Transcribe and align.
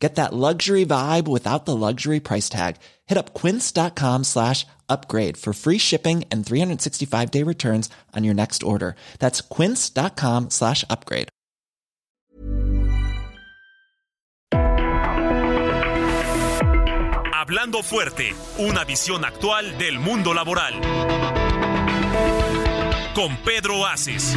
Get 0.00 0.14
that 0.14 0.32
luxury 0.32 0.86
vibe 0.86 1.28
without 1.28 1.66
the 1.66 1.76
luxury 1.76 2.20
price 2.20 2.48
tag. 2.48 2.76
Hit 3.06 3.18
up 3.18 3.34
quince.com 3.34 4.24
slash 4.24 4.66
upgrade 4.88 5.36
for 5.36 5.52
free 5.52 5.76
shipping 5.78 6.24
and 6.30 6.44
365 6.44 7.30
day 7.30 7.42
returns 7.44 7.90
on 8.16 8.24
your 8.24 8.34
next 8.34 8.62
order. 8.62 8.96
That's 9.18 9.42
quince.com 9.42 10.48
slash 10.50 10.84
upgrade. 10.88 11.28
Hablando 17.32 17.82
fuerte, 17.82 18.32
una 18.58 18.84
visión 18.84 19.24
actual 19.24 19.76
del 19.76 19.98
mundo 19.98 20.32
laboral. 20.32 20.80
Con 23.14 23.36
Pedro 23.44 23.84
Aces. 23.84 24.36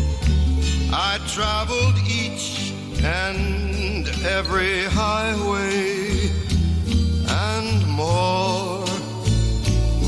I 0.93 1.19
traveled 1.25 1.97
each 2.05 2.73
and 3.01 4.07
every 4.25 4.83
highway 4.85 6.29
and 7.29 7.87
more, 7.87 8.85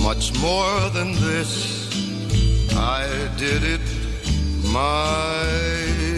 much 0.03 0.37
more 0.41 0.89
than 0.89 1.13
this. 1.13 1.89
I 2.75 3.07
did 3.37 3.63
it 3.63 3.81
my 4.73 6.12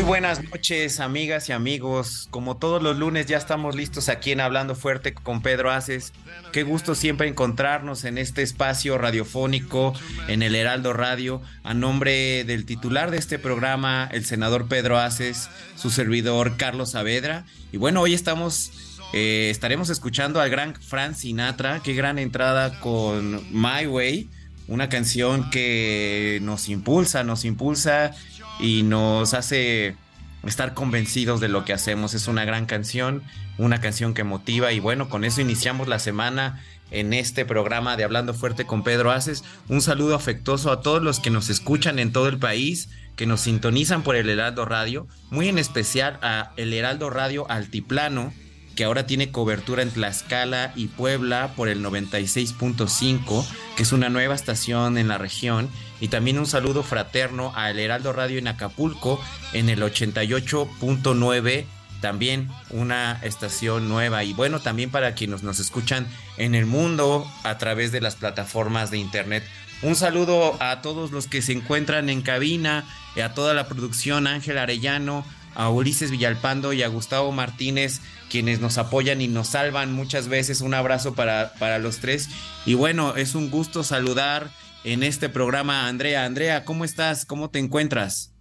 Muy 0.00 0.06
buenas 0.06 0.42
noches, 0.42 0.98
amigas 0.98 1.50
y 1.50 1.52
amigos. 1.52 2.26
Como 2.30 2.56
todos 2.56 2.82
los 2.82 2.96
lunes, 2.96 3.26
ya 3.26 3.36
estamos 3.36 3.74
listos 3.74 4.08
aquí 4.08 4.32
en 4.32 4.40
Hablando 4.40 4.74
Fuerte 4.74 5.12
con 5.12 5.42
Pedro 5.42 5.70
Aces. 5.70 6.14
Qué 6.52 6.62
gusto 6.62 6.94
siempre 6.94 7.28
encontrarnos 7.28 8.04
en 8.04 8.16
este 8.16 8.40
espacio 8.40 8.96
radiofónico, 8.96 9.92
en 10.26 10.42
el 10.42 10.54
Heraldo 10.54 10.94
Radio, 10.94 11.42
a 11.64 11.74
nombre 11.74 12.44
del 12.44 12.64
titular 12.64 13.10
de 13.10 13.18
este 13.18 13.38
programa, 13.38 14.08
el 14.10 14.24
senador 14.24 14.68
Pedro 14.68 14.98
Aces, 14.98 15.50
su 15.76 15.90
servidor 15.90 16.56
Carlos 16.56 16.92
Saavedra. 16.92 17.44
Y 17.70 17.76
bueno, 17.76 18.00
hoy 18.00 18.14
estamos, 18.14 18.72
eh, 19.12 19.48
estaremos 19.50 19.90
escuchando 19.90 20.40
al 20.40 20.48
gran 20.48 20.74
Frank 20.76 21.14
Sinatra. 21.14 21.82
Qué 21.84 21.92
gran 21.92 22.18
entrada 22.18 22.80
con 22.80 23.34
My 23.52 23.86
Way, 23.86 24.30
una 24.66 24.88
canción 24.88 25.50
que 25.50 26.38
nos 26.40 26.70
impulsa, 26.70 27.22
nos 27.22 27.44
impulsa 27.44 28.12
y 28.60 28.82
nos 28.82 29.34
hace 29.34 29.96
estar 30.44 30.74
convencidos 30.74 31.40
de 31.40 31.48
lo 31.48 31.64
que 31.64 31.72
hacemos. 31.72 32.14
Es 32.14 32.28
una 32.28 32.44
gran 32.44 32.66
canción, 32.66 33.22
una 33.58 33.80
canción 33.80 34.14
que 34.14 34.24
motiva 34.24 34.72
y 34.72 34.80
bueno, 34.80 35.08
con 35.08 35.24
eso 35.24 35.40
iniciamos 35.40 35.88
la 35.88 35.98
semana 35.98 36.62
en 36.90 37.12
este 37.12 37.44
programa 37.44 37.96
de 37.96 38.04
Hablando 38.04 38.34
Fuerte 38.34 38.66
con 38.66 38.82
Pedro 38.82 39.10
Aces. 39.10 39.44
Un 39.68 39.80
saludo 39.80 40.14
afectuoso 40.14 40.72
a 40.72 40.80
todos 40.80 41.02
los 41.02 41.20
que 41.20 41.30
nos 41.30 41.48
escuchan 41.50 41.98
en 41.98 42.12
todo 42.12 42.28
el 42.28 42.38
país, 42.38 42.88
que 43.16 43.26
nos 43.26 43.42
sintonizan 43.42 44.02
por 44.02 44.16
el 44.16 44.28
Heraldo 44.28 44.64
Radio, 44.64 45.06
muy 45.30 45.48
en 45.48 45.58
especial 45.58 46.18
a 46.22 46.52
el 46.56 46.72
Heraldo 46.72 47.10
Radio 47.10 47.48
Altiplano, 47.50 48.32
que 48.74 48.84
ahora 48.84 49.06
tiene 49.06 49.30
cobertura 49.30 49.82
en 49.82 49.90
Tlaxcala 49.90 50.72
y 50.76 50.86
Puebla 50.86 51.52
por 51.56 51.68
el 51.68 51.84
96.5, 51.84 53.46
que 53.76 53.82
es 53.82 53.92
una 53.92 54.08
nueva 54.08 54.34
estación 54.34 54.98
en 54.98 55.08
la 55.08 55.18
región. 55.18 55.68
Y 56.00 56.08
también 56.08 56.38
un 56.38 56.46
saludo 56.46 56.82
fraterno 56.82 57.52
a 57.54 57.70
El 57.70 57.78
Heraldo 57.78 58.12
Radio 58.12 58.38
en 58.38 58.48
Acapulco 58.48 59.20
en 59.52 59.68
el 59.68 59.82
88.9, 59.82 61.66
también 62.00 62.48
una 62.70 63.20
estación 63.22 63.88
nueva. 63.88 64.24
Y 64.24 64.32
bueno, 64.32 64.60
también 64.60 64.90
para 64.90 65.14
quienes 65.14 65.42
nos 65.42 65.58
escuchan 65.58 66.06
en 66.38 66.54
el 66.54 66.66
mundo 66.66 67.30
a 67.42 67.58
través 67.58 67.92
de 67.92 68.00
las 68.00 68.16
plataformas 68.16 68.90
de 68.90 68.98
internet. 68.98 69.44
Un 69.82 69.96
saludo 69.96 70.56
a 70.62 70.82
todos 70.82 71.10
los 71.10 71.26
que 71.26 71.40
se 71.40 71.52
encuentran 71.52 72.10
en 72.10 72.20
cabina, 72.20 72.84
a 73.22 73.34
toda 73.34 73.54
la 73.54 73.66
producción, 73.66 74.26
Ángel 74.26 74.58
Arellano, 74.58 75.24
a 75.54 75.70
Ulises 75.70 76.10
Villalpando 76.10 76.72
y 76.72 76.82
a 76.82 76.88
Gustavo 76.88 77.32
Martínez, 77.32 78.00
quienes 78.28 78.60
nos 78.60 78.78
apoyan 78.78 79.20
y 79.20 79.28
nos 79.28 79.48
salvan 79.48 79.92
muchas 79.92 80.28
veces. 80.28 80.60
Un 80.60 80.74
abrazo 80.74 81.14
para, 81.14 81.52
para 81.58 81.78
los 81.78 81.98
tres. 81.98 82.28
Y 82.66 82.74
bueno, 82.74 83.16
es 83.16 83.34
un 83.34 83.50
gusto 83.50 83.82
saludar 83.84 84.50
en 84.84 85.02
este 85.02 85.28
programa 85.28 85.82
a 85.82 85.88
Andrea. 85.88 86.24
Andrea, 86.24 86.64
¿cómo 86.64 86.84
estás? 86.84 87.24
¿Cómo 87.24 87.50
te 87.50 87.58
encuentras? 87.58 88.32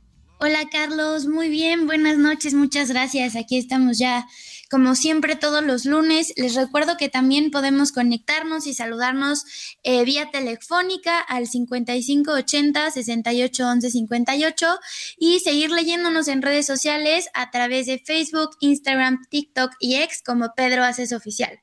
Hola 0.41 0.69
Carlos, 0.71 1.25
muy 1.25 1.49
bien, 1.49 1.85
buenas 1.85 2.17
noches, 2.17 2.53
muchas 2.53 2.89
gracias. 2.89 3.35
Aquí 3.35 3.57
estamos 3.57 3.97
ya 3.97 4.25
como 4.69 4.95
siempre 4.95 5.35
todos 5.35 5.63
los 5.63 5.85
lunes. 5.85 6.33
Les 6.37 6.55
recuerdo 6.55 6.97
que 6.97 7.09
también 7.09 7.51
podemos 7.51 7.91
conectarnos 7.91 8.67
y 8.67 8.73
saludarnos 8.73 9.45
eh, 9.83 10.03
vía 10.05 10.31
telefónica 10.31 11.19
al 11.19 11.47
5580 11.47 12.91
6811 12.91 13.91
58 13.91 14.79
y 15.17 15.39
seguir 15.39 15.71
leyéndonos 15.71 16.27
en 16.27 16.41
redes 16.41 16.65
sociales 16.65 17.29
a 17.33 17.51
través 17.51 17.87
de 17.87 17.99
Facebook, 17.99 18.51
Instagram, 18.59 19.25
TikTok 19.29 19.71
y 19.79 19.95
X 19.95 20.21
como 20.25 20.53
Pedro 20.55 20.83
Haces 20.83 21.13
Oficial. 21.13 21.59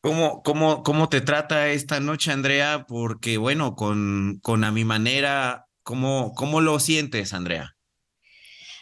¿Cómo, 0.00 0.42
cómo, 0.42 0.82
¿Cómo 0.82 1.08
te 1.08 1.20
trata 1.20 1.68
esta 1.68 2.00
noche, 2.00 2.32
Andrea? 2.32 2.86
Porque, 2.88 3.38
bueno, 3.38 3.76
con, 3.76 4.40
con 4.42 4.64
a 4.64 4.72
mi 4.72 4.84
manera, 4.84 5.68
¿cómo, 5.84 6.32
¿cómo 6.34 6.60
lo 6.60 6.80
sientes, 6.80 7.32
Andrea? 7.32 7.76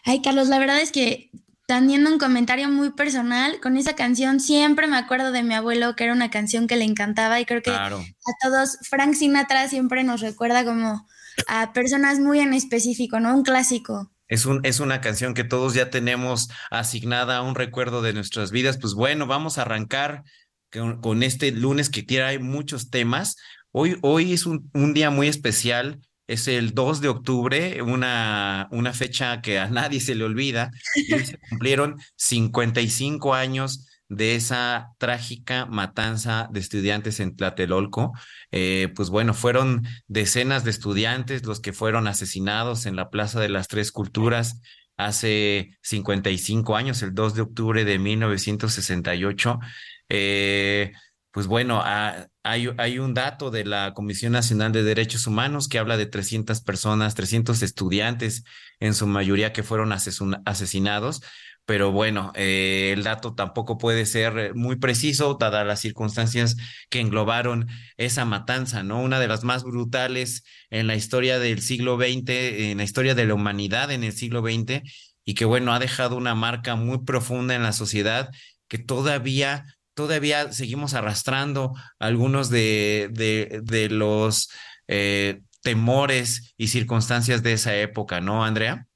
Ay, 0.03 0.22
Carlos, 0.22 0.48
la 0.48 0.59
verdad 0.59 0.80
es 0.80 0.92
que 0.92 1.30
teniendo 1.70 2.10
un 2.10 2.19
comentario 2.19 2.69
muy 2.69 2.91
personal, 2.91 3.60
con 3.60 3.76
esa 3.76 3.94
canción 3.94 4.41
siempre 4.41 4.88
me 4.88 4.97
acuerdo 4.97 5.31
de 5.31 5.44
mi 5.44 5.54
abuelo, 5.54 5.94
que 5.94 6.03
era 6.03 6.12
una 6.12 6.28
canción 6.28 6.66
que 6.66 6.75
le 6.75 6.84
encantaba 6.84 7.38
y 7.38 7.44
creo 7.44 7.62
que 7.62 7.70
Claro. 7.70 8.00
a 8.00 8.32
todos, 8.42 8.76
Frank 8.88 9.14
Sinatra 9.14 9.69
siempre 9.69 10.03
nos 10.03 10.20
recuerda 10.20 10.64
como 10.64 11.06
a 11.47 11.72
personas 11.72 12.19
muy 12.19 12.41
en 12.41 12.54
específico, 12.54 13.20
¿no? 13.20 13.36
Un 13.36 13.44
clásico. 13.44 14.10
Es, 14.26 14.47
un, 14.47 14.59
es 14.64 14.80
una 14.80 15.00
canción 15.00 15.32
que 15.32 15.44
todos 15.44 15.75
ya 15.75 15.91
tenemos 15.91 16.48
asignada 16.72 17.36
a 17.36 17.42
un 17.42 17.54
recuerdo 17.54 18.03
de 18.03 18.14
nuestras 18.14 18.50
vidas. 18.50 18.76
Pues 18.76 18.94
bueno, 18.94 19.28
vamos 19.28 19.56
a 19.56 19.62
arrancar 19.62 20.25
con, 20.72 21.00
con 21.00 21.22
este 21.22 21.53
lunes 21.53 21.88
que 21.88 22.03
tiene 22.03 22.41
muchos 22.41 22.91
temas. 22.91 23.36
Hoy, 23.70 23.97
hoy 24.03 24.32
es 24.32 24.44
un, 24.44 24.69
un 24.75 24.92
día 24.92 25.10
muy 25.10 25.28
especial. 25.28 26.00
Es 26.30 26.46
el 26.46 26.74
2 26.74 27.00
de 27.00 27.08
octubre, 27.08 27.82
una, 27.82 28.68
una 28.70 28.92
fecha 28.92 29.42
que 29.42 29.58
a 29.58 29.68
nadie 29.68 29.98
se 29.98 30.14
le 30.14 30.22
olvida. 30.22 30.70
Y 30.94 31.12
hoy 31.12 31.26
se 31.26 31.38
cumplieron 31.50 31.96
55 32.14 33.34
años 33.34 33.88
de 34.08 34.36
esa 34.36 34.92
trágica 34.98 35.66
matanza 35.66 36.48
de 36.53 36.60
estudiantes 36.60 37.18
en 37.18 37.34
Tlatelolco. 37.34 38.12
Eh, 38.53 38.92
pues 38.94 39.10
bueno, 39.10 39.34
fueron 39.34 39.82
decenas 40.06 40.62
de 40.62 40.71
estudiantes 40.71 41.44
los 41.44 41.59
que 41.59 41.72
fueron 41.72 42.06
asesinados 42.06 42.86
en 42.86 42.94
la 42.94 43.10
Plaza 43.10 43.41
de 43.41 43.48
las 43.48 43.66
Tres 43.66 43.91
Culturas 43.91 44.60
hace 44.97 45.77
55 45.82 46.77
años, 46.77 47.03
el 47.03 47.12
2 47.12 47.34
de 47.34 47.42
octubre 47.42 47.84
de 47.84 47.98
1968. 47.98 49.59
Eh, 50.09 50.92
pues 51.32 51.47
bueno, 51.47 51.80
ah, 51.84 52.27
hay, 52.42 52.98
un 52.98 53.15
dato 53.15 53.50
de 53.50 53.65
la 53.65 53.94
Comisión 53.94 54.32
Nacional 54.32 54.72
de 54.72 54.82
Derechos 54.82 55.27
Humanos 55.27 55.68
que 55.68 55.78
habla 55.78 55.97
de 55.97 56.06
300 56.06 56.60
personas, 56.62 57.15
300 57.15 57.62
estudiantes, 57.62 58.44
en 58.80 58.94
su 58.94 59.06
mayoría 59.06 59.53
que 59.53 59.62
fueron 59.62 59.92
asesinados. 59.92 61.22
Pero 61.66 61.92
bueno, 61.92 62.32
eh, 62.34 62.91
el 62.92 63.04
dato 63.04 63.34
tampoco 63.34 63.78
puede 63.78 64.06
ser 64.06 64.54
muy 64.56 64.77
preciso, 64.77 65.36
dadas 65.38 65.65
las 65.65 65.78
circunstancias 65.80 66.56
que 66.88 67.00
englobaron 67.00 67.68
esa 67.97 68.24
matanza, 68.24 68.82
¿no? 68.82 69.00
Una 69.00 69.21
de 69.21 69.28
las 69.28 69.44
más 69.44 69.62
brutales 69.62 70.42
en 70.71 70.88
la 70.88 70.97
historia 70.97 71.38
del 71.38 71.62
siglo 71.62 71.97
XX, 71.97 72.30
en 72.71 72.78
la 72.78 72.84
historia 72.84 73.15
de 73.15 73.27
la 73.27 73.34
humanidad 73.34 73.92
en 73.92 74.03
el 74.03 74.12
siglo 74.12 74.41
XX, 74.41 74.82
y 75.24 75.34
que 75.34 75.44
bueno, 75.44 75.72
ha 75.72 75.78
dejado 75.78 76.16
una 76.16 76.34
marca 76.34 76.74
muy 76.74 77.04
profunda 77.04 77.54
en 77.54 77.62
la 77.62 77.72
sociedad 77.72 78.30
que 78.66 78.78
todavía 78.78 79.65
todavía 80.00 80.50
seguimos 80.50 80.94
arrastrando 80.94 81.74
algunos 81.98 82.48
de, 82.48 83.88
los 83.91 84.50
eh, 84.88 85.42
temores 85.62 86.54
y 86.56 86.68
circunstancias 86.68 87.42
de 87.42 87.52
esa 87.52 87.76
época, 87.76 88.22
¿no, 88.22 88.42
Andrea? 88.42 88.86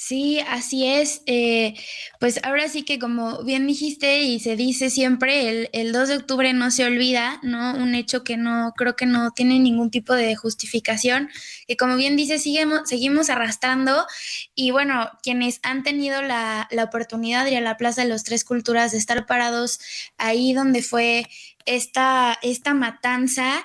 Sí, 0.00 0.38
así 0.46 0.86
es. 0.86 1.22
Eh, 1.26 1.74
pues 2.20 2.38
ahora 2.44 2.68
sí 2.68 2.84
que 2.84 3.00
como 3.00 3.42
bien 3.42 3.66
dijiste 3.66 4.20
y 4.22 4.38
se 4.38 4.54
dice 4.54 4.90
siempre, 4.90 5.48
el, 5.48 5.70
el, 5.72 5.90
2 5.92 6.08
de 6.08 6.16
octubre 6.18 6.52
no 6.52 6.70
se 6.70 6.84
olvida, 6.84 7.40
¿no? 7.42 7.74
Un 7.74 7.96
hecho 7.96 8.22
que 8.22 8.36
no 8.36 8.74
creo 8.76 8.94
que 8.94 9.06
no 9.06 9.32
tiene 9.32 9.58
ningún 9.58 9.90
tipo 9.90 10.14
de 10.14 10.36
justificación, 10.36 11.30
que 11.66 11.76
como 11.76 11.96
bien 11.96 12.16
dice, 12.16 12.38
seguimos, 12.38 12.88
seguimos 12.88 13.28
arrastrando 13.28 14.06
y 14.54 14.70
bueno, 14.70 15.10
quienes 15.20 15.58
han 15.64 15.82
tenido 15.82 16.22
la, 16.22 16.68
la 16.70 16.84
oportunidad 16.84 17.44
de 17.44 17.50
ir 17.52 17.56
a 17.58 17.60
la 17.60 17.76
Plaza 17.76 18.02
de 18.02 18.08
los 18.08 18.22
Tres 18.22 18.44
Culturas, 18.44 18.92
de 18.92 18.98
estar 18.98 19.26
parados 19.26 19.80
ahí 20.16 20.52
donde 20.52 20.82
fue 20.82 21.26
esta, 21.66 22.38
esta 22.42 22.72
matanza, 22.72 23.64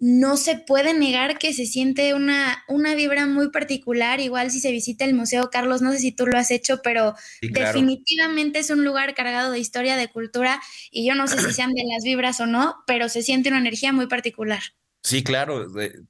no 0.00 0.38
se 0.38 0.56
puede 0.56 0.94
negar 0.94 1.38
que 1.38 1.52
se 1.52 1.66
siente 1.66 2.14
una, 2.14 2.64
una 2.68 2.94
vibra 2.94 3.26
muy 3.26 3.50
particular, 3.50 4.18
igual 4.18 4.50
si 4.50 4.58
se 4.58 4.72
visita 4.72 5.04
el 5.04 5.12
Museo 5.12 5.50
Carlos, 5.50 5.82
no 5.82 5.92
sé 5.92 5.98
si 5.98 6.10
tú 6.10 6.26
lo 6.26 6.38
has 6.38 6.50
hecho, 6.50 6.80
pero 6.82 7.14
sí, 7.40 7.52
claro. 7.52 7.66
definitivamente 7.68 8.60
es 8.60 8.70
un 8.70 8.82
lugar 8.82 9.14
cargado 9.14 9.52
de 9.52 9.58
historia, 9.58 9.98
de 9.98 10.08
cultura, 10.08 10.60
y 10.90 11.06
yo 11.06 11.14
no 11.14 11.28
sé 11.28 11.38
si 11.38 11.52
sean 11.52 11.74
de 11.74 11.84
las 11.84 12.02
vibras 12.02 12.40
o 12.40 12.46
no, 12.46 12.76
pero 12.86 13.10
se 13.10 13.22
siente 13.22 13.50
una 13.50 13.58
energía 13.58 13.92
muy 13.92 14.06
particular. 14.06 14.62
Sí, 15.02 15.22
claro, 15.22 15.66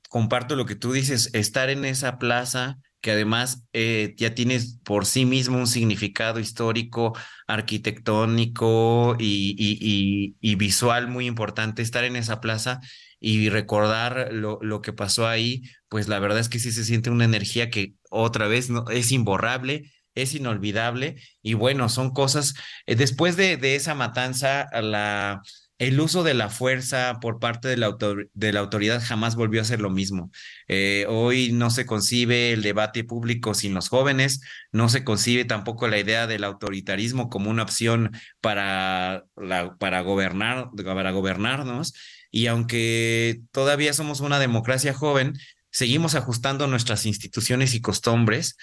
comparto 0.09 0.55
lo 0.55 0.67
que 0.67 0.77
tú 0.77 0.93
dices, 0.93 1.31
estar 1.33 1.69
en 1.69 1.85
esa 1.85 2.19
plaza 2.19 2.79
que 3.01 3.13
además 3.13 3.65
eh, 3.73 4.15
ya 4.19 4.35
tienes 4.35 4.79
por 4.85 5.07
sí 5.07 5.25
mismo 5.25 5.57
un 5.57 5.67
significado 5.67 6.39
histórico, 6.39 7.17
arquitectónico 7.47 9.17
y, 9.19 9.57
y, 9.59 9.79
y, 9.81 10.37
y 10.41 10.55
visual 10.57 11.09
muy 11.09 11.27
importante, 11.27 11.83
estar 11.83 12.05
en 12.05 12.17
esa 12.17 12.41
plaza 12.41 12.81
y 13.21 13.51
recordar 13.51 14.31
lo, 14.33 14.59
lo, 14.63 14.81
que 14.83 14.93
pasó 14.93 15.29
ahí, 15.29 15.63
pues 15.89 16.09
la 16.09 16.19
verdad 16.19 16.39
es 16.41 16.49
que 16.49 16.59
sí 16.59 16.73
se 16.73 16.85
siente 16.85 17.11
una 17.11 17.27
energía 17.27 17.71
que 17.71 17.95
otra 18.11 18.49
vez 18.49 18.71
no, 18.71 18.89
es 18.89 19.13
imborrable, 19.13 19.93
es 20.15 20.35
inolvidable 20.35 21.17
y 21.43 21.55
bueno, 21.55 21.89
son 21.89 22.13
cosas, 22.13 22.55
eh, 22.87 22.97
después 22.97 23.37
de, 23.37 23.57
de, 23.57 23.77
esa 23.77 23.95
matanza, 23.95 24.67
la, 24.81 25.43
el 25.81 25.99
uso 25.99 26.23
de 26.23 26.35
la 26.35 26.51
fuerza 26.51 27.19
por 27.21 27.39
parte 27.39 27.69
de 27.69 27.79
la, 27.79 27.87
autor, 27.87 28.31
de 28.35 28.53
la 28.53 28.61
autoridad 28.61 29.03
jamás 29.03 29.35
volvió 29.35 29.63
a 29.63 29.65
ser 29.65 29.81
lo 29.81 29.89
mismo. 29.89 30.31
Eh, 30.69 31.07
hoy 31.09 31.53
no 31.53 31.71
se 31.71 31.87
concibe 31.87 32.53
el 32.53 32.63
debate 32.63 33.03
público 33.03 33.55
sin 33.55 33.73
los 33.73 33.89
jóvenes, 33.89 34.43
no 34.73 34.91
se 34.91 35.05
concibe 35.05 35.47
tampoco 35.47 35.89
la 35.89 35.99
idea 35.99 36.27
del 36.27 36.45
autoritarismo 36.45 37.31
como 37.31 37.51
una 37.51 37.63
opción 37.63 38.13
para, 38.43 39.25
la, 39.37 39.77
para, 39.79 40.03
gobernar, 40.03 40.69
para 40.85 41.13
gobernarnos 41.13 41.95
y 42.31 42.47
aunque 42.47 43.41
todavía 43.53 43.93
somos 43.93 44.21
una 44.21 44.39
democracia 44.39 44.95
joven, 44.95 45.39
seguimos 45.71 46.15
ajustando 46.15 46.67
nuestras 46.67 47.07
instituciones 47.07 47.75
y 47.75 47.81
costumbres, 47.81 48.57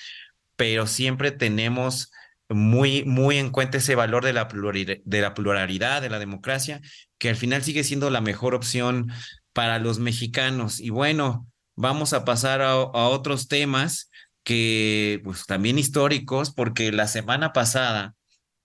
pero 0.56 0.88
siempre 0.88 1.32
tenemos 1.32 2.12
muy, 2.50 3.04
muy 3.04 3.38
en 3.38 3.50
cuenta 3.50 3.78
ese 3.78 3.96
valor 3.96 4.24
de 4.24 4.34
la, 4.34 4.48
pluralidad, 4.48 4.98
de 5.04 5.22
la 5.22 5.34
pluralidad, 5.34 6.02
de 6.02 6.10
la 6.10 6.20
democracia, 6.20 6.82
que 7.18 7.30
al 7.30 7.36
final 7.36 7.64
sigue 7.64 7.84
siendo 7.84 8.10
la 8.10 8.22
mejor 8.22 8.56
opción 8.56 9.12
para 9.54 9.80
los 9.80 10.00
mexicanos. 10.00 10.80
Y 10.80 10.90
bueno, 10.90 11.48
vamos 11.76 12.14
a 12.14 12.24
pasar 12.24 12.62
a, 12.62 12.72
a 12.72 13.08
otros 13.10 13.48
temas 13.48 14.10
que, 14.44 15.20
pues 15.24 15.46
también 15.46 15.78
históricos, 15.78 16.54
porque 16.54 16.92
la 16.94 17.08
semana 17.08 17.52
pasada 17.52 18.16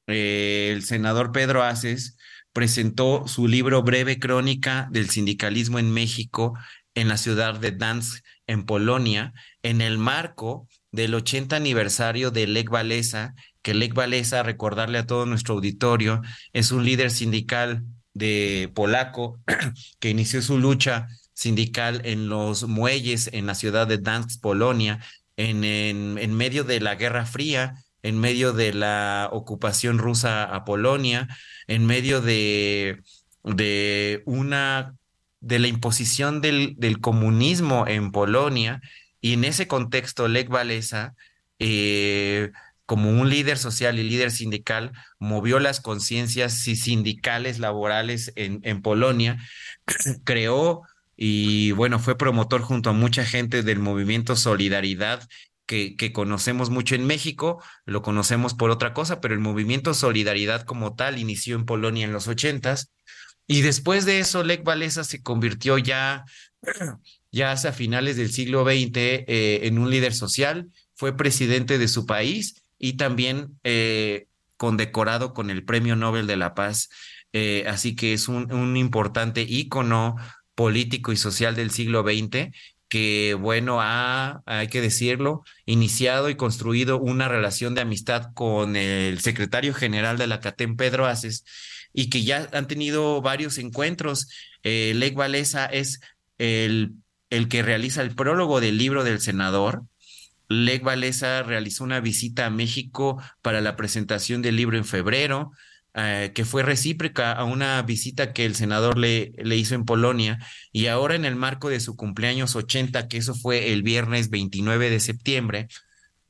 eh, 0.07 0.71
el 0.73 0.85
senador 0.85 1.33
Pedro 1.33 1.63
Aces 1.63 2.17
presentó 2.53 3.27
su 3.27 3.49
libro 3.49 3.83
Breve 3.83 4.19
Crónica 4.19 4.89
del 4.91 5.11
Sindicalismo 5.11 5.79
en 5.79 5.91
México 5.91 6.55
en 6.95 7.09
la 7.09 7.17
ciudad 7.17 7.59
de 7.59 7.73
Dansk, 7.73 8.23
en 8.47 8.65
Polonia, 8.65 9.33
en 9.63 9.81
el 9.81 9.99
marco 9.99 10.69
del 10.91 11.15
80 11.15 11.57
aniversario 11.57 12.31
de 12.31 12.47
Lech 12.47 12.71
Walesa, 12.71 13.35
que 13.63 13.75
Lech 13.75 13.97
Walesa, 13.97 14.43
recordarle 14.43 14.99
a 14.99 15.07
todo 15.07 15.25
nuestro 15.25 15.55
auditorio, 15.55 16.21
es 16.53 16.71
un 16.71 16.85
líder 16.85 17.11
sindical 17.11 17.83
de 18.13 18.71
polaco 18.75 19.41
que 20.01 20.11
inició 20.11 20.43
su 20.43 20.59
lucha 20.59 21.09
sindical 21.33 22.03
en 22.05 22.29
los 22.29 22.65
muelles 22.65 23.31
en 23.33 23.47
la 23.47 23.55
ciudad 23.55 23.87
de 23.87 23.99
Dansk, 23.99 24.41
Polonia, 24.41 25.01
en, 25.37 25.65
en, 25.65 26.19
en 26.19 26.35
medio 26.35 26.63
de 26.65 26.81
la 26.81 26.95
Guerra 26.97 27.25
Fría, 27.25 27.75
en 28.03 28.19
medio 28.19 28.53
de 28.53 28.75
la 28.75 29.31
ocupación 29.33 29.99
rusa 29.99 30.45
a 30.45 30.65
Polonia, 30.65 31.29
en 31.67 31.87
medio 31.87 32.21
de, 32.21 33.03
de 33.45 34.23
una 34.27 34.95
de 35.41 35.59
la 35.59 35.69
imposición 35.69 36.41
del, 36.41 36.75
del, 36.79 37.01
comunismo 37.01 37.87
en 37.89 38.13
Polonia 38.13 38.81
y 39.21 39.33
en 39.33 39.45
ese 39.45 39.67
contexto 39.67 40.29
Lech 40.29 40.49
Walesa 40.51 41.15
eh, 41.59 42.51
como 42.87 43.11
un 43.11 43.29
líder 43.29 43.59
social 43.59 43.99
y 43.99 44.03
líder 44.03 44.31
sindical 44.31 44.93
movió 45.19 45.59
las 45.59 45.81
conciencias 45.81 46.55
sindicales 46.55 47.59
laborales 47.59 48.33
en, 48.37 48.61
en 48.63 48.83
Polonia 48.83 49.39
creó 50.25 50.83
y 51.17 51.73
bueno 51.73 51.99
fue 51.99 52.17
promotor 52.17 52.63
junto 52.63 52.91
a 52.91 52.95
mucha 52.95 53.25
gente 53.25 53.63
del 53.63 53.79
movimiento 53.79 54.37
Solidaridad 54.37 55.29
que, 55.67 56.13
conocemos 56.13 56.71
mucho 56.71 56.95
en 56.95 57.07
México, 57.07 57.63
lo 57.85 58.03
conocemos 58.03 58.55
por 58.55 58.71
otra 58.71 58.93
cosa, 58.93 59.21
pero 59.21 59.35
el 59.35 59.41
movimiento 59.41 59.95
Solidaridad 59.95 60.63
como 60.63 60.95
tal 60.95 61.19
inició 61.19 61.57
en 61.57 61.65
Polonia 61.65 62.05
en 62.05 62.13
los 62.13 62.29
ochentas. 62.29 62.93
Y 63.47 63.63
después 63.63 64.05
de 64.05 64.21
eso, 64.21 64.45
Lech 64.45 64.67
Walesa 64.67 65.05
se 65.05 65.23
convirtió 65.23 65.79
ya, 65.79 66.25
ya 67.33 67.53
hacia 67.53 67.73
finales 67.73 68.17
del 68.17 68.33
siglo 68.33 68.65
XX 68.65 68.97
eh, 68.97 69.61
en 69.65 69.79
un 69.79 69.91
líder 69.91 70.15
social, 70.15 70.71
fue 70.95 71.17
presidente 71.17 71.79
de 71.79 71.89
su 71.89 72.07
país 72.07 72.63
y 72.79 72.95
también 72.95 73.59
eh, 73.65 74.27
condecorado 74.57 75.33
con 75.33 75.51
el 75.51 75.65
Premio 75.65 75.97
Nobel 75.97 76.27
de 76.27 76.37
la 76.37 76.55
Paz. 76.55 76.91
Eh, 77.33 77.65
así 77.67 77.97
que 77.97 78.13
es 78.13 78.29
un, 78.29 78.53
un 78.53 78.77
importante 78.77 79.43
ícono 79.43 80.17
político 80.55 81.13
y 81.13 81.17
social 81.17 81.57
del 81.57 81.71
siglo 81.71 82.03
XX 82.03 82.53
que, 82.93 83.33
bueno, 83.33 83.81
ha, 83.81 84.43
hay 84.45 84.69
que 84.69 84.83
decirlo, 84.83 85.45
iniciado 85.65 86.29
y 86.29 86.35
construido 86.35 87.01
una 87.01 87.27
relación 87.27 87.75
de 87.75 87.81
amistad 87.81 88.35
con 88.35 88.77
el 88.77 89.19
secretario 89.21 89.73
general 89.73 90.19
de 90.19 90.27
la 90.27 90.41
CATEM, 90.41 90.77
Pedro 90.77 91.07
Aces, 91.07 91.43
y 91.95 92.11
que 92.11 92.23
ya 92.23 92.51
han 92.53 92.67
tenido 92.69 93.23
varios 93.23 93.57
encuentros. 93.57 94.29
Eh, 94.63 94.93
Lech 94.95 95.17
Walesa 95.17 95.65
es 95.65 96.01
el, 96.37 96.93
el 97.31 97.49
que 97.49 97.63
realiza 97.63 98.03
el 98.03 98.15
prólogo 98.15 98.61
del 98.61 98.77
libro 98.77 99.05
del 99.05 99.23
senador. 99.23 99.85
Lech 100.51 100.85
Walesa 100.85 101.43
realizó 101.43 101.85
una 101.85 102.01
visita 102.01 102.45
a 102.45 102.51
México 102.51 103.23
para 103.41 103.63
la 103.63 103.75
presentación 103.75 104.43
del 104.43 104.57
libro 104.57 104.77
en 104.77 104.85
febrero. 104.85 105.53
Eh, 105.95 106.33
que 106.35 106.47
fue 106.47 106.63
recíproca 106.63 107.33
a 107.33 107.45
una 107.45 107.83
visita 107.83 108.33
que 108.33 108.47
el 108.47 108.55
senador 108.55 108.97
le, 108.97 109.33
le, 109.37 109.57
hizo 109.57 109.75
en 109.75 109.85
Polonia 109.85 110.39
y 110.73 110.87
ahora 110.87 111.17
en 111.17 111.27
el 111.27 111.37
marco 111.37 111.69
de 111.69 111.81
su 111.81 111.97
cumpleaños 111.97 112.57
80, 112.57 113.09
que 113.09 113.19
eso 113.19 113.35
fue 113.35 113.75
el 113.75 113.83
viernes 113.83 114.31
29 114.31 114.89
de 114.89 115.01
septiembre, 115.01 115.69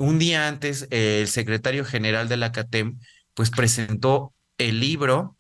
un 0.02 0.19
día 0.19 0.49
antes 0.49 0.88
eh, 0.90 1.21
el 1.21 1.28
secretario 1.28 1.85
general 1.85 2.28
de 2.28 2.37
la 2.37 2.50
CATEM 2.50 2.99
pues 3.35 3.50
presentó 3.50 4.35
el 4.59 4.81
libro 4.81 5.37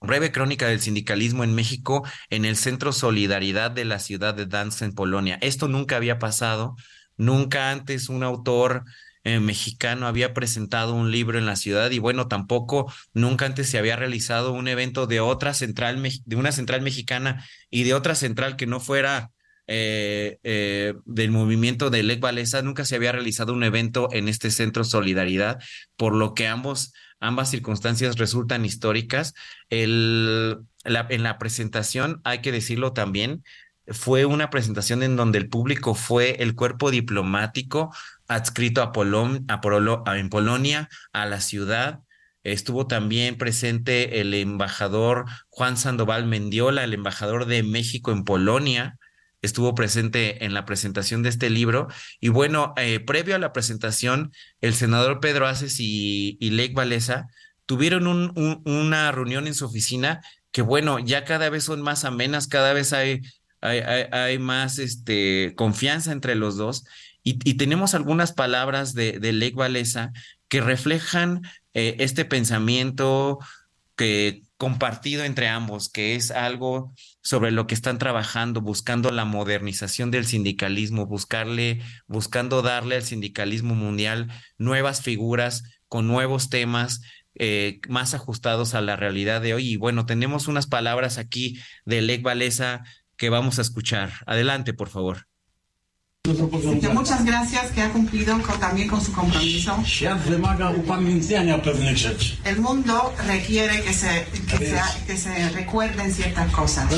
Breve 0.00 0.32
Crónica 0.32 0.68
del 0.68 0.80
Sindicalismo 0.80 1.44
en 1.44 1.54
México 1.54 2.02
en 2.30 2.46
el 2.46 2.56
Centro 2.56 2.92
Solidaridad 2.92 3.70
de 3.70 3.84
la 3.84 3.98
ciudad 3.98 4.32
de 4.34 4.46
Danz 4.46 4.80
en 4.80 4.94
Polonia. 4.94 5.38
Esto 5.42 5.68
nunca 5.68 5.96
había 5.96 6.18
pasado, 6.18 6.76
nunca 7.18 7.70
antes 7.70 8.08
un 8.08 8.22
autor 8.22 8.84
eh, 9.26 9.40
mexicano 9.40 10.06
había 10.06 10.32
presentado 10.34 10.94
un 10.94 11.10
libro 11.10 11.36
en 11.36 11.46
la 11.46 11.56
ciudad 11.56 11.90
y 11.90 11.98
bueno, 11.98 12.28
tampoco 12.28 12.92
nunca 13.12 13.44
antes 13.44 13.68
se 13.68 13.76
había 13.76 13.96
realizado 13.96 14.52
un 14.52 14.68
evento 14.68 15.08
de 15.08 15.18
otra 15.18 15.52
central, 15.52 16.00
de 16.24 16.36
una 16.36 16.52
central 16.52 16.80
mexicana 16.80 17.44
y 17.68 17.82
de 17.82 17.94
otra 17.94 18.14
central 18.14 18.54
que 18.54 18.68
no 18.68 18.78
fuera 18.78 19.32
eh, 19.66 20.38
eh, 20.44 20.94
del 21.06 21.32
movimiento 21.32 21.90
de 21.90 22.04
Lech 22.04 22.22
Walesa, 22.22 22.62
nunca 22.62 22.84
se 22.84 22.94
había 22.94 23.10
realizado 23.10 23.52
un 23.52 23.64
evento 23.64 24.08
en 24.12 24.28
este 24.28 24.52
centro 24.52 24.84
Solidaridad, 24.84 25.58
por 25.96 26.14
lo 26.14 26.32
que 26.32 26.46
ambas 26.46 26.92
circunstancias 27.50 28.18
resultan 28.18 28.64
históricas. 28.64 29.34
El, 29.70 30.58
en 30.84 31.22
la 31.24 31.38
presentación, 31.38 32.20
hay 32.22 32.42
que 32.42 32.52
decirlo 32.52 32.92
también, 32.92 33.42
fue 33.88 34.24
una 34.24 34.50
presentación 34.50 35.02
en 35.02 35.16
donde 35.16 35.38
el 35.38 35.48
público 35.48 35.94
fue 35.94 36.42
el 36.42 36.54
cuerpo 36.54 36.90
diplomático 36.90 37.92
adscrito 38.28 38.82
a, 38.82 38.86
a, 38.86 39.60
Polo, 39.60 40.04
en 40.06 40.28
Polonia, 40.30 40.88
a 41.12 41.26
la 41.26 41.40
ciudad. 41.40 42.00
Estuvo 42.42 42.86
también 42.86 43.38
presente 43.38 44.20
el 44.20 44.32
embajador 44.34 45.24
Juan 45.48 45.76
Sandoval 45.76 46.26
Mendiola, 46.26 46.84
el 46.84 46.94
embajador 46.94 47.46
de 47.46 47.62
México 47.62 48.12
en 48.12 48.24
Polonia. 48.24 48.98
Estuvo 49.42 49.74
presente 49.74 50.44
en 50.44 50.54
la 50.54 50.64
presentación 50.64 51.22
de 51.22 51.28
este 51.28 51.50
libro. 51.50 51.88
Y 52.20 52.28
bueno, 52.28 52.72
eh, 52.76 53.00
previo 53.00 53.34
a 53.34 53.38
la 53.38 53.52
presentación, 53.52 54.32
el 54.60 54.74
senador 54.74 55.20
Pedro 55.20 55.46
Aces 55.46 55.80
y, 55.80 56.36
y 56.40 56.50
Lake 56.50 56.74
Valesa 56.74 57.26
tuvieron 57.66 58.06
una 58.64 59.10
reunión 59.10 59.48
en 59.48 59.54
su 59.54 59.66
oficina 59.66 60.20
que 60.56 60.62
bueno, 60.62 60.98
ya 60.98 61.26
cada 61.26 61.50
vez 61.50 61.64
son 61.64 61.82
más 61.82 62.06
amenas, 62.06 62.46
cada 62.48 62.72
vez 62.72 62.94
hay, 62.94 63.20
hay, 63.60 63.80
hay, 63.80 64.38
más 64.38 64.78
este, 64.78 65.52
confianza 65.54 66.12
entre 66.12 66.34
los 66.34 66.56
dos. 66.56 66.84
Y, 67.28 67.54
tenemos 67.54 67.94
algunas 67.96 68.30
palabras 68.30 68.94
de, 68.94 69.18
de 69.18 69.32
Lech 69.32 69.56
Walesa 69.56 70.12
que 70.46 70.60
reflejan 70.60 71.42
eh, 71.74 71.96
este 71.98 72.24
pensamiento 72.24 73.40
que 73.96 74.42
compartido 74.56 75.24
entre 75.24 75.48
ambos, 75.48 75.88
que 75.88 76.14
es 76.14 76.30
algo 76.30 76.94
sobre 77.22 77.50
lo 77.50 77.66
que 77.66 77.74
están 77.74 77.98
trabajando, 77.98 78.60
buscando 78.60 79.10
la 79.10 79.24
modernización 79.24 80.12
del 80.12 80.24
sindicalismo, 80.24 81.06
buscarle, 81.06 81.82
buscando 82.06 82.62
darle 82.62 82.94
al 82.94 83.02
sindicalismo 83.02 83.74
mundial 83.74 84.28
nuevas 84.56 85.02
figuras 85.02 85.64
con 85.88 86.06
nuevos 86.06 86.48
temas, 86.48 87.00
eh, 87.34 87.80
más 87.88 88.14
ajustados 88.14 88.74
a 88.74 88.82
la 88.82 88.94
realidad 88.94 89.40
de 89.40 89.54
hoy. 89.54 89.72
Y 89.72 89.76
bueno, 89.76 90.06
tenemos 90.06 90.46
unas 90.46 90.68
palabras 90.68 91.18
aquí 91.18 91.58
de 91.84 92.02
Lech 92.02 92.22
Valesa 92.22 92.84
que 93.16 93.30
vamos 93.30 93.58
a 93.58 93.62
escuchar. 93.62 94.12
Adelante, 94.26 94.74
por 94.74 94.90
favor 94.90 95.26
muchas 96.92 97.24
gracias 97.24 97.70
que 97.72 97.82
ha 97.82 97.90
cumplido 97.90 98.36
también 98.60 98.88
con 98.88 99.00
su 99.00 99.12
compromiso. 99.12 99.76
El 102.44 102.60
mundo 102.60 103.14
requiere 103.26 103.82
que 103.82 103.92
se, 103.92 104.26
que, 105.06 105.16
se, 105.16 105.48
recuerden 105.50 106.12
ciertas 106.12 106.50
cosas. 106.52 106.92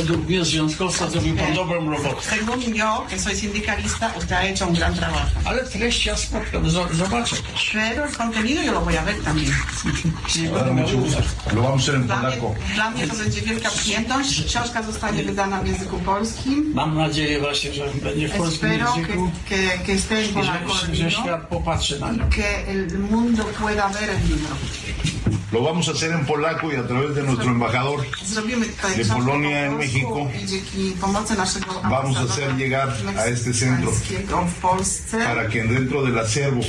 Según 2.20 2.60
yo, 2.74 3.06
que 3.08 3.18
soy 3.18 3.34
sindicalista, 3.36 4.14
usted 4.16 4.34
ha 4.34 4.46
hecho 4.46 4.66
un 4.66 4.74
gran 4.74 4.94
trabajo. 4.94 5.40
Pero 7.72 8.04
el 8.04 8.16
contenido 8.16 8.62
yo 8.62 8.72
lo 8.72 8.80
voy 8.80 8.96
a 8.96 9.04
ver 9.04 9.20
también. 9.22 9.52
Lo 11.52 11.62
vamos 11.62 11.80
a 11.80 11.82
hacer 11.82 11.94
en 11.94 12.06
polaco. 12.06 12.54
Dla 12.74 12.90
mnie 12.90 13.06
to 13.06 13.16
będzie 13.16 13.40
wielka 13.40 13.70
przyjemność. 13.70 14.44
Książka 14.44 14.82
zostanie 14.82 15.22
wydana 15.22 15.60
w 15.62 15.66
języku 15.66 15.98
polskim. 15.98 16.72
Mam 16.74 16.94
nadzieję 16.94 17.40
właśnie, 17.40 17.72
że 17.74 17.84
będzie 18.02 18.28
w 18.28 18.36
polskim 18.36 18.68
języku 18.68 19.17
que, 19.48 19.80
que 19.84 19.92
esté 19.94 20.26
en 20.26 20.34
polaco 20.34 20.74
que 22.30 22.70
el 22.70 22.98
mundo 22.98 23.46
pueda 23.58 23.88
ver 23.88 24.10
el 24.10 24.28
libro. 24.28 24.54
Lo 25.50 25.62
vamos 25.62 25.88
a 25.88 25.92
hacer 25.92 26.12
en 26.12 26.26
polaco 26.26 26.70
y 26.70 26.76
a 26.76 26.86
través 26.86 27.14
de 27.14 27.22
nuestro 27.22 27.50
embajador 27.50 28.04
de 28.04 29.04
Polonia 29.06 29.66
en 29.66 29.78
México. 29.78 30.30
Vamos 31.84 32.16
a 32.16 32.22
hacer 32.22 32.54
llegar 32.56 32.94
a 33.16 33.26
este 33.28 33.54
centro 33.54 33.90
para 35.10 35.48
que 35.48 35.62
dentro 35.62 36.04
del 36.04 36.18
acervo 36.18 36.60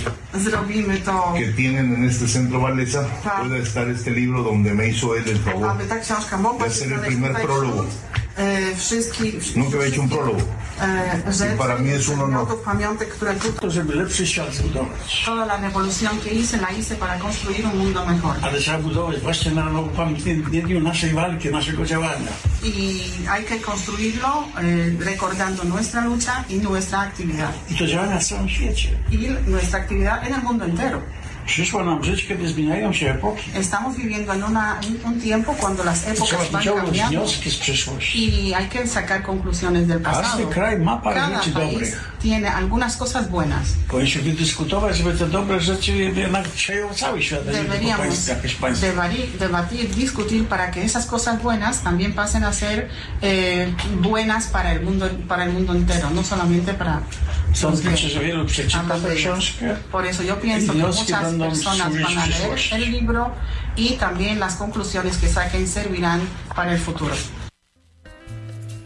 que 1.35 1.47
tienen 1.57 1.93
en 1.93 2.05
este 2.05 2.27
centro 2.27 2.61
Valesa 2.61 3.05
pueda 3.41 3.57
estar 3.57 3.89
este 3.89 4.11
libro 4.11 4.43
donde 4.43 4.73
me 4.73 4.87
hizo 4.87 5.13
él 5.15 5.27
el 5.27 5.39
favor 5.39 5.77
de 5.77 6.65
hacer 6.65 6.93
el 6.93 6.99
primer 7.01 7.33
prólogo. 7.33 7.85
E, 8.37 8.73
Nunca 9.55 9.75
había 9.75 9.89
hecho 9.89 10.01
un 10.01 10.09
prólogo. 10.09 10.39
Y 10.79 11.57
para 11.57 11.75
mí 11.77 11.89
es 11.89 12.07
un 12.07 12.19
honor. 12.19 12.47
Toda 15.25 15.45
la 15.45 15.57
revolución 15.57 16.19
que 16.19 16.33
hice 16.33 16.57
la 16.57 16.71
hice 16.71 16.95
para 16.95 17.19
construir 17.19 17.65
un 17.65 17.77
mundo 17.77 18.05
mejor. 18.05 18.35
Ale 18.41 18.59
trzeba 18.59 18.79
budować 18.79 19.19
właśnie 19.19 19.51
na 19.51 19.79
upamiętnieniu 19.79 20.81
naszej 20.81 21.13
walki, 21.13 21.49
naszego 21.49 21.85
działania. 21.85 22.31
Y 22.63 23.27
hay 23.27 23.43
que 23.45 23.59
construirlo 23.59 24.43
eh, 24.57 25.05
recordando 25.05 25.63
nuestra 25.63 26.01
lucha 26.01 26.43
y 26.49 26.55
nuestra 26.59 26.99
actividad. 26.99 27.53
I 27.69 27.75
to 27.75 27.87
działania 27.87 28.19
w 28.19 28.23
całym 28.23 28.49
świecie. 28.49 28.89
Y 29.11 29.49
nuestra 29.49 29.79
actividad 29.79 30.27
en 30.27 30.33
el 30.33 30.41
mundo 30.41 30.65
entero. 30.65 31.01
Przyszło 31.49 31.83
nam 31.83 32.03
żyć, 32.03 32.27
kiedy 32.27 32.47
zmieniają 32.47 32.93
się 32.93 33.11
epoki. 33.11 33.51
Estamos 33.55 33.95
viviendo 33.97 34.33
en 34.33 34.43
una, 34.43 34.79
un 35.05 35.21
tiempo 35.21 35.53
cuando 35.53 35.83
las 35.83 36.07
épocas 36.07 36.51
van 36.51 36.63
cambiando. 36.63 36.91
wnioski 36.91 37.49
z 37.51 37.57
przeszłości. 37.57 38.49
Y 38.49 38.55
hay 38.55 38.67
que 38.69 38.87
sacar 38.87 39.23
conclusiones 39.23 39.87
del 39.87 39.99
pasado. 40.01 40.27
Każdy 40.27 40.45
kraj 40.45 40.79
ma 40.79 40.97
parę 40.97 41.21
Cada 41.21 41.37
rzeczy 41.37 41.51
dobrych. 41.51 42.11
Tiene 42.21 42.47
algunas 42.47 42.97
cosas 42.97 43.29
buenas. 43.29 43.75
Powinniśmy 43.87 44.21
dyskutować, 44.21 44.97
żeby 44.97 45.13
te 45.13 45.25
dobre 45.25 45.59
rzeczy 45.59 45.91
jednak 45.91 46.47
przejęły 46.47 46.93
cały 46.95 47.21
świat. 47.21 47.43
Deberíamos 47.45 48.29
debatir, 49.39 49.89
discutir 49.95 50.45
para 50.45 50.71
que 50.71 50.83
esas 50.83 51.05
cosas 51.05 51.41
buenas 51.41 51.81
también 51.81 52.13
pasen 52.13 52.43
a 52.43 52.53
ser 52.53 52.89
eh, 53.21 53.67
buenas 54.01 54.47
para 54.47 54.73
el 54.73 54.81
mundo 54.81 55.09
para 55.27 55.45
el 55.45 55.53
mundo 55.53 55.73
entero, 55.73 56.09
no 56.09 56.23
solamente 56.23 56.73
para 56.73 57.01
Sądzę, 57.53 57.97
że 57.97 58.19
wielu 58.19 58.45
przeczyta 58.45 58.99
tę 59.03 59.15
książkę. 59.15 59.75
Por 59.91 60.05
eso 60.05 60.23
yo 60.23 60.35
pienso 60.35 60.73
que 60.73 60.79
muchas 60.79 61.33
personas 61.33 61.93
van 61.93 62.17
a 62.17 62.25
leer 62.25 62.59
el 62.71 62.91
libro 62.91 63.31
y 63.75 63.97
también 63.97 64.39
las 64.39 64.55
conclusiones 64.55 65.17
que 65.17 65.27
saquen 65.27 65.67
servirán 65.67 66.21
para 66.55 66.73
el 66.73 66.79
futuro. 66.79 67.15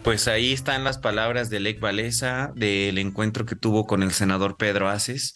Pues 0.04 0.28
ahí 0.28 0.52
están 0.52 0.84
las 0.84 0.98
palabras 0.98 1.48
de 1.48 1.60
Lech 1.60 1.80
Valesa 1.80 2.52
del 2.54 2.98
encuentro 2.98 3.46
que 3.46 3.56
tuvo 3.56 3.86
con 3.86 4.02
el 4.02 4.12
senador 4.12 4.58
Pedro 4.58 4.90
Aces. 4.90 5.34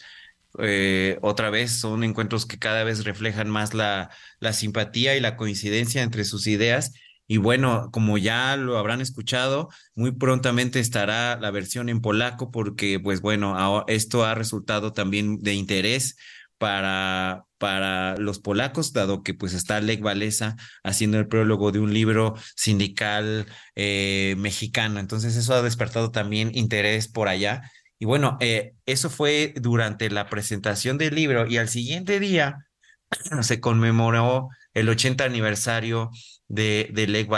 Eh, 0.58 1.18
otra 1.22 1.48
vez 1.48 1.72
son 1.72 2.04
encuentros 2.04 2.44
que 2.44 2.58
cada 2.58 2.84
vez 2.84 3.04
reflejan 3.04 3.48
más 3.48 3.72
la, 3.72 4.10
la 4.40 4.52
simpatía 4.52 5.16
y 5.16 5.20
la 5.20 5.36
coincidencia 5.36 6.02
entre 6.02 6.24
sus 6.24 6.46
ideas 6.46 6.92
y 7.30 7.36
bueno, 7.36 7.90
como 7.92 8.16
ya 8.16 8.56
lo 8.56 8.78
habrán 8.78 9.02
escuchado, 9.02 9.68
muy 9.94 10.12
prontamente 10.12 10.80
estará 10.80 11.38
la 11.38 11.50
versión 11.50 11.90
en 11.90 12.00
polaco 12.00 12.50
porque, 12.50 12.98
pues 12.98 13.20
bueno, 13.20 13.84
esto 13.86 14.24
ha 14.24 14.34
resultado 14.34 14.94
también 14.94 15.38
de 15.42 15.52
interés 15.52 16.16
para, 16.58 17.46
para 17.58 18.16
los 18.16 18.40
polacos, 18.40 18.92
dado 18.92 19.22
que 19.22 19.34
pues 19.34 19.54
está 19.54 19.80
Lech 19.80 20.02
Walesa 20.02 20.56
haciendo 20.84 21.18
el 21.18 21.28
prólogo 21.28 21.72
de 21.72 21.80
un 21.80 21.94
libro 21.94 22.34
sindical 22.56 23.46
eh, 23.76 24.34
mexicano. 24.38 25.00
Entonces 25.00 25.36
eso 25.36 25.54
ha 25.54 25.62
despertado 25.62 26.10
también 26.10 26.50
interés 26.54 27.08
por 27.08 27.28
allá. 27.28 27.62
Y 27.98 28.04
bueno, 28.04 28.36
eh, 28.40 28.74
eso 28.86 29.10
fue 29.10 29.54
durante 29.56 30.10
la 30.10 30.28
presentación 30.28 30.98
del 30.98 31.14
libro 31.14 31.46
y 31.46 31.56
al 31.58 31.68
siguiente 31.68 32.20
día 32.20 32.66
se 33.42 33.60
conmemoró 33.60 34.48
el 34.74 34.88
80 34.88 35.24
aniversario 35.24 36.10
de, 36.48 36.90
de 36.92 37.06
Lech 37.06 37.28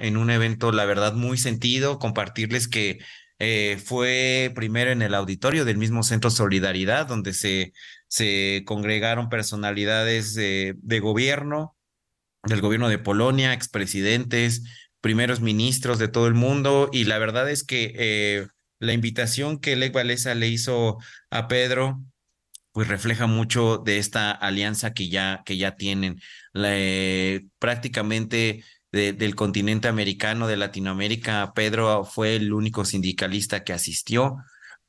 en 0.00 0.16
un 0.16 0.30
evento, 0.30 0.72
la 0.72 0.84
verdad, 0.84 1.14
muy 1.14 1.38
sentido. 1.38 1.98
Compartirles 1.98 2.68
que 2.68 2.98
eh, 3.38 3.78
fue 3.84 4.52
primero 4.54 4.92
en 4.92 5.02
el 5.02 5.14
auditorio 5.14 5.64
del 5.64 5.76
mismo 5.76 6.02
Centro 6.04 6.30
Solidaridad, 6.30 7.06
donde 7.06 7.32
se, 7.34 7.72
se 8.12 8.62
congregaron 8.66 9.30
personalidades 9.30 10.34
de, 10.34 10.74
de 10.82 11.00
gobierno, 11.00 11.78
del 12.44 12.60
gobierno 12.60 12.90
de 12.90 12.98
Polonia, 12.98 13.54
expresidentes, 13.54 14.64
primeros 15.00 15.40
ministros 15.40 15.98
de 15.98 16.08
todo 16.08 16.26
el 16.26 16.34
mundo. 16.34 16.90
Y 16.92 17.04
la 17.04 17.16
verdad 17.16 17.48
es 17.48 17.64
que 17.64 17.94
eh, 17.96 18.46
la 18.80 18.92
invitación 18.92 19.60
que 19.60 19.76
Lech 19.76 19.94
le 19.94 20.48
hizo 20.48 20.98
a 21.30 21.48
Pedro 21.48 22.02
pues 22.72 22.86
refleja 22.86 23.26
mucho 23.26 23.78
de 23.78 23.96
esta 23.96 24.30
alianza 24.30 24.92
que 24.92 25.08
ya, 25.08 25.42
que 25.46 25.56
ya 25.56 25.76
tienen. 25.76 26.20
Eh, 26.52 27.46
prácticamente 27.58 28.62
del 28.90 29.34
continente 29.34 29.88
americano, 29.88 30.48
de 30.48 30.58
Latinoamérica, 30.58 31.54
Pedro 31.54 32.04
fue 32.04 32.36
el 32.36 32.52
único 32.52 32.84
sindicalista 32.84 33.64
que 33.64 33.72
asistió 33.72 34.36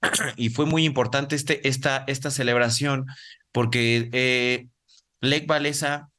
y 0.37 0.49
fue 0.49 0.65
muy 0.65 0.85
importante 0.85 1.35
este, 1.35 1.67
esta, 1.67 2.03
esta 2.07 2.31
celebración 2.31 3.05
porque 3.51 4.09
eh, 4.11 4.67
Valesa 5.47 6.09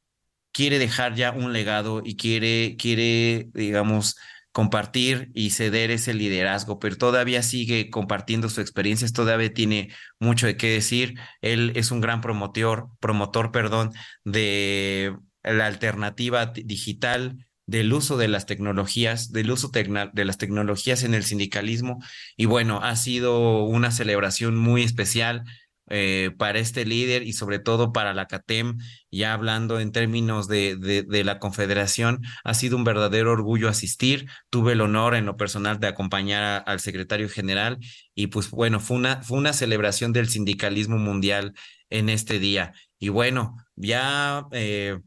quiere 0.53 0.79
dejar 0.79 1.14
ya 1.14 1.33
un 1.33 1.53
legado 1.53 2.00
y 2.05 2.17
quiere, 2.17 2.76
quiere, 2.79 3.49
digamos, 3.53 4.17
compartir 4.53 5.33
y 5.35 5.50
ceder 5.50 5.91
ese 5.91 6.14
liderazgo, 6.14 6.79
pero 6.79 6.97
todavía 6.97 7.43
sigue 7.43 7.91
compartiendo 7.91 8.49
su 8.49 8.61
experiencia, 8.61 9.09
todavía 9.09 9.53
tiene 9.53 9.93
mucho 10.21 10.47
de 10.47 10.57
qué 10.57 10.71
decir. 10.71 11.19
Él 11.41 11.73
es 11.75 11.91
un 11.91 12.00
gran 12.00 12.21
promotor, 12.21 12.88
promotor, 13.00 13.50
perdón, 13.50 13.91
de 14.23 15.17
la 15.43 15.67
alternativa 15.67 16.47
digital, 16.47 17.45
del 17.66 17.92
uso 17.92 18.16
de 18.16 18.28
las 18.28 18.47
tecnologías, 18.47 19.33
del 19.33 19.50
uso 19.50 19.71
de 19.71 20.25
las 20.25 20.38
tecnologías 20.38 21.02
en 21.02 21.14
el 21.14 21.25
sindicalismo. 21.25 22.02
Y 22.37 22.47
bueno, 22.47 22.80
ha 22.83 22.97
sido 22.97 23.64
una 23.64 23.90
celebración 23.90 24.56
muy 24.56 24.83
especial 24.83 25.44
eh, 25.90 26.30
para 26.38 26.61
este 26.61 26.87
líder 26.87 27.25
y 27.25 27.35
sobre 27.35 27.59
todo 27.59 27.92
para 27.92 28.14
la 28.14 28.26
CATEM, 28.26 28.78
ya 29.11 29.35
hablando 29.35 29.80
en 29.80 29.92
términos 29.92 30.49
de, 30.49 30.76
de, 30.76 31.25
la 31.25 31.38
Confederación, 31.38 32.23
ha 32.42 32.54
sido 32.54 32.78
un 32.78 32.85
verdadero 32.85 33.33
orgullo 33.33 33.68
asistir. 33.68 34.26
Tuve 34.49 34.73
el 34.73 34.80
honor 34.80 35.14
en 35.14 35.26
lo 35.26 35.37
personal 35.37 35.80
de 35.80 35.88
acompañar 35.88 36.64
al 36.66 36.80
secretario 36.80 37.28
general 37.28 37.78
y 38.14 38.28
pues 38.28 38.50
bueno, 38.50 38.80
fue 38.80 38.97
una, 38.97 39.23
fue 39.23 39.37
una 39.37 39.52
celebración 39.52 40.14
del 40.14 40.28
sindicalismo 40.30 40.97
mundial 40.97 41.52
en 41.90 42.09
este 42.09 42.38
día. 42.38 42.73
Y 42.99 43.11
bueno, 43.11 43.56
ya 43.76 44.47
eh, 44.52 44.99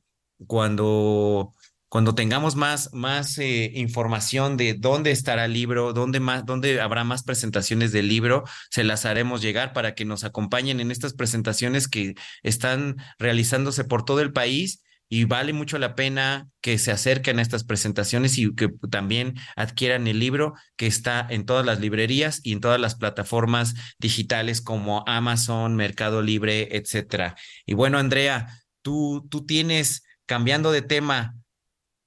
cuando 0.46 1.54
cuando 1.90 2.16
tengamos 2.16 2.56
más, 2.56 2.90
más 2.94 3.38
eh, 3.38 3.72
información 3.76 4.58
de 4.58 4.74
dónde 4.74 5.12
estará 5.12 5.46
el 5.46 5.54
libro, 5.54 5.94
dónde, 5.94 6.20
más, 6.20 6.46
dónde 6.46 6.82
habrá 6.82 7.04
más 7.04 7.24
presentaciones 7.24 7.92
del 7.92 8.08
libro, 8.08 8.44
se 8.70 8.84
las 8.84 9.06
haremos 9.06 9.42
llegar 9.42 9.74
para 9.74 9.96
que 9.96 10.06
nos 10.06 10.24
acompañen 10.24 10.80
en 10.80 10.92
estas 10.92 11.14
presentaciones 11.14 11.88
que 11.88 12.16
están 12.44 12.98
realizándose 13.20 13.86
por 13.86 14.04
todo 14.04 14.20
el 14.22 14.34
país 14.34 14.84
y 15.10 15.24
vale 15.24 15.54
mucho 15.54 15.80
la 15.80 15.96
pena 15.96 16.50
que 16.62 16.78
se 16.78 16.92
acerquen 16.92 17.40
a 17.40 17.42
estas 17.42 17.64
presentaciones 17.64 18.38
y 18.38 18.54
que 18.54 18.70
también 18.90 19.36
adquieran 19.56 20.08
el 20.08 20.20
libro 20.20 20.54
que 20.76 20.88
está 20.88 21.26
en 21.30 21.46
todas 21.46 21.66
las 21.66 21.80
librerías 21.80 22.42
y 22.44 22.52
en 22.52 22.60
todas 22.60 22.80
las 22.80 22.96
plataformas 22.96 23.76
digitales 24.00 24.62
como 24.62 25.06
Amazon, 25.08 25.76
Mercado 25.76 26.22
Libre, 26.22 26.76
etcétera. 26.76 27.36
Y 27.66 27.74
bueno, 27.74 27.98
Andrea, 27.98 28.48
tú, 28.82 29.26
tú 29.30 29.46
tienes, 29.46 30.04
cambiando 30.26 30.74
de 30.74 30.82
tema, 30.82 31.37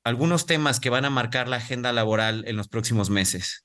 algunos 0.04 0.46
temas 0.46 0.80
que 0.80 0.90
van 0.90 1.04
a 1.04 1.10
marcar 1.10 1.48
la 1.48 1.56
agenda 1.56 1.92
laboral 1.92 2.44
en 2.46 2.56
los 2.56 2.68
próximos 2.68 3.10
meses. 3.10 3.64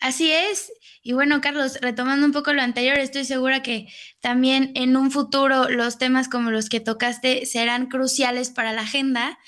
Así 0.00 0.32
es. 0.32 0.72
Y 1.02 1.12
bueno, 1.12 1.40
Carlos, 1.40 1.78
retomando 1.80 2.24
un 2.24 2.32
poco 2.32 2.52
lo 2.52 2.62
anterior, 2.62 2.98
estoy 2.98 3.24
segura 3.24 3.62
que 3.62 3.88
también 4.20 4.72
en 4.74 4.96
un 4.96 5.10
futuro 5.10 5.68
los 5.68 5.98
temas 5.98 6.28
como 6.28 6.50
los 6.50 6.68
que 6.68 6.80
tocaste 6.80 7.44
serán 7.46 7.86
cruciales 7.86 8.50
para 8.50 8.72
la 8.72 8.82
agenda. 8.82 9.38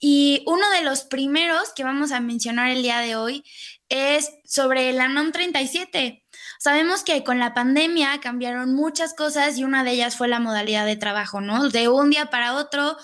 Y 0.00 0.42
uno 0.46 0.68
de 0.70 0.82
los 0.82 1.02
primeros 1.02 1.72
que 1.74 1.84
vamos 1.84 2.12
a 2.12 2.20
mencionar 2.20 2.70
el 2.70 2.82
día 2.82 2.98
de 2.98 3.16
hoy 3.16 3.44
es 3.88 4.32
sobre 4.44 4.92
la 4.92 5.08
NOM 5.08 5.30
37. 5.30 6.24
Sabemos 6.58 7.04
que 7.04 7.22
con 7.22 7.38
la 7.38 7.54
pandemia 7.54 8.18
cambiaron 8.20 8.74
muchas 8.74 9.14
cosas 9.14 9.58
y 9.58 9.64
una 9.64 9.84
de 9.84 9.92
ellas 9.92 10.16
fue 10.16 10.28
la 10.28 10.40
modalidad 10.40 10.86
de 10.86 10.96
trabajo, 10.96 11.40
¿no? 11.40 11.68
De 11.68 11.88
un 11.88 12.10
día 12.10 12.26
para 12.26 12.54
otro 12.54 12.96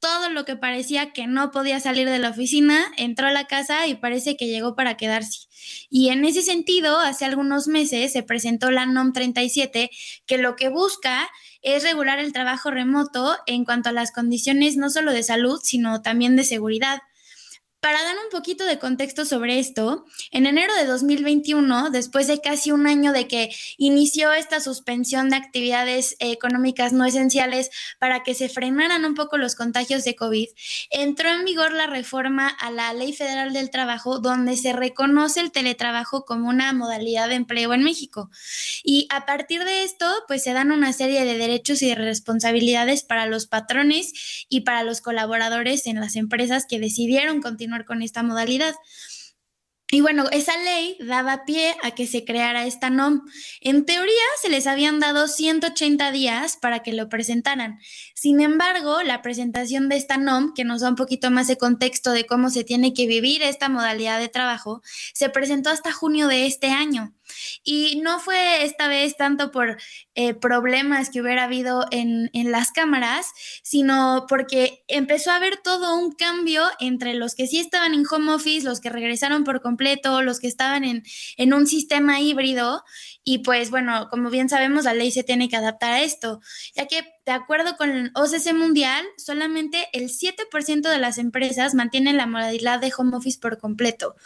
todo 0.00 0.30
lo 0.30 0.44
que 0.44 0.56
parecía 0.56 1.12
que 1.12 1.26
no 1.26 1.50
podía 1.50 1.80
salir 1.80 2.08
de 2.08 2.18
la 2.18 2.30
oficina, 2.30 2.86
entró 2.96 3.26
a 3.26 3.32
la 3.32 3.46
casa 3.46 3.86
y 3.86 3.94
parece 3.94 4.36
que 4.36 4.46
llegó 4.46 4.74
para 4.74 4.96
quedarse. 4.96 5.48
Y 5.90 6.10
en 6.10 6.24
ese 6.24 6.42
sentido, 6.42 6.98
hace 6.98 7.24
algunos 7.24 7.66
meses 7.66 8.12
se 8.12 8.22
presentó 8.22 8.70
la 8.70 8.86
NOM 8.86 9.12
37, 9.12 9.90
que 10.26 10.38
lo 10.38 10.56
que 10.56 10.68
busca 10.68 11.28
es 11.62 11.82
regular 11.82 12.18
el 12.18 12.32
trabajo 12.32 12.70
remoto 12.70 13.36
en 13.46 13.64
cuanto 13.64 13.88
a 13.88 13.92
las 13.92 14.12
condiciones 14.12 14.76
no 14.76 14.90
solo 14.90 15.12
de 15.12 15.22
salud, 15.22 15.60
sino 15.62 16.02
también 16.02 16.36
de 16.36 16.44
seguridad. 16.44 17.00
Para 17.80 18.02
dar 18.02 18.16
un 18.16 18.30
poquito 18.32 18.64
de 18.64 18.80
contexto 18.80 19.24
sobre 19.24 19.60
esto, 19.60 20.04
en 20.32 20.46
enero 20.46 20.74
de 20.74 20.84
2021, 20.84 21.90
después 21.90 22.26
de 22.26 22.40
casi 22.40 22.72
un 22.72 22.88
año 22.88 23.12
de 23.12 23.28
que 23.28 23.54
inició 23.76 24.32
esta 24.32 24.58
suspensión 24.58 25.30
de 25.30 25.36
actividades 25.36 26.16
económicas 26.18 26.92
no 26.92 27.04
esenciales 27.04 27.70
para 28.00 28.24
que 28.24 28.34
se 28.34 28.48
frenaran 28.48 29.04
un 29.04 29.14
poco 29.14 29.38
los 29.38 29.54
contagios 29.54 30.02
de 30.02 30.16
COVID, 30.16 30.48
entró 30.90 31.28
en 31.30 31.44
vigor 31.44 31.70
la 31.72 31.86
reforma 31.86 32.48
a 32.48 32.72
la 32.72 32.92
Ley 32.94 33.12
Federal 33.12 33.52
del 33.52 33.70
Trabajo 33.70 34.18
donde 34.18 34.56
se 34.56 34.72
reconoce 34.72 35.38
el 35.38 35.52
teletrabajo 35.52 36.24
como 36.24 36.48
una 36.48 36.72
modalidad 36.72 37.28
de 37.28 37.36
empleo 37.36 37.72
en 37.74 37.84
México. 37.84 38.28
Y 38.82 39.06
a 39.08 39.24
partir 39.24 39.62
de 39.62 39.84
esto, 39.84 40.04
pues 40.26 40.42
se 40.42 40.52
dan 40.52 40.72
una 40.72 40.92
serie 40.92 41.24
de 41.24 41.38
derechos 41.38 41.80
y 41.82 41.90
de 41.90 41.94
responsabilidades 41.94 43.04
para 43.04 43.26
los 43.26 43.46
patrones 43.46 44.46
y 44.48 44.62
para 44.62 44.82
los 44.82 45.00
colaboradores 45.00 45.86
en 45.86 46.00
las 46.00 46.16
empresas 46.16 46.66
que 46.68 46.80
decidieron 46.80 47.40
continuar 47.40 47.67
con 47.86 48.02
esta 48.02 48.22
modalidad. 48.22 48.74
Y 49.90 50.02
bueno, 50.02 50.26
esa 50.32 50.54
ley 50.58 50.98
daba 51.00 51.46
pie 51.46 51.74
a 51.82 51.92
que 51.92 52.06
se 52.06 52.26
creara 52.26 52.66
esta 52.66 52.90
NOM. 52.90 53.22
En 53.62 53.86
teoría 53.86 54.12
se 54.42 54.50
les 54.50 54.66
habían 54.66 55.00
dado 55.00 55.28
180 55.28 56.12
días 56.12 56.58
para 56.58 56.82
que 56.82 56.92
lo 56.92 57.08
presentaran. 57.08 57.78
Sin 58.14 58.42
embargo, 58.42 59.02
la 59.02 59.22
presentación 59.22 59.88
de 59.88 59.96
esta 59.96 60.18
NOM, 60.18 60.52
que 60.52 60.64
nos 60.64 60.82
da 60.82 60.90
un 60.90 60.96
poquito 60.96 61.30
más 61.30 61.48
de 61.48 61.56
contexto 61.56 62.10
de 62.10 62.26
cómo 62.26 62.50
se 62.50 62.64
tiene 62.64 62.92
que 62.92 63.06
vivir 63.06 63.42
esta 63.42 63.70
modalidad 63.70 64.18
de 64.18 64.28
trabajo, 64.28 64.82
se 65.14 65.30
presentó 65.30 65.70
hasta 65.70 65.90
junio 65.90 66.28
de 66.28 66.44
este 66.44 66.66
año. 66.66 67.14
Y 67.62 68.00
no 68.02 68.20
fue 68.20 68.64
esta 68.64 68.88
vez 68.88 69.16
tanto 69.16 69.50
por 69.50 69.76
eh, 70.14 70.34
problemas 70.34 71.10
que 71.10 71.20
hubiera 71.20 71.44
habido 71.44 71.86
en, 71.90 72.30
en, 72.32 72.50
las 72.50 72.72
cámaras, 72.72 73.26
sino 73.62 74.26
porque 74.28 74.84
empezó 74.88 75.30
a 75.30 75.36
haber 75.36 75.58
todo 75.58 75.96
un 75.96 76.12
cambio 76.12 76.64
entre 76.80 77.14
los 77.14 77.34
que 77.34 77.46
sí 77.46 77.58
estaban 77.58 77.94
en 77.94 78.04
home 78.10 78.32
office, 78.32 78.66
los 78.66 78.80
que 78.80 78.90
regresaron 78.90 79.44
por 79.44 79.60
completo, 79.60 80.22
los 80.22 80.40
que 80.40 80.48
estaban 80.48 80.84
en, 80.84 81.02
en 81.36 81.52
un 81.52 81.66
sistema 81.66 82.20
híbrido. 82.20 82.82
Y 83.30 83.40
pues 83.40 83.70
bueno, 83.70 84.08
como 84.08 84.30
bien 84.30 84.48
sabemos, 84.48 84.84
la 84.84 84.94
ley 84.94 85.10
se 85.10 85.22
tiene 85.22 85.50
que 85.50 85.56
adaptar 85.56 85.92
a 85.92 86.00
esto, 86.00 86.40
ya 86.74 86.86
que 86.86 87.04
de 87.26 87.32
acuerdo 87.32 87.76
con 87.76 87.90
el 87.90 88.10
OCC 88.14 88.54
Mundial, 88.54 89.04
solamente 89.18 89.86
el 89.92 90.08
7% 90.08 90.88
de 90.88 90.96
las 90.96 91.18
empresas 91.18 91.74
mantienen 91.74 92.16
la 92.16 92.24
modalidad 92.24 92.80
de 92.80 92.90
home 92.96 93.14
office 93.14 93.38
por 93.38 93.58
completo. 93.58 94.16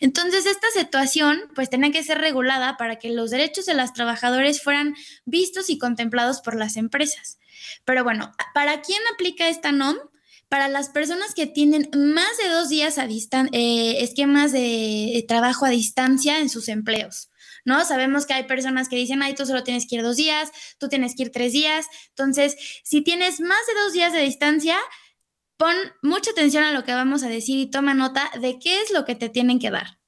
Entonces, 0.00 0.46
esta 0.46 0.68
situación 0.72 1.38
pues 1.54 1.68
tenía 1.68 1.92
que 1.92 2.02
ser 2.02 2.16
regulada 2.16 2.78
para 2.78 2.96
que 2.96 3.10
los 3.10 3.30
derechos 3.30 3.66
de 3.66 3.74
los 3.74 3.92
trabajadores 3.92 4.62
fueran 4.62 4.94
vistos 5.26 5.68
y 5.68 5.76
contemplados 5.76 6.40
por 6.40 6.56
las 6.56 6.78
empresas. 6.78 7.38
Pero 7.84 8.04
bueno, 8.04 8.32
¿para 8.54 8.80
quién 8.80 9.02
aplica 9.12 9.50
esta 9.50 9.70
NOM? 9.70 9.98
Para 10.48 10.68
las 10.68 10.88
personas 10.88 11.34
que 11.34 11.46
tienen 11.46 11.90
más 11.94 12.38
de 12.38 12.48
dos 12.48 12.70
días 12.70 12.96
a 12.96 13.06
distancia, 13.06 13.50
eh, 13.52 14.02
esquemas 14.02 14.50
de 14.52 15.22
trabajo 15.28 15.66
a 15.66 15.70
distancia 15.70 16.38
en 16.38 16.48
sus 16.48 16.70
empleos. 16.70 17.28
¿No? 17.66 17.84
Sabemos 17.84 18.24
que 18.24 18.32
hay 18.32 18.44
personas 18.44 18.88
que 18.88 18.96
dicen, 18.96 19.22
ay, 19.22 19.34
tú 19.34 19.44
solo 19.44 19.62
tienes 19.62 19.86
que 19.86 19.96
ir 19.96 20.02
dos 20.02 20.16
días, 20.16 20.50
tú 20.78 20.88
tienes 20.88 21.14
que 21.14 21.24
ir 21.24 21.32
tres 21.32 21.52
días. 21.52 21.84
Entonces, 22.08 22.56
si 22.84 23.02
tienes 23.02 23.40
más 23.40 23.66
de 23.66 23.74
dos 23.82 23.92
días 23.92 24.14
de 24.14 24.20
distancia, 24.20 24.78
pon 25.58 25.74
mucha 26.00 26.30
atención 26.30 26.64
a 26.64 26.72
lo 26.72 26.84
que 26.84 26.94
vamos 26.94 27.22
a 27.22 27.28
decir 27.28 27.58
y 27.58 27.70
toma 27.70 27.92
nota 27.92 28.30
de 28.40 28.58
qué 28.58 28.80
es 28.80 28.90
lo 28.90 29.04
que 29.04 29.16
te 29.16 29.28
tienen 29.28 29.58
que 29.58 29.70
dar. 29.70 29.98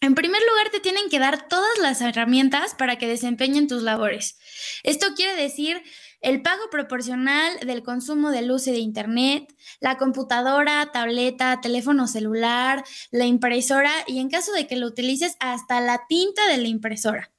En 0.00 0.14
primer 0.14 0.40
lugar, 0.48 0.70
te 0.70 0.80
tienen 0.80 1.10
que 1.10 1.18
dar 1.18 1.46
todas 1.48 1.78
las 1.78 2.00
herramientas 2.00 2.74
para 2.74 2.96
que 2.96 3.06
desempeñen 3.06 3.68
tus 3.68 3.82
labores. 3.82 4.38
Esto 4.82 5.08
quiere 5.14 5.36
decir 5.36 5.82
el 6.20 6.42
pago 6.42 6.62
proporcional 6.70 7.58
del 7.60 7.82
consumo 7.82 8.30
de 8.30 8.42
luz 8.42 8.66
y 8.66 8.72
de 8.72 8.78
Internet, 8.78 9.54
la 9.80 9.98
computadora, 9.98 10.90
tableta, 10.92 11.60
teléfono 11.60 12.06
celular, 12.06 12.84
la 13.10 13.26
impresora 13.26 13.92
y 14.06 14.18
en 14.18 14.28
caso 14.28 14.52
de 14.52 14.66
que 14.66 14.76
lo 14.76 14.86
utilices 14.86 15.36
hasta 15.40 15.80
la 15.80 16.02
tinta 16.08 16.46
de 16.48 16.58
la 16.58 16.68
impresora. 16.68 17.30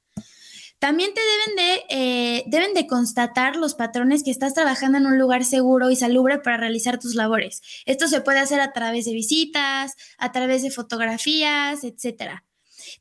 También 0.82 1.14
te 1.14 1.20
deben 1.20 1.56
de, 1.56 1.84
eh, 1.90 2.44
deben 2.48 2.74
de 2.74 2.88
constatar 2.88 3.54
los 3.54 3.74
patrones 3.74 4.24
que 4.24 4.32
estás 4.32 4.52
trabajando 4.52 4.98
en 4.98 5.06
un 5.06 5.16
lugar 5.16 5.44
seguro 5.44 5.92
y 5.92 5.96
salubre 5.96 6.40
para 6.40 6.56
realizar 6.56 6.98
tus 6.98 7.14
labores. 7.14 7.62
Esto 7.86 8.08
se 8.08 8.20
puede 8.20 8.40
hacer 8.40 8.58
a 8.58 8.72
través 8.72 9.04
de 9.04 9.12
visitas, 9.12 9.94
a 10.18 10.32
través 10.32 10.64
de 10.64 10.72
fotografías, 10.72 11.84
etcétera. 11.84 12.44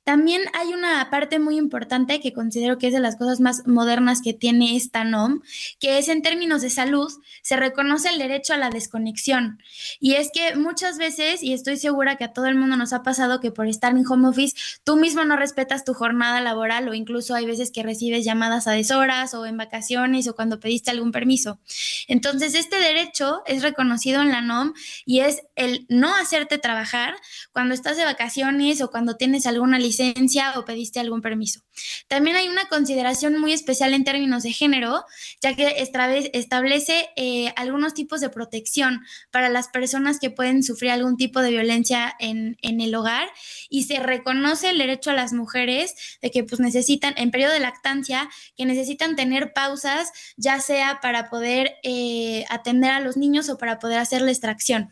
También 0.03 0.41
hay 0.53 0.73
una 0.73 1.09
parte 1.09 1.39
muy 1.39 1.57
importante 1.57 2.19
que 2.19 2.33
considero 2.33 2.77
que 2.77 2.87
es 2.87 2.93
de 2.93 2.99
las 2.99 3.15
cosas 3.15 3.39
más 3.39 3.67
modernas 3.67 4.21
que 4.21 4.33
tiene 4.33 4.75
esta 4.75 5.03
NOM, 5.03 5.41
que 5.79 5.97
es 5.97 6.07
en 6.09 6.21
términos 6.21 6.61
de 6.61 6.69
salud, 6.69 7.11
se 7.41 7.57
reconoce 7.57 8.09
el 8.09 8.17
derecho 8.17 8.53
a 8.53 8.57
la 8.57 8.69
desconexión. 8.69 9.59
Y 9.99 10.13
es 10.13 10.31
que 10.33 10.55
muchas 10.55 10.97
veces, 10.97 11.43
y 11.43 11.53
estoy 11.53 11.77
segura 11.77 12.15
que 12.15 12.23
a 12.23 12.33
todo 12.33 12.45
el 12.45 12.55
mundo 12.55 12.77
nos 12.77 12.93
ha 12.93 13.03
pasado 13.03 13.39
que 13.39 13.51
por 13.51 13.67
estar 13.67 13.91
en 13.91 14.05
home 14.07 14.29
office, 14.29 14.55
tú 14.83 14.95
mismo 14.95 15.25
no 15.25 15.35
respetas 15.35 15.85
tu 15.85 15.93
jornada 15.93 16.41
laboral 16.41 16.87
o 16.89 16.93
incluso 16.93 17.35
hay 17.35 17.45
veces 17.45 17.71
que 17.71 17.83
recibes 17.83 18.25
llamadas 18.25 18.67
a 18.67 18.71
deshoras 18.71 19.33
o 19.33 19.45
en 19.45 19.57
vacaciones 19.57 20.27
o 20.27 20.35
cuando 20.35 20.59
pediste 20.59 20.91
algún 20.91 21.11
permiso. 21.11 21.59
Entonces, 22.07 22.55
este 22.55 22.77
derecho 22.77 23.41
es 23.45 23.61
reconocido 23.61 24.21
en 24.21 24.29
la 24.29 24.41
NOM 24.41 24.73
y 25.05 25.19
es 25.19 25.41
el 25.55 25.85
no 25.89 26.15
hacerte 26.15 26.57
trabajar 26.57 27.15
cuando 27.51 27.73
estás 27.73 27.97
de 27.97 28.05
vacaciones 28.05 28.81
o 28.81 28.91
cuando 28.91 29.15
tienes 29.15 29.45
alguna 29.45 29.79
licencia 29.81 30.53
o 30.57 30.65
pediste 30.65 30.99
algún 30.99 31.21
permiso. 31.21 31.61
También 32.07 32.35
hay 32.35 32.47
una 32.47 32.65
consideración 32.65 33.37
muy 33.37 33.53
especial 33.53 33.93
en 33.93 34.03
términos 34.03 34.43
de 34.43 34.51
género, 34.51 35.03
ya 35.41 35.55
que 35.55 35.85
establece 36.33 37.09
eh, 37.15 37.53
algunos 37.55 37.93
tipos 37.93 38.21
de 38.21 38.29
protección 38.29 39.01
para 39.31 39.49
las 39.49 39.67
personas 39.67 40.19
que 40.19 40.29
pueden 40.29 40.63
sufrir 40.63 40.91
algún 40.91 41.17
tipo 41.17 41.41
de 41.41 41.51
violencia 41.51 42.15
en, 42.19 42.57
el 42.61 42.95
hogar 42.95 43.29
y 43.69 43.83
se 43.83 43.99
reconoce 43.99 44.69
el 44.69 44.77
derecho 44.77 45.11
a 45.11 45.13
las 45.13 45.33
mujeres 45.33 45.95
de 46.21 46.31
que 46.31 46.43
pues 46.43 46.59
necesitan, 46.59 47.13
en 47.17 47.31
periodo 47.31 47.53
de 47.53 47.59
lactancia, 47.59 48.29
que 48.57 48.65
necesitan 48.65 49.15
tener 49.15 49.53
pausas, 49.53 50.11
ya 50.37 50.59
sea 50.59 50.99
para 51.01 51.29
poder 51.29 51.75
eh, 51.83 52.45
atender 52.49 52.91
a 52.91 52.99
los 52.99 53.17
niños 53.17 53.49
o 53.49 53.57
para 53.57 53.79
poder 53.79 53.99
hacer 53.99 54.21
la 54.21 54.31
extracción. 54.31 54.89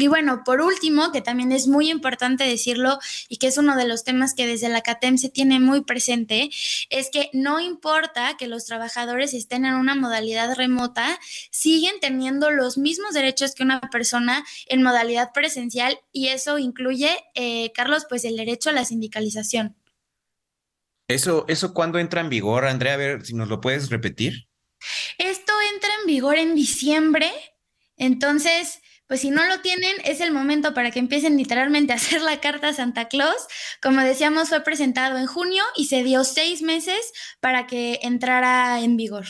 Y 0.00 0.08
bueno, 0.08 0.44
por 0.46 0.62
último, 0.62 1.12
que 1.12 1.20
también 1.20 1.52
es 1.52 1.66
muy 1.66 1.90
importante 1.90 2.44
decirlo 2.44 2.98
y 3.28 3.36
que 3.36 3.48
es 3.48 3.58
uno 3.58 3.76
de 3.76 3.86
los 3.86 4.02
temas 4.02 4.32
que 4.32 4.46
desde 4.46 4.70
la 4.70 4.80
CATEM 4.80 5.18
se 5.18 5.28
tiene 5.28 5.60
muy 5.60 5.82
presente, 5.82 6.48
es 6.88 7.10
que 7.10 7.28
no 7.34 7.60
importa 7.60 8.38
que 8.38 8.46
los 8.46 8.64
trabajadores 8.64 9.34
estén 9.34 9.66
en 9.66 9.74
una 9.74 9.94
modalidad 9.94 10.54
remota, 10.56 11.20
siguen 11.50 12.00
teniendo 12.00 12.50
los 12.50 12.78
mismos 12.78 13.12
derechos 13.12 13.54
que 13.54 13.62
una 13.62 13.82
persona 13.92 14.42
en 14.68 14.82
modalidad 14.82 15.32
presencial 15.34 16.00
y 16.12 16.28
eso 16.28 16.58
incluye, 16.58 17.10
eh, 17.34 17.70
Carlos, 17.74 18.06
pues 18.08 18.24
el 18.24 18.38
derecho 18.38 18.70
a 18.70 18.72
la 18.72 18.86
sindicalización. 18.86 19.76
Eso, 21.08 21.44
eso 21.46 21.74
cuándo 21.74 21.98
entra 21.98 22.22
en 22.22 22.30
vigor, 22.30 22.64
Andrea, 22.64 22.94
a 22.94 22.96
ver 22.96 23.26
si 23.26 23.34
nos 23.34 23.48
lo 23.48 23.60
puedes 23.60 23.90
repetir. 23.90 24.48
Esto 25.18 25.52
entra 25.74 25.90
en 26.00 26.06
vigor 26.06 26.38
en 26.38 26.54
diciembre, 26.54 27.30
entonces 27.98 28.80
pues 29.10 29.22
si 29.22 29.30
no 29.32 29.44
lo 29.44 29.60
tienen, 29.60 29.96
es 30.04 30.20
el 30.20 30.30
momento 30.30 30.72
para 30.72 30.92
que 30.92 31.00
empiecen 31.00 31.36
literalmente 31.36 31.92
a 31.92 31.96
hacer 31.96 32.22
la 32.22 32.40
carta 32.40 32.68
a 32.68 32.72
Santa 32.72 33.08
Claus. 33.08 33.48
Como 33.82 34.00
decíamos, 34.02 34.50
fue 34.50 34.62
presentado 34.62 35.18
en 35.18 35.26
junio 35.26 35.64
y 35.76 35.86
se 35.86 36.04
dio 36.04 36.22
seis 36.22 36.62
meses 36.62 37.10
para 37.40 37.66
que 37.66 37.98
entrara 38.02 38.80
en 38.80 38.96
vigor. 38.96 39.26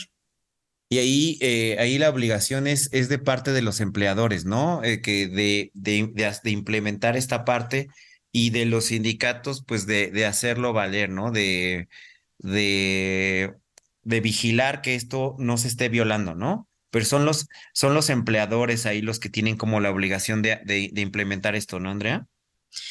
Y 0.87 0.99
ahí, 0.99 1.39
eh, 1.41 1.77
ahí 1.79 1.97
la 1.97 2.11
obligación 2.11 2.67
es, 2.67 2.89
es, 2.91 3.09
de 3.09 3.17
parte 3.17 3.53
de 3.53 3.63
los 3.63 3.79
empleadores, 3.79 4.45
¿no? 4.45 4.83
Eh, 4.83 5.01
que 5.01 5.27
de, 5.27 5.71
de, 5.73 6.11
de, 6.43 6.51
implementar 6.51 7.17
esta 7.17 7.43
parte 7.43 7.87
y 8.31 8.51
de 8.51 8.65
los 8.65 8.85
sindicatos, 8.85 9.63
pues 9.65 9.87
de, 9.87 10.11
de 10.11 10.27
hacerlo 10.27 10.73
valer, 10.73 11.09
¿no? 11.09 11.31
De, 11.31 11.89
de, 12.37 13.55
de 14.03 14.21
vigilar 14.21 14.83
que 14.83 14.93
esto 14.93 15.35
no 15.39 15.57
se 15.57 15.69
esté 15.69 15.89
violando, 15.89 16.35
¿no? 16.35 16.67
Pero 16.91 17.05
son 17.05 17.25
los, 17.25 17.47
son 17.73 17.93
los 17.93 18.09
empleadores 18.09 18.85
ahí 18.85 19.01
los 19.01 19.19
que 19.19 19.29
tienen 19.29 19.57
como 19.57 19.79
la 19.79 19.89
obligación 19.89 20.41
de, 20.41 20.59
de 20.63 21.01
implementar 21.01 21.55
esto, 21.55 21.79
¿no, 21.79 21.89
Andrea? 21.89 22.27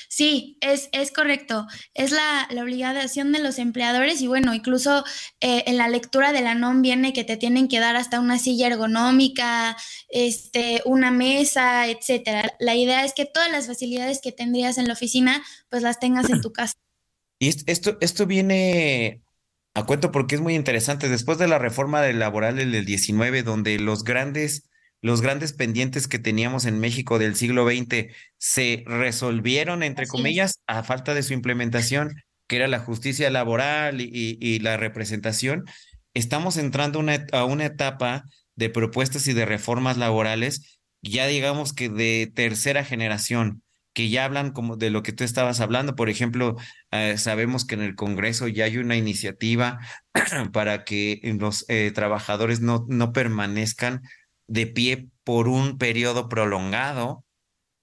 Sí, 0.08 0.58
es, 0.60 0.88
es 0.92 1.10
correcto. 1.10 1.66
Es 1.94 2.10
la, 2.10 2.46
la, 2.50 2.62
obligación 2.62 3.32
de 3.32 3.38
los 3.38 3.58
empleadores 3.58 4.20
y 4.20 4.26
bueno, 4.26 4.54
incluso 4.54 5.04
eh, 5.40 5.64
en 5.66 5.78
la 5.78 5.88
lectura 5.88 6.32
de 6.32 6.42
la 6.42 6.54
NOM 6.54 6.82
viene 6.82 7.12
que 7.12 7.24
te 7.24 7.36
tienen 7.36 7.68
que 7.68 7.80
dar 7.80 7.96
hasta 7.96 8.20
una 8.20 8.38
silla 8.38 8.66
ergonómica, 8.66 9.76
este, 10.10 10.82
una 10.84 11.10
mesa, 11.10 11.88
etcétera. 11.88 12.52
La 12.58 12.74
idea 12.74 13.04
es 13.04 13.14
que 13.14 13.24
todas 13.24 13.50
las 13.50 13.66
facilidades 13.66 14.20
que 14.20 14.32
tendrías 14.32 14.76
en 14.76 14.86
la 14.86 14.92
oficina, 14.92 15.42
pues 15.70 15.82
las 15.82 15.98
tengas 15.98 16.28
en 16.28 16.40
tu 16.42 16.52
casa. 16.52 16.74
Y 17.38 17.48
esto, 17.48 17.96
esto 18.02 18.26
viene 18.26 19.22
a 19.74 19.85
cuento 19.85 20.11
porque 20.12 20.35
es 20.35 20.40
muy 20.40 20.54
interesante. 20.54 21.09
Después 21.09 21.38
de 21.38 21.48
la 21.48 21.59
reforma 21.59 22.02
laboral 22.02 22.56
del 22.56 22.85
19, 22.85 23.42
donde 23.42 23.78
los 23.78 24.04
grandes 24.04 24.70
los 25.02 25.22
grandes 25.22 25.52
pendientes 25.52 26.09
que 26.09 26.18
teníamos 26.18 26.66
en 26.66 26.78
México 26.78 27.18
del 27.18 27.35
siglo 27.35 27.66
XX 27.66 28.12
se 28.38 28.85
resolvieron, 28.87 29.83
entre 29.83 30.06
comillas, 30.06 30.61
a 30.66 30.83
falta 30.83 31.14
de 31.14 31.22
su 31.22 31.33
implementación, 31.33 32.14
que 32.46 32.56
era 32.56 32.68
la 32.68 32.80
justicia 32.80 33.30
laboral 33.30 34.00
y, 34.00 34.59
la 34.59 34.76
representación. 34.76 35.64
Estamos 36.12 36.56
entrando 36.56 37.02
a 37.33 37.44
una 37.44 37.64
etapa 37.64 38.24
de 38.56 38.68
propuestas 38.68 39.26
y 39.26 39.33
de 39.33 39.46
reformas 39.46 39.96
laborales, 39.96 40.80
ya 41.02 41.26
digamos 41.26 41.72
que 41.72 41.88
de 41.88 42.30
tercera 42.35 42.85
generación, 42.85 43.62
que 43.92 44.09
ya 44.09 44.24
hablan 44.24 44.53
como 44.53 44.76
de 44.76 44.90
lo 44.90 45.03
que 45.03 45.12
tú 45.12 45.24
estabas 45.24 45.61
hablando. 45.61 45.96
Por 45.96 46.09
ejemplo, 46.09 46.57
eh, 46.90 47.18
sabemos 47.18 47.64
que 47.64 47.74
en 47.74 47.83
el 47.83 47.94
Congreso 47.96 48.48
ya 48.48 48.64
hay 48.64 48.79
una 48.79 48.96
iniciativa 48.96 49.81
para 50.53 50.85
que 50.85 51.20
los 51.38 51.64
eh, 51.68 51.90
trabajadores 51.94 52.61
no, 52.61 52.87
no 52.88 53.12
permanezcan 53.12 54.03
de 54.46 54.66
pie 54.66 55.09
por 55.24 55.48
un 55.48 55.79
periodo 55.79 56.29
prolongado. 56.29 57.24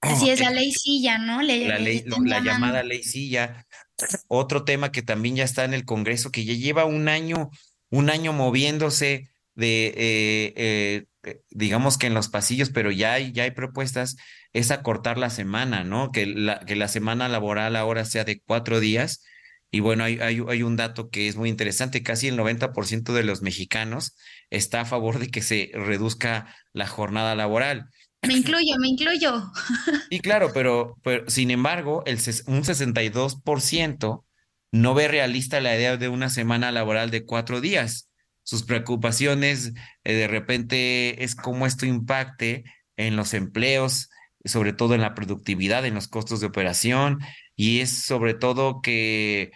Así 0.01 0.29
es, 0.29 0.39
la 0.41 0.51
ley 0.51 0.71
silla, 0.71 1.17
¿no? 1.17 1.41
la, 1.41 1.79
ley, 1.79 2.03
la 2.05 2.39
llamada 2.39 2.83
ley 2.83 3.03
silla. 3.03 3.65
Otro 4.27 4.63
tema 4.63 4.91
que 4.91 5.01
también 5.01 5.35
ya 5.35 5.43
está 5.43 5.65
en 5.65 5.73
el 5.73 5.85
Congreso, 5.85 6.31
que 6.31 6.45
ya 6.45 6.53
lleva 6.53 6.85
un 6.85 7.09
año, 7.09 7.49
un 7.89 8.09
año 8.09 8.31
moviéndose 8.31 9.29
de, 9.55 9.93
eh, 10.55 11.05
digamos 11.49 11.97
que 11.97 12.07
en 12.07 12.13
los 12.13 12.29
pasillos, 12.29 12.69
pero 12.69 12.91
ya 12.91 13.13
hay, 13.13 13.31
ya 13.31 13.43
hay 13.43 13.51
propuestas, 13.51 14.15
es 14.57 14.71
acortar 14.71 15.17
la 15.17 15.29
semana, 15.29 15.83
¿no? 15.83 16.11
Que 16.11 16.25
la, 16.25 16.59
que 16.61 16.75
la 16.75 16.87
semana 16.87 17.29
laboral 17.29 17.75
ahora 17.75 18.05
sea 18.05 18.23
de 18.23 18.41
cuatro 18.41 18.79
días. 18.79 19.23
Y 19.69 19.81
bueno, 19.81 20.03
hay, 20.03 20.19
hay, 20.19 20.41
hay 20.47 20.63
un 20.63 20.75
dato 20.77 21.09
que 21.09 21.27
es 21.27 21.35
muy 21.35 21.49
interesante, 21.49 22.01
casi 22.01 22.27
el 22.29 22.37
90% 22.37 23.13
de 23.13 23.23
los 23.23 23.41
mexicanos 23.41 24.15
está 24.49 24.81
a 24.81 24.85
favor 24.85 25.19
de 25.19 25.29
que 25.29 25.41
se 25.41 25.71
reduzca 25.73 26.55
la 26.73 26.87
jornada 26.87 27.35
laboral. 27.35 27.89
Me 28.25 28.33
incluyo, 28.33 28.75
me 28.79 28.87
incluyo. 28.87 29.51
Y 30.09 30.19
claro, 30.21 30.51
pero, 30.53 30.97
pero 31.03 31.29
sin 31.29 31.51
embargo, 31.51 32.01
el, 32.05 32.15
un 32.47 32.63
62% 32.63 34.23
no 34.71 34.93
ve 34.93 35.07
realista 35.07 35.61
la 35.61 35.75
idea 35.75 35.97
de 35.97 36.09
una 36.09 36.29
semana 36.29 36.71
laboral 36.71 37.11
de 37.11 37.25
cuatro 37.25 37.61
días. 37.61 38.09
Sus 38.43 38.63
preocupaciones 38.63 39.73
eh, 40.03 40.13
de 40.13 40.27
repente 40.27 41.23
es 41.23 41.35
cómo 41.35 41.67
esto 41.67 41.85
impacte 41.85 42.63
en 42.95 43.15
los 43.15 43.33
empleos, 43.33 44.09
sobre 44.45 44.73
todo 44.73 44.95
en 44.95 45.01
la 45.01 45.15
productividad, 45.15 45.85
en 45.85 45.95
los 45.95 46.07
costos 46.07 46.39
de 46.39 46.47
operación, 46.47 47.19
y 47.55 47.79
es 47.79 47.89
sobre 47.91 48.33
todo 48.33 48.81
que 48.81 49.51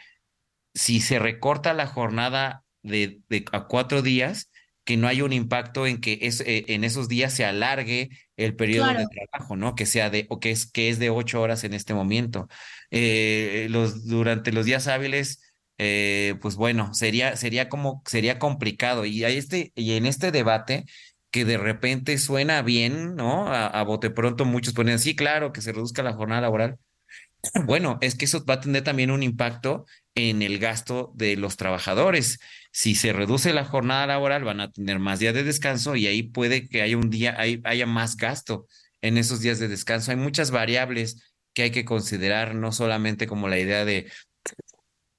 si 0.74 1.02
se 1.02 1.20
recorta 1.20 1.74
la 1.74 1.88
jornada 1.88 2.64
de, 2.84 3.22
de 3.30 3.46
a 3.52 3.68
cuatro 3.68 4.02
días, 4.02 4.52
que 4.84 4.98
no 4.98 5.08
haya 5.08 5.24
un 5.24 5.34
impacto 5.34 5.86
en 5.86 6.02
que 6.02 6.20
es, 6.22 6.42
eh, 6.42 6.66
en 6.70 6.84
esos 6.84 7.08
días 7.08 7.34
se 7.34 7.46
alargue 7.46 8.10
el 8.36 8.56
periodo 8.56 8.88
de 8.94 9.08
trabajo, 9.08 9.56
¿no? 9.56 9.76
Que 9.76 9.86
sea 9.86 10.10
de, 10.10 10.26
o 10.30 10.40
que 10.40 10.52
es, 10.52 10.70
que 10.72 10.90
es 10.90 11.00
de 11.00 11.10
ocho 11.10 11.42
horas 11.42 11.64
en 11.64 11.74
este 11.74 11.94
momento. 11.94 12.48
Eh, 12.90 13.68
los, 13.70 14.08
durante 14.08 14.52
los 14.52 14.66
días 14.66 14.88
hábiles, 14.88 15.42
eh, 15.78 16.36
pues 16.42 16.56
bueno, 16.56 16.94
sería, 16.94 17.36
sería 17.38 17.70
como, 17.70 18.02
sería 18.06 18.40
complicado. 18.40 19.06
Y, 19.06 19.24
este, 19.24 19.72
y 19.76 19.94
en 19.94 20.06
este 20.08 20.32
debate, 20.32 20.86
que 21.32 21.46
de 21.46 21.58
repente 21.58 22.18
suena 22.18 22.62
bien, 22.62 23.16
¿no? 23.16 23.48
A, 23.52 23.82
bote 23.84 24.10
pronto 24.10 24.46
muchos 24.46 24.74
ponen, 24.74 25.00
sí, 25.00 25.16
claro, 25.16 25.54
que 25.54 25.62
se 25.62 25.72
reduzca 25.72 26.04
la 26.04 26.14
jornada 26.14 26.42
laboral. 26.42 26.78
Bueno, 27.66 27.98
es 28.02 28.16
que 28.16 28.26
eso 28.26 28.46
va 28.46 28.56
a 28.56 28.60
tener 28.60 28.84
también 28.84 29.10
un 29.10 29.24
impacto 29.24 29.86
en 30.14 30.44
el 30.44 30.60
gasto 30.60 31.12
de 31.16 31.36
los 31.38 31.58
trabajadores. 31.58 32.40
Si 32.72 32.94
se 32.94 33.14
reduce 33.14 33.52
la 33.52 33.66
jornada 33.66 34.06
laboral, 34.06 34.44
van 34.44 34.60
a 34.60 34.72
tener 34.72 35.00
más 35.00 35.20
días 35.20 35.34
de 35.34 35.44
descanso 35.44 35.96
y 35.96 36.06
ahí 36.06 36.24
puede 36.24 36.68
que 36.70 36.84
haya 36.84 36.98
un 36.98 37.10
día, 37.10 37.36
haya 37.40 37.86
más 37.88 38.16
gasto 38.16 38.68
en 39.02 39.18
esos 39.18 39.42
días 39.42 39.58
de 39.60 39.68
descanso. 39.68 40.12
Hay 40.12 40.18
muchas 40.18 40.52
variables 40.52 41.34
que 41.54 41.64
hay 41.64 41.72
que 41.72 41.86
considerar, 41.86 42.54
no 42.56 42.72
solamente 42.72 43.28
como 43.28 43.48
la 43.48 43.60
idea 43.60 43.86
de 43.86 44.12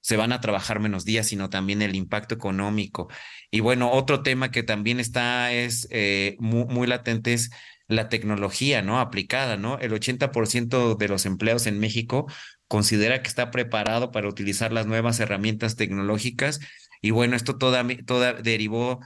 se 0.02 0.16
van 0.16 0.32
a 0.32 0.40
trabajar 0.40 0.80
menos 0.80 1.04
días, 1.04 1.28
sino 1.28 1.48
también 1.48 1.80
el 1.80 1.94
impacto 1.94 2.34
económico. 2.34 3.08
Y 3.50 3.60
bueno, 3.60 3.90
otro 3.90 4.22
tema 4.22 4.50
que 4.50 4.62
también 4.62 5.00
está 5.00 5.52
es 5.52 5.88
eh, 5.90 6.36
muy, 6.40 6.86
latente 6.86 7.32
es 7.32 7.50
la 7.88 8.08
tecnología, 8.08 8.82
¿no? 8.82 9.00
Aplicada, 9.00 9.56
¿no? 9.56 9.78
El 9.78 9.92
80% 9.92 10.96
de 10.96 11.08
los 11.08 11.24
empleos 11.24 11.66
en 11.66 11.78
México 11.78 12.26
considera 12.68 13.22
que 13.22 13.28
está 13.28 13.50
preparado 13.50 14.10
para 14.12 14.28
utilizar 14.28 14.72
las 14.72 14.86
nuevas 14.86 15.20
herramientas 15.20 15.76
tecnológicas 15.76 16.60
y 17.00 17.10
bueno, 17.10 17.36
esto 17.36 17.58
toda, 17.58 17.84
toda 18.06 18.32
derivó 18.32 19.00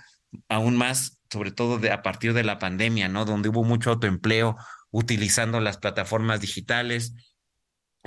aún 0.49 0.77
más, 0.77 1.21
sobre 1.31 1.51
todo 1.51 1.79
de, 1.79 1.91
a 1.91 2.03
partir 2.03 2.33
de 2.33 2.45
la 2.45 2.59
pandemia, 2.59 3.09
¿no? 3.09 3.25
Donde 3.25 3.49
hubo 3.49 3.65
mucho 3.65 3.91
autoempleo 3.91 4.57
utilizando 4.91 5.61
las 5.61 5.79
plataformas 5.79 6.41
digitales. 6.41 7.15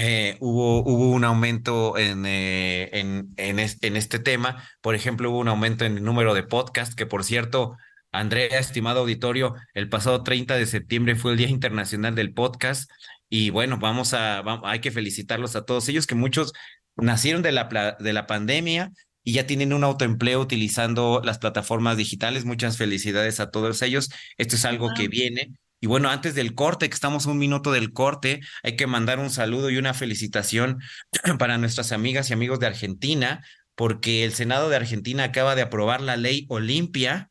Eh, 0.02 0.38
hubo, 0.40 0.82
hubo 0.84 1.12
un 1.12 1.26
aumento 1.26 1.98
en, 1.98 2.26
eh, 2.26 2.90
en, 2.94 3.34
en, 3.36 3.60
en, 3.60 3.96
este 3.98 4.20
tema. 4.20 4.64
Por 4.82 4.96
ejemplo, 4.96 5.30
hubo 5.30 5.40
un 5.40 5.50
aumento 5.50 5.84
en 5.84 5.98
el 5.98 6.04
número 6.04 6.34
de 6.34 6.44
podcasts, 6.44 6.96
que 6.96 7.06
por 7.06 7.26
cierto, 7.26 7.76
Andrea, 8.12 8.60
estimado 8.60 9.02
auditorio, 9.02 9.56
el 9.74 9.90
pasado 9.90 10.24
30 10.24 10.56
de 10.56 10.66
septiembre 10.68 11.16
fue 11.18 11.32
el 11.34 11.38
Día 11.38 11.50
Internacional 11.50 12.16
del 12.16 12.34
Podcast. 12.34 12.90
Y 13.28 13.50
bueno, 13.50 13.78
vamos 13.78 14.14
a, 14.14 14.42
hay 14.64 14.80
que 14.80 14.92
felicitarlos 14.92 15.58
a 15.58 15.66
todos 15.66 15.90
ellos, 15.90 16.08
que 16.08 16.16
muchos 16.16 16.54
nacieron 16.96 17.42
de 17.42 17.52
la, 17.52 17.98
de 18.00 18.14
la 18.14 18.26
pandemia, 18.26 18.92
y 19.24 19.34
ya 19.34 19.46
tienen 19.46 19.74
un 19.74 19.84
autoempleo 19.84 20.40
utilizando 20.40 21.22
las 21.24 21.40
plataformas 21.40 21.98
digitales. 21.98 22.46
Muchas 22.46 22.78
felicidades 22.78 23.40
a 23.40 23.52
todos 23.52 23.82
ellos. 23.82 24.10
Esto 24.38 24.56
es 24.56 24.66
algo 24.66 24.90
que 24.96 25.08
viene. 25.10 25.52
Y 25.82 25.88
bueno, 25.88 26.10
antes 26.10 26.36
del 26.36 26.56
corte, 26.56 26.90
que 26.90 26.94
estamos 26.94 27.26
un 27.26 27.38
minuto 27.38 27.72
del 27.72 27.94
corte, 27.94 28.42
hay 28.64 28.76
que 28.76 28.88
mandar 28.88 29.20
un 29.20 29.30
saludo 29.30 29.70
y 29.70 29.78
una 29.78 29.94
felicitación 29.94 30.80
para 31.40 31.58
nuestras 31.58 31.92
amigas 31.92 32.30
y 32.30 32.34
amigos 32.34 32.60
de 32.60 32.68
Argentina, 32.68 33.44
porque 33.76 34.24
el 34.26 34.34
Senado 34.34 34.70
de 34.70 34.76
Argentina 34.76 35.24
acaba 35.24 35.56
de 35.56 35.62
aprobar 35.62 36.02
la 36.02 36.18
ley 36.18 36.46
Olimpia, 36.50 37.30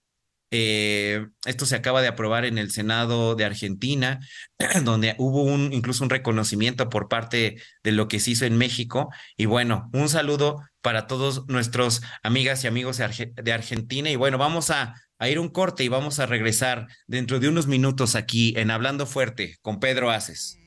eh, 0.50 1.26
esto 1.44 1.66
se 1.66 1.76
acaba 1.76 2.00
de 2.00 2.08
aprobar 2.08 2.46
en 2.46 2.56
el 2.56 2.70
Senado 2.70 3.34
de 3.34 3.44
Argentina, 3.44 4.20
donde 4.84 5.14
hubo 5.18 5.42
un, 5.42 5.72
incluso 5.72 6.04
un 6.04 6.10
reconocimiento 6.10 6.88
por 6.88 7.08
parte 7.08 7.60
de 7.82 7.92
lo 7.92 8.08
que 8.08 8.20
se 8.20 8.30
hizo 8.30 8.46
en 8.46 8.56
México. 8.56 9.10
Y 9.36 9.46
bueno, 9.46 9.90
un 9.92 10.08
saludo 10.08 10.62
para 10.80 11.06
todos 11.06 11.46
nuestros 11.48 12.02
amigas 12.22 12.64
y 12.64 12.66
amigos 12.66 12.96
de, 12.96 13.52
Argentina. 13.52 14.10
Y 14.10 14.16
bueno, 14.16 14.38
vamos 14.38 14.70
a, 14.70 14.94
a, 15.18 15.28
ir 15.28 15.38
un 15.38 15.48
corte 15.48 15.84
y 15.84 15.88
vamos 15.88 16.18
a 16.18 16.26
regresar 16.26 16.88
dentro 17.06 17.40
de 17.40 17.48
unos 17.48 17.66
minutos 17.66 18.14
aquí 18.14 18.54
en 18.56 18.70
Hablando 18.70 19.06
Fuerte 19.06 19.56
con 19.62 19.80
Pedro 19.80 20.10
Aces. 20.10 20.58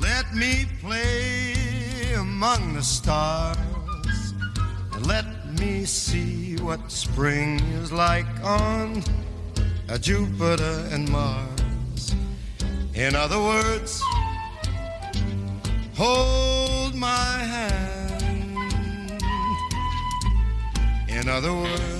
Let 0.00 0.32
me 0.32 0.66
play 0.80 2.14
among 2.16 2.74
the 2.74 2.82
stars. 2.82 3.58
Let 5.06 5.24
me 5.58 5.84
see 5.86 6.56
what 6.62 6.80
spring 6.88 7.60
is 7.82 7.92
like 7.92 8.26
on 8.42 9.02
Jupiter 10.00 10.88
and 10.92 11.08
Mars. 11.10 12.14
In 12.94 13.14
other 13.14 13.38
words, 13.38 14.02
hold 15.96 16.94
my 16.94 17.08
hand. 17.08 17.80
In 21.08 21.28
other 21.28 21.52
words, 21.52 21.99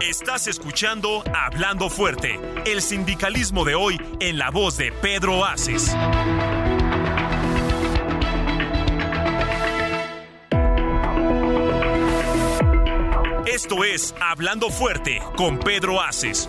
Estás 0.00 0.48
escuchando 0.48 1.22
Hablando 1.34 1.90
Fuerte, 1.90 2.40
el 2.64 2.80
sindicalismo 2.80 3.66
de 3.66 3.74
hoy 3.74 4.00
en 4.20 4.38
la 4.38 4.50
voz 4.50 4.78
de 4.78 4.92
Pedro 4.92 5.44
Aces. 5.44 5.94
Esto 13.46 13.84
es 13.84 14.14
Hablando 14.22 14.70
Fuerte 14.70 15.20
con 15.36 15.58
Pedro 15.58 16.00
Aces. 16.00 16.48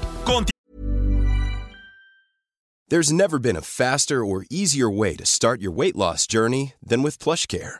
There's 2.88 3.12
never 3.12 3.38
been 3.38 3.58
a 3.58 3.62
faster 3.62 4.24
or 4.24 4.46
easier 4.50 4.90
way 4.90 5.16
to 5.18 5.26
start 5.26 5.62
your 5.62 5.72
weight 5.72 5.98
loss 5.98 6.26
journey 6.26 6.74
than 6.82 7.04
with 7.04 7.20
PlushCare. 7.20 7.80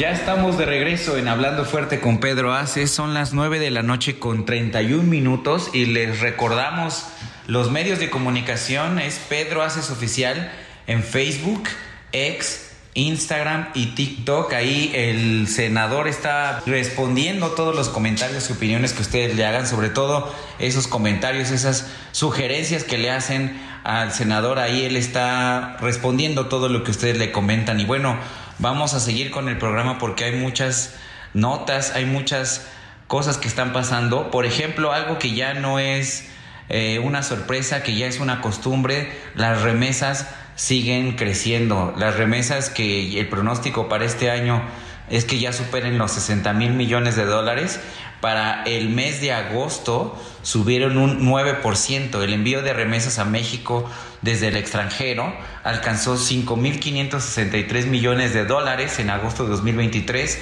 Ya 0.00 0.12
estamos 0.12 0.56
de 0.56 0.64
regreso 0.64 1.18
en 1.18 1.28
Hablando 1.28 1.66
Fuerte 1.66 2.00
con 2.00 2.20
Pedro 2.20 2.54
Aces. 2.54 2.90
Son 2.90 3.12
las 3.12 3.34
9 3.34 3.58
de 3.58 3.70
la 3.70 3.82
noche 3.82 4.18
con 4.18 4.46
31 4.46 5.02
minutos 5.02 5.68
y 5.74 5.84
les 5.84 6.20
recordamos 6.20 7.04
los 7.46 7.70
medios 7.70 7.98
de 7.98 8.08
comunicación. 8.08 8.98
Es 8.98 9.18
Pedro 9.18 9.60
Aces 9.60 9.90
Oficial 9.90 10.52
en 10.86 11.02
Facebook, 11.02 11.64
X, 12.12 12.70
Instagram 12.94 13.68
y 13.74 13.88
TikTok. 13.88 14.54
Ahí 14.54 14.90
el 14.94 15.46
senador 15.48 16.08
está 16.08 16.62
respondiendo 16.64 17.48
todos 17.48 17.76
los 17.76 17.90
comentarios 17.90 18.48
y 18.48 18.54
opiniones 18.54 18.94
que 18.94 19.02
ustedes 19.02 19.36
le 19.36 19.44
hagan, 19.44 19.66
sobre 19.66 19.90
todo 19.90 20.34
esos 20.58 20.86
comentarios, 20.86 21.50
esas 21.50 21.90
sugerencias 22.12 22.84
que 22.84 22.96
le 22.96 23.10
hacen 23.10 23.60
al 23.84 24.12
senador. 24.12 24.60
Ahí 24.60 24.82
él 24.82 24.96
está 24.96 25.76
respondiendo 25.78 26.46
todo 26.46 26.70
lo 26.70 26.84
que 26.84 26.90
ustedes 26.90 27.18
le 27.18 27.32
comentan. 27.32 27.80
Y 27.80 27.84
bueno, 27.84 28.16
vamos 28.60 28.94
a 28.94 29.00
seguir 29.00 29.30
con 29.30 29.48
el 29.48 29.58
programa 29.58 29.98
porque 29.98 30.24
hay 30.24 30.36
muchas 30.36 30.94
notas, 31.34 31.92
hay 31.94 32.04
muchas 32.04 32.66
cosas 33.06 33.38
que 33.38 33.48
están 33.48 33.72
pasando. 33.72 34.30
Por 34.30 34.46
ejemplo, 34.46 34.92
algo 34.92 35.18
que 35.18 35.34
ya 35.34 35.54
no 35.54 35.78
es 35.78 36.28
eh, 36.68 37.00
una 37.00 37.22
sorpresa, 37.22 37.82
que 37.82 37.96
ya 37.96 38.06
es 38.06 38.20
una 38.20 38.40
costumbre, 38.40 39.10
las 39.34 39.62
remesas 39.62 40.28
siguen 40.56 41.16
creciendo. 41.16 41.94
Las 41.96 42.16
remesas 42.16 42.70
que 42.70 43.18
el 43.18 43.28
pronóstico 43.28 43.88
para 43.88 44.04
este 44.04 44.30
año 44.30 44.62
es 45.08 45.24
que 45.24 45.40
ya 45.40 45.52
superen 45.52 45.98
los 45.98 46.12
60 46.12 46.52
mil 46.52 46.72
millones 46.74 47.16
de 47.16 47.24
dólares. 47.24 47.80
Para 48.20 48.64
el 48.64 48.90
mes 48.90 49.20
de 49.20 49.32
agosto 49.32 50.18
subieron 50.42 50.98
un 50.98 51.26
9%. 51.26 52.22
El 52.22 52.32
envío 52.32 52.62
de 52.62 52.72
remesas 52.72 53.18
a 53.18 53.24
México 53.24 53.88
desde 54.20 54.48
el 54.48 54.56
extranjero 54.56 55.34
alcanzó 55.64 56.16
5.563 56.16 57.86
millones 57.86 58.34
de 58.34 58.44
dólares 58.44 58.98
en 58.98 59.10
agosto 59.10 59.44
de 59.44 59.50
2023, 59.50 60.38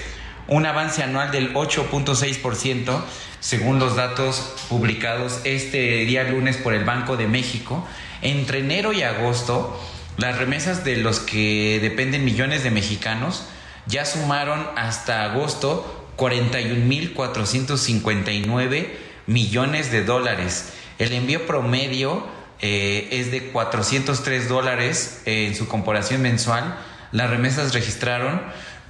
un 0.48 0.66
avance 0.66 1.02
anual 1.02 1.30
del 1.30 1.54
8.6% 1.54 3.00
según 3.40 3.78
los 3.78 3.94
datos 3.94 4.54
publicados 4.68 5.40
este 5.44 5.78
día 6.04 6.24
lunes 6.24 6.56
por 6.56 6.74
el 6.74 6.84
Banco 6.84 7.16
de 7.16 7.28
México. 7.28 7.86
Entre 8.22 8.58
enero 8.58 8.92
y 8.92 9.02
agosto, 9.02 9.80
las 10.16 10.36
remesas 10.38 10.84
de 10.84 10.96
los 10.96 11.20
que 11.20 11.78
dependen 11.80 12.24
millones 12.24 12.64
de 12.64 12.72
mexicanos 12.72 13.44
ya 13.86 14.04
sumaron 14.04 14.66
hasta 14.76 15.24
agosto 15.24 15.97
41.459 16.18 18.88
millones 19.26 19.90
de 19.90 20.04
dólares. 20.04 20.74
El 20.98 21.12
envío 21.12 21.46
promedio 21.46 22.26
eh, 22.60 23.08
es 23.12 23.30
de 23.30 23.50
403 23.50 24.48
dólares 24.48 25.22
en 25.24 25.54
su 25.54 25.68
comparación 25.68 26.20
mensual. 26.20 26.76
Las 27.12 27.30
remesas 27.30 27.72
registraron 27.72 28.42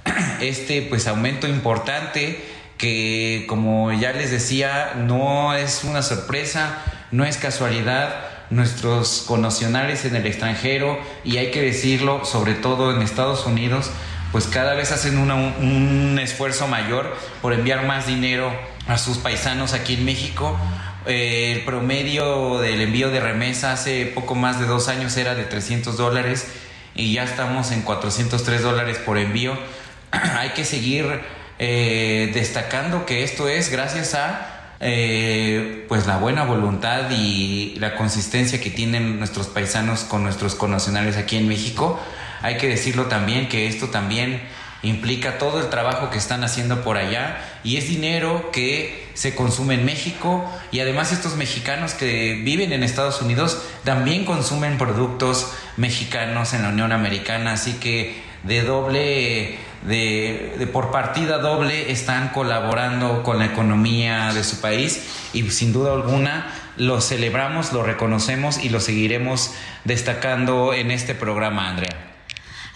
este 0.41 0.81
pues 0.81 1.07
aumento 1.07 1.47
importante 1.47 2.43
que 2.77 3.45
como 3.47 3.93
ya 3.93 4.11
les 4.11 4.31
decía 4.31 4.95
no 4.97 5.53
es 5.53 5.83
una 5.83 6.01
sorpresa, 6.01 6.81
no 7.11 7.25
es 7.25 7.37
casualidad 7.37 8.25
nuestros 8.49 9.25
connacionales 9.27 10.05
en 10.05 10.15
el 10.15 10.25
extranjero 10.25 10.97
y 11.23 11.37
hay 11.37 11.51
que 11.51 11.61
decirlo, 11.61 12.25
sobre 12.25 12.55
todo 12.55 12.95
en 12.95 13.03
Estados 13.03 13.45
Unidos, 13.45 13.91
pues 14.31 14.47
cada 14.47 14.75
vez 14.75 14.91
hacen 14.91 15.17
un 15.17 16.19
esfuerzo 16.21 16.67
mayor 16.67 17.15
por 17.41 17.53
enviar 17.53 17.85
más 17.85 18.07
dinero 18.07 18.51
a 18.87 18.97
sus 18.97 19.17
paisanos 19.17 19.73
aquí 19.73 19.95
en 19.95 20.05
México. 20.05 20.57
Eh, 21.05 21.53
el 21.53 21.65
promedio 21.65 22.59
del 22.59 22.81
envío 22.81 23.09
de 23.09 23.19
remesa 23.19 23.71
hace 23.71 24.05
poco 24.05 24.35
más 24.35 24.59
de 24.59 24.65
dos 24.65 24.89
años 24.89 25.15
era 25.17 25.33
de 25.33 25.43
300 25.43 25.97
dólares 25.97 26.47
y 26.93 27.13
ya 27.13 27.23
estamos 27.23 27.71
en 27.71 27.81
403 27.81 28.61
dólares 28.61 28.97
por 28.97 29.17
envío. 29.17 29.57
hay 30.11 30.49
que 30.49 30.65
seguir 30.65 31.21
eh, 31.57 32.31
destacando 32.33 33.05
que 33.05 33.23
esto 33.23 33.47
es 33.47 33.69
gracias 33.69 34.13
a 34.13 34.75
eh, 34.81 35.85
pues 35.89 36.07
la 36.07 36.17
buena 36.17 36.45
voluntad 36.45 37.11
y 37.11 37.75
la 37.79 37.95
consistencia 37.95 38.61
que 38.61 38.69
tienen 38.69 39.19
nuestros 39.19 39.47
paisanos 39.47 40.01
con 40.01 40.23
nuestros 40.23 40.55
connacionales 40.55 41.17
aquí 41.17 41.37
en 41.37 41.47
México. 41.47 41.99
Hay 42.41 42.57
que 42.57 42.67
decirlo 42.67 43.05
también 43.05 43.49
que 43.49 43.67
esto 43.67 43.87
también 43.87 44.41
implica 44.81 45.37
todo 45.37 45.59
el 45.59 45.69
trabajo 45.69 46.09
que 46.09 46.17
están 46.17 46.43
haciendo 46.43 46.81
por 46.83 46.97
allá 46.97 47.37
y 47.63 47.77
es 47.77 47.87
dinero 47.87 48.49
que 48.51 49.09
se 49.13 49.35
consume 49.35 49.73
en 49.73 49.83
México 49.83 50.49
y 50.71 50.79
además 50.79 51.11
estos 51.11 51.35
mexicanos 51.35 51.93
que 51.93 52.41
viven 52.45 52.71
en 52.71 52.83
Estados 52.83 53.21
Unidos 53.21 53.61
también 53.83 54.23
consumen 54.23 54.77
productos 54.77 55.51
mexicanos 55.75 56.53
en 56.53 56.61
la 56.63 56.69
Unión 56.69 56.93
Americana, 56.93 57.53
así 57.53 57.73
que 57.73 58.21
de 58.43 58.61
doble 58.61 59.59
de, 59.81 60.69
por 60.71 60.91
partida 60.91 61.39
doble 61.39 61.91
están 61.91 62.29
colaborando 62.29 63.23
con 63.23 63.39
la 63.39 63.45
economía 63.45 64.33
de 64.33 64.43
su 64.45 64.61
país 64.61 65.29
y 65.33 65.49
sin 65.51 65.73
duda 65.73 65.93
alguna 65.93 66.53
lo 66.77 67.01
celebramos, 67.01 67.73
lo 67.73 67.83
reconocemos 67.83 68.63
y 68.63 68.69
lo 68.69 68.79
seguiremos 68.79 69.53
destacando 69.83 70.73
en 70.73 70.91
este 70.91 71.15
programa, 71.15 71.69
Andrea. 71.69 72.08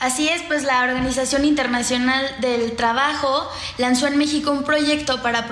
Así 0.03 0.27
es, 0.27 0.41
pues 0.41 0.63
la 0.63 0.83
Organización 0.83 1.45
Internacional 1.45 2.25
del 2.41 2.73
Trabajo 2.75 3.49
lanzó 3.77 4.05
en 4.07 4.17
México 4.17 4.51
un 4.51 4.65
proyecto 4.65 5.21
para, 5.21 5.47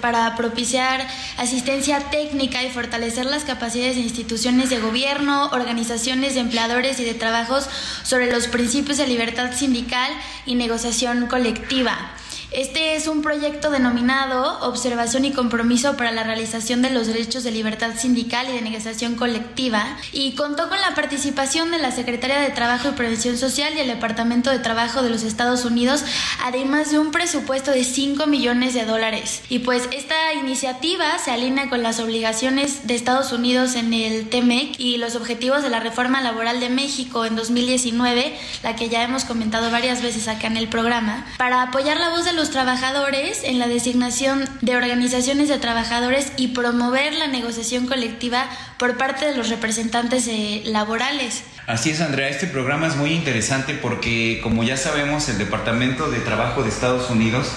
para 0.00 0.36
propiciar 0.36 1.04
asistencia 1.38 1.98
técnica 2.08 2.62
y 2.62 2.70
fortalecer 2.70 3.26
las 3.26 3.42
capacidades 3.42 3.96
de 3.96 4.02
instituciones 4.02 4.70
de 4.70 4.78
gobierno, 4.78 5.46
organizaciones 5.46 6.34
de 6.34 6.40
empleadores 6.42 7.00
y 7.00 7.04
de 7.04 7.14
trabajos 7.14 7.68
sobre 8.04 8.30
los 8.30 8.46
principios 8.46 8.96
de 8.98 9.08
libertad 9.08 9.52
sindical 9.52 10.12
y 10.46 10.54
negociación 10.54 11.26
colectiva. 11.26 12.12
Este 12.52 12.94
es 12.94 13.08
un 13.08 13.22
proyecto 13.22 13.70
denominado 13.70 14.60
Observación 14.60 15.24
y 15.24 15.32
Compromiso 15.32 15.96
para 15.96 16.12
la 16.12 16.22
Realización 16.22 16.80
de 16.80 16.90
los 16.90 17.08
Derechos 17.08 17.42
de 17.42 17.50
Libertad 17.50 17.96
Sindical 17.96 18.48
y 18.48 18.52
de 18.52 18.62
Negociación 18.62 19.16
Colectiva 19.16 19.84
y 20.12 20.36
contó 20.36 20.68
con 20.68 20.80
la 20.80 20.94
participación 20.94 21.72
de 21.72 21.78
la 21.78 21.90
Secretaría 21.90 22.38
de 22.38 22.50
Trabajo 22.50 22.88
y 22.88 22.92
Prevención 22.92 23.36
Social 23.36 23.74
y 23.74 23.80
el 23.80 23.88
Departamento 23.88 24.50
de 24.50 24.60
Trabajo 24.60 25.02
de 25.02 25.10
los 25.10 25.24
Estados 25.24 25.64
Unidos, 25.64 26.04
además 26.44 26.92
de 26.92 27.00
un 27.00 27.10
presupuesto 27.10 27.72
de 27.72 27.82
5 27.82 28.28
millones 28.28 28.74
de 28.74 28.84
dólares. 28.84 29.42
Y 29.48 29.58
pues 29.58 29.88
esta 29.90 30.32
iniciativa 30.34 31.18
se 31.18 31.32
alinea 31.32 31.68
con 31.68 31.82
las 31.82 31.98
obligaciones 31.98 32.86
de 32.86 32.94
Estados 32.94 33.32
Unidos 33.32 33.74
en 33.74 33.92
el 33.92 34.28
TEMEC 34.28 34.78
y 34.78 34.98
los 34.98 35.16
objetivos 35.16 35.64
de 35.64 35.68
la 35.68 35.80
reforma 35.80 36.20
laboral 36.20 36.60
de 36.60 36.68
México 36.68 37.24
en 37.24 37.34
2019, 37.34 38.38
la 38.62 38.76
que 38.76 38.88
ya 38.88 39.02
hemos 39.02 39.24
comentado 39.24 39.72
varias 39.72 40.00
veces 40.00 40.28
acá 40.28 40.46
en 40.46 40.56
el 40.56 40.68
programa, 40.68 41.26
para 41.38 41.62
apoyar 41.62 41.96
la 41.98 42.10
voz 42.10 42.24
de 42.24 42.35
los 42.36 42.50
trabajadores 42.50 43.42
en 43.42 43.58
la 43.58 43.66
designación 43.66 44.48
de 44.60 44.76
organizaciones 44.76 45.48
de 45.48 45.58
trabajadores 45.58 46.32
y 46.36 46.48
promover 46.48 47.14
la 47.14 47.26
negociación 47.26 47.86
colectiva 47.86 48.46
por 48.78 48.96
parte 48.96 49.26
de 49.26 49.36
los 49.36 49.48
representantes 49.48 50.28
eh, 50.28 50.62
laborales. 50.66 51.44
Así 51.66 51.90
es, 51.90 52.00
Andrea, 52.00 52.28
este 52.28 52.46
programa 52.46 52.86
es 52.86 52.96
muy 52.96 53.10
interesante 53.10 53.74
porque, 53.74 54.40
como 54.42 54.62
ya 54.62 54.76
sabemos, 54.76 55.28
el 55.28 55.38
Departamento 55.38 56.10
de 56.10 56.20
Trabajo 56.20 56.62
de 56.62 56.68
Estados 56.68 57.10
Unidos 57.10 57.48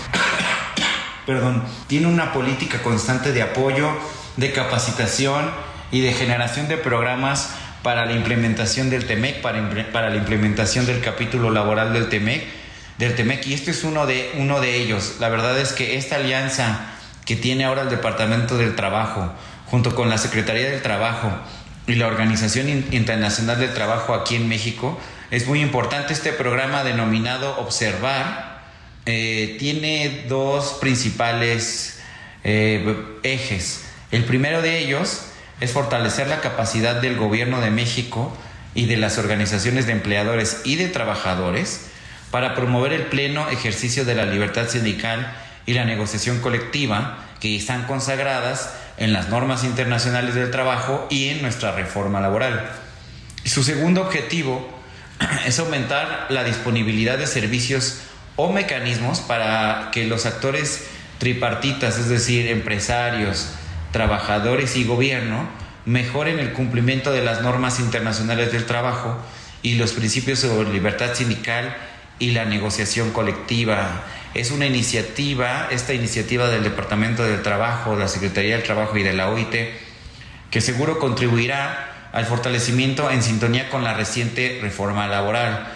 perdón, 1.26 1.64
tiene 1.88 2.08
una 2.08 2.34
política 2.34 2.82
constante 2.82 3.34
de 3.34 3.44
apoyo, 3.44 3.92
de 4.38 4.52
capacitación 4.52 5.52
y 5.92 6.00
de 6.00 6.14
generación 6.14 6.68
de 6.68 6.78
programas 6.78 7.52
para 7.84 8.06
la 8.06 8.14
implementación 8.14 8.90
del 8.90 9.06
TEMEC, 9.06 9.42
para, 9.42 9.92
para 9.92 10.10
la 10.10 10.16
implementación 10.16 10.86
del 10.86 11.02
capítulo 11.02 11.52
laboral 11.52 11.94
del 11.94 12.10
TEMEC, 12.10 12.59
del 13.00 13.16
TEMEC, 13.16 13.48
y 13.48 13.54
este 13.54 13.72
es 13.72 13.86
uno 13.86 14.06
de, 14.06 14.30
uno 14.36 14.60
de 14.60 14.76
ellos. 14.76 15.16
La 15.20 15.30
verdad 15.30 15.58
es 15.58 15.72
que 15.72 15.96
esta 15.96 16.18
alianza 16.18 16.82
que 17.26 17.38
tiene 17.38 17.64
ahora 17.64 17.84
el 17.84 17.90
Departamento 17.90 18.58
del 18.58 18.76
Trabajo, 18.76 19.32
junto 19.68 19.96
con 19.96 20.10
la 20.10 20.18
Secretaría 20.18 20.70
del 20.70 20.82
Trabajo 20.82 21.32
y 21.88 21.96
la 21.96 22.08
Organización 22.08 22.68
Internacional 22.92 23.58
del 23.58 23.74
Trabajo 23.74 24.14
aquí 24.14 24.36
en 24.36 24.50
México, 24.50 25.00
es 25.32 25.48
muy 25.48 25.62
importante. 25.62 26.12
Este 26.12 26.34
programa 26.34 26.84
denominado 26.84 27.58
Observar 27.60 28.64
eh, 29.06 29.56
tiene 29.60 30.26
dos 30.28 30.78
principales 30.82 32.02
eh, 32.44 32.98
ejes. 33.24 33.86
El 34.12 34.26
primero 34.26 34.62
de 34.62 34.78
ellos 34.78 35.22
es 35.62 35.72
fortalecer 35.72 36.28
la 36.28 36.42
capacidad 36.42 36.96
del 36.96 37.16
gobierno 37.16 37.62
de 37.62 37.72
México 37.72 38.36
y 38.76 38.88
de 38.88 38.98
las 38.98 39.18
organizaciones 39.18 39.86
de 39.86 39.94
empleadores 39.94 40.62
y 40.66 40.76
de 40.76 40.90
trabajadores 40.90 41.89
para 42.32 42.56
promover 42.56 42.94
el 42.94 43.04
pleno 43.04 43.50
ejercicio 43.50 44.06
de 44.06 44.16
la 44.16 44.26
libertad 44.26 44.68
sindical 44.68 45.34
y 45.66 45.74
la 45.74 45.86
negociación 45.86 46.40
colectiva 46.40 47.26
que 47.40 47.56
están 47.56 47.86
consagradas 47.86 48.74
en 48.98 49.14
las 49.14 49.30
normas 49.30 49.64
internacionales 49.64 50.36
del 50.36 50.52
trabajo 50.52 51.08
y 51.10 51.30
en 51.30 51.42
nuestra 51.42 51.72
reforma 51.72 52.20
laboral. 52.20 52.70
su 53.46 53.64
segundo 53.64 54.02
objetivo 54.02 54.68
es 55.46 55.60
aumentar 55.60 56.28
la 56.30 56.44
disponibilidad 56.44 57.18
de 57.18 57.28
servicios 57.28 58.02
o 58.36 58.52
mecanismos 58.52 59.20
para 59.20 59.90
que 59.92 60.06
los 60.06 60.26
actores 60.26 60.88
tripartitas, 61.18 61.98
es 61.98 62.10
decir, 62.10 62.48
empresarios, 62.48 63.50
trabajadores 63.92 64.76
y 64.76 64.86
gobierno 64.86 65.50
mejoren 65.86 66.40
el 66.40 66.54
cumplimiento 66.54 67.12
de 67.12 67.24
las 67.24 67.42
normas 67.42 67.80
internacionales 67.80 68.52
del 68.52 68.66
trabajo 68.66 69.18
y 69.62 69.76
los 69.76 69.94
principios 69.94 70.40
sobre 70.40 70.72
libertad 70.72 71.14
sindical 71.16 71.76
y 72.20 72.32
la 72.32 72.46
negociación 72.46 73.12
colectiva. 73.12 74.04
Es 74.34 74.52
una 74.52 74.68
iniciativa, 74.68 75.68
esta 75.72 75.94
iniciativa 75.94 76.50
del 76.50 76.64
Departamento 76.64 77.24
del 77.24 77.42
Trabajo, 77.42 77.96
de 77.96 78.04
la 78.04 78.08
Secretaría 78.08 78.56
del 78.56 78.66
Trabajo 78.66 78.98
y 78.98 79.04
de 79.04 79.14
la 79.14 79.30
OIT, 79.30 79.56
que 80.52 80.62
seguro 80.62 81.00
contribuirá 81.00 82.10
al 82.12 82.26
fortalecimiento 82.26 83.10
en 83.10 83.24
sintonía 83.24 83.70
con 83.70 83.84
la 83.84 83.94
reciente 83.94 84.60
reforma 84.62 85.08
laboral 85.08 85.68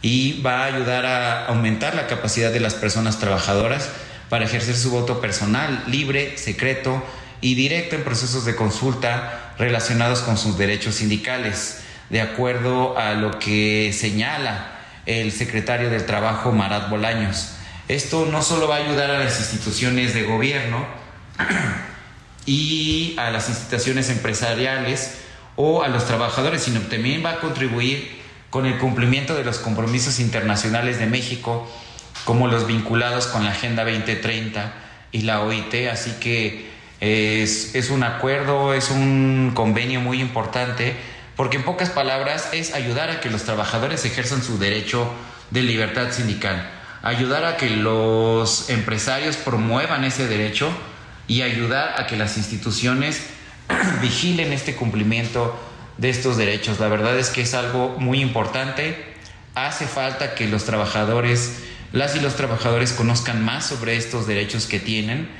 y 0.00 0.40
va 0.42 0.62
a 0.62 0.66
ayudar 0.66 1.06
a 1.06 1.46
aumentar 1.46 1.94
la 1.94 2.06
capacidad 2.06 2.52
de 2.52 2.60
las 2.60 2.74
personas 2.74 3.18
trabajadoras 3.18 3.90
para 4.28 4.44
ejercer 4.44 4.76
su 4.76 4.90
voto 4.90 5.20
personal, 5.20 5.82
libre, 5.86 6.36
secreto 6.38 7.02
y 7.40 7.54
directo 7.54 7.96
en 7.96 8.04
procesos 8.04 8.44
de 8.44 8.54
consulta 8.54 9.54
relacionados 9.58 10.20
con 10.20 10.36
sus 10.36 10.58
derechos 10.58 10.96
sindicales, 10.96 11.82
de 12.10 12.20
acuerdo 12.20 12.98
a 12.98 13.14
lo 13.14 13.38
que 13.38 13.92
señala 13.92 14.77
el 15.08 15.32
secretario 15.32 15.88
del 15.88 16.04
Trabajo, 16.04 16.52
Marat 16.52 16.90
Bolaños. 16.90 17.54
Esto 17.88 18.28
no 18.30 18.42
solo 18.42 18.68
va 18.68 18.76
a 18.76 18.84
ayudar 18.84 19.10
a 19.10 19.18
las 19.18 19.38
instituciones 19.38 20.12
de 20.12 20.24
gobierno 20.24 20.84
y 22.46 23.16
a 23.16 23.30
las 23.30 23.48
instituciones 23.48 24.10
empresariales 24.10 25.18
o 25.56 25.82
a 25.82 25.88
los 25.88 26.04
trabajadores, 26.04 26.62
sino 26.62 26.80
también 26.82 27.24
va 27.24 27.32
a 27.32 27.40
contribuir 27.40 28.18
con 28.50 28.66
el 28.66 28.76
cumplimiento 28.76 29.34
de 29.34 29.44
los 29.44 29.58
compromisos 29.58 30.20
internacionales 30.20 30.98
de 30.98 31.06
México, 31.06 31.66
como 32.26 32.46
los 32.46 32.66
vinculados 32.66 33.28
con 33.28 33.44
la 33.44 33.52
Agenda 33.52 33.86
2030 33.86 34.74
y 35.12 35.22
la 35.22 35.40
OIT. 35.40 35.88
Así 35.90 36.12
que 36.20 36.68
es, 37.00 37.74
es 37.74 37.88
un 37.88 38.02
acuerdo, 38.02 38.74
es 38.74 38.90
un 38.90 39.52
convenio 39.54 40.00
muy 40.00 40.20
importante, 40.20 40.96
porque 41.38 41.56
en 41.56 41.62
pocas 41.62 41.90
palabras 41.90 42.48
es 42.50 42.74
ayudar 42.74 43.10
a 43.10 43.20
que 43.20 43.30
los 43.30 43.44
trabajadores 43.44 44.04
ejerzan 44.04 44.42
su 44.42 44.58
derecho 44.58 45.08
de 45.52 45.62
libertad 45.62 46.10
sindical, 46.10 46.68
ayudar 47.00 47.44
a 47.44 47.56
que 47.56 47.70
los 47.70 48.68
empresarios 48.70 49.36
promuevan 49.36 50.02
ese 50.02 50.26
derecho 50.26 50.68
y 51.28 51.42
ayudar 51.42 51.94
a 51.96 52.08
que 52.08 52.16
las 52.16 52.38
instituciones 52.38 53.22
vigilen 54.02 54.52
este 54.52 54.74
cumplimiento 54.74 55.56
de 55.96 56.10
estos 56.10 56.36
derechos. 56.36 56.80
La 56.80 56.88
verdad 56.88 57.16
es 57.16 57.28
que 57.28 57.42
es 57.42 57.54
algo 57.54 57.94
muy 58.00 58.20
importante. 58.20 59.14
Hace 59.54 59.86
falta 59.86 60.34
que 60.34 60.48
los 60.48 60.64
trabajadores, 60.64 61.60
las 61.92 62.16
y 62.16 62.20
los 62.20 62.34
trabajadores 62.34 62.92
conozcan 62.92 63.44
más 63.44 63.64
sobre 63.64 63.96
estos 63.96 64.26
derechos 64.26 64.66
que 64.66 64.80
tienen 64.80 65.30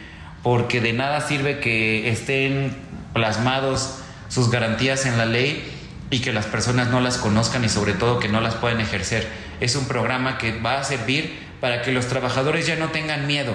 porque 0.44 0.80
de 0.80 0.92
nada 0.92 1.22
sirve 1.22 1.58
que 1.58 2.08
estén 2.08 2.76
plasmados 3.14 3.96
sus 4.28 4.48
garantías 4.48 5.04
en 5.04 5.18
la 5.18 5.26
ley 5.26 5.77
y 6.10 6.20
que 6.20 6.32
las 6.32 6.46
personas 6.46 6.88
no 6.88 7.00
las 7.00 7.18
conozcan 7.18 7.64
y 7.64 7.68
sobre 7.68 7.92
todo 7.92 8.18
que 8.18 8.28
no 8.28 8.40
las 8.40 8.54
puedan 8.54 8.80
ejercer. 8.80 9.28
Es 9.60 9.76
un 9.76 9.86
programa 9.86 10.38
que 10.38 10.58
va 10.58 10.78
a 10.78 10.84
servir 10.84 11.38
para 11.60 11.82
que 11.82 11.92
los 11.92 12.06
trabajadores 12.06 12.66
ya 12.66 12.76
no 12.76 12.88
tengan 12.88 13.26
miedo, 13.26 13.54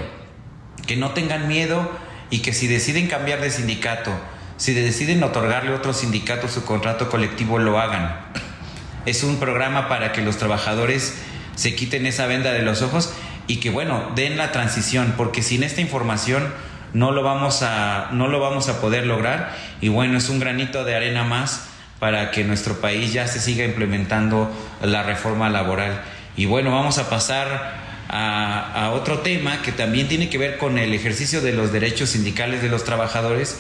que 0.86 0.96
no 0.96 1.12
tengan 1.12 1.48
miedo 1.48 1.90
y 2.30 2.40
que 2.40 2.54
si 2.54 2.68
deciden 2.68 3.08
cambiar 3.08 3.42
de 3.42 3.50
sindicato, 3.50 4.12
si 4.58 4.74
deciden 4.74 5.24
otorgarle 5.24 5.72
a 5.72 5.76
otro 5.76 5.94
sindicato 5.94 6.48
su 6.48 6.64
contrato 6.64 7.10
colectivo, 7.10 7.58
lo 7.58 7.80
hagan. 7.80 8.16
Es 9.06 9.24
un 9.24 9.38
programa 9.38 9.90
para 9.90 10.12
que 10.12 10.22
los 10.22 10.38
trabajadores 10.38 11.16
se 11.56 11.76
quiten 11.76 12.06
esa 12.06 12.28
venda 12.28 12.54
de 12.54 12.62
los 12.62 12.82
ojos 12.82 13.14
y 13.48 13.58
que 13.58 13.70
bueno, 13.70 14.12
den 14.16 14.38
la 14.38 14.52
transición, 14.52 15.16
porque 15.18 15.42
sin 15.42 15.64
esta 15.64 15.82
información 15.82 16.54
no 16.94 17.12
lo 17.12 17.24
vamos 17.24 17.64
a, 17.64 18.10
no 18.12 18.28
lo 18.28 18.40
vamos 18.40 18.70
a 18.70 18.80
poder 18.80 19.08
lograr 19.08 19.56
y 19.82 19.90
bueno, 19.90 20.18
es 20.18 20.30
un 20.30 20.40
granito 20.40 20.86
de 20.86 20.96
arena 20.96 21.24
más 21.24 21.73
para 22.04 22.32
que 22.32 22.44
nuestro 22.44 22.82
país 22.82 23.14
ya 23.14 23.30
se 23.30 23.40
siga 23.40 23.64
implementando 23.64 24.52
la 24.82 25.04
reforma 25.04 25.50
laboral. 25.50 26.04
Y 26.36 26.44
bueno, 26.44 26.70
vamos 26.70 26.98
a 26.98 27.10
pasar 27.10 27.80
a, 28.10 28.88
a, 28.88 28.92
otro 28.92 29.20
tema 29.20 29.62
que 29.62 29.72
también 29.72 30.10
tiene 30.10 30.28
que 30.28 30.38
ver 30.38 30.58
con 30.58 30.78
el 30.78 30.94
ejercicio 30.94 31.40
de 31.40 31.54
los 31.54 31.72
derechos 31.72 32.10
sindicales 32.10 32.62
de 32.62 32.68
los 32.68 32.84
trabajadores, 32.84 33.58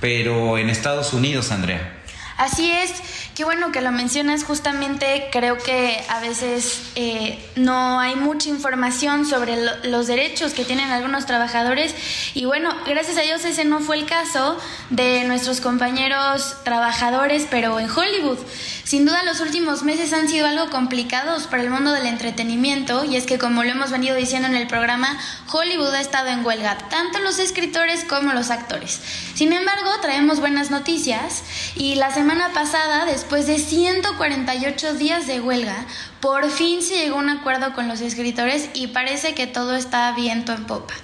pero 0.00 0.56
en 0.56 0.70
Estados 0.70 1.12
Unidos, 1.12 1.52
Andrea. 1.52 1.92
Así 2.38 2.70
es, 2.70 2.94
qué 3.34 3.44
bueno 3.44 3.72
que 3.72 3.80
lo 3.80 3.90
mencionas, 3.90 4.44
justamente 4.44 5.28
creo 5.32 5.58
que 5.58 6.00
a 6.08 6.20
veces 6.20 6.82
eh, 6.94 7.44
no 7.56 7.98
hay 7.98 8.14
mucha 8.14 8.48
información 8.48 9.26
sobre 9.26 9.56
los 9.84 10.06
derechos 10.06 10.54
que 10.54 10.64
tienen 10.64 10.90
algunos 10.90 11.26
trabajadores 11.26 11.94
y 12.34 12.44
bueno, 12.44 12.70
gracias 12.86 13.18
a 13.18 13.22
Dios 13.22 13.44
ese 13.44 13.64
no 13.64 13.80
fue 13.80 13.96
el 13.96 14.06
caso 14.06 14.56
de 14.90 15.24
nuestros 15.24 15.60
compañeros 15.60 16.56
trabajadores, 16.64 17.46
pero 17.50 17.80
en 17.80 17.90
Hollywood. 17.90 18.38
Sin 18.84 19.06
duda 19.06 19.24
los 19.24 19.40
últimos 19.40 19.82
meses 19.82 20.12
han 20.12 20.28
sido 20.28 20.46
algo 20.46 20.70
complicados 20.70 21.46
para 21.46 21.62
el 21.62 21.70
mundo 21.70 21.92
del 21.92 22.06
entretenimiento 22.06 23.04
y 23.04 23.16
es 23.16 23.26
que 23.26 23.38
como 23.38 23.64
lo 23.64 23.70
hemos 23.70 23.90
venido 23.90 24.14
diciendo 24.14 24.46
en 24.46 24.54
el 24.54 24.68
programa, 24.68 25.18
Hollywood 25.50 25.94
ha 25.94 26.00
estado 26.00 26.28
en 26.28 26.44
huelga, 26.44 26.78
tanto 26.90 27.18
los 27.18 27.38
escritores 27.38 28.04
como 28.04 28.32
los 28.32 28.50
actores. 28.50 29.00
Sin 29.34 29.52
embargo, 29.52 29.90
traemos 30.00 30.38
buenas 30.38 30.70
noticias 30.70 31.42
y 31.74 31.96
la 31.96 32.12
semana 32.12 32.52
pasada, 32.52 33.06
después 33.06 33.23
de 33.30 33.58
148 33.58 34.94
días 34.94 35.26
de 35.26 35.40
huelga, 35.40 35.86
por 36.20 36.48
fin 36.50 36.82
se 36.82 36.94
llegó 36.94 37.16
a 37.16 37.18
un 37.18 37.30
acuerdo 37.30 37.72
con 37.74 37.88
los 37.88 38.00
escritores 38.00 38.68
y 38.74 38.88
parece 38.88 39.34
que 39.34 39.48
todo 39.48 39.74
está 39.74 40.12
viento 40.12 40.52
en 40.52 40.66
popa. 40.66 40.94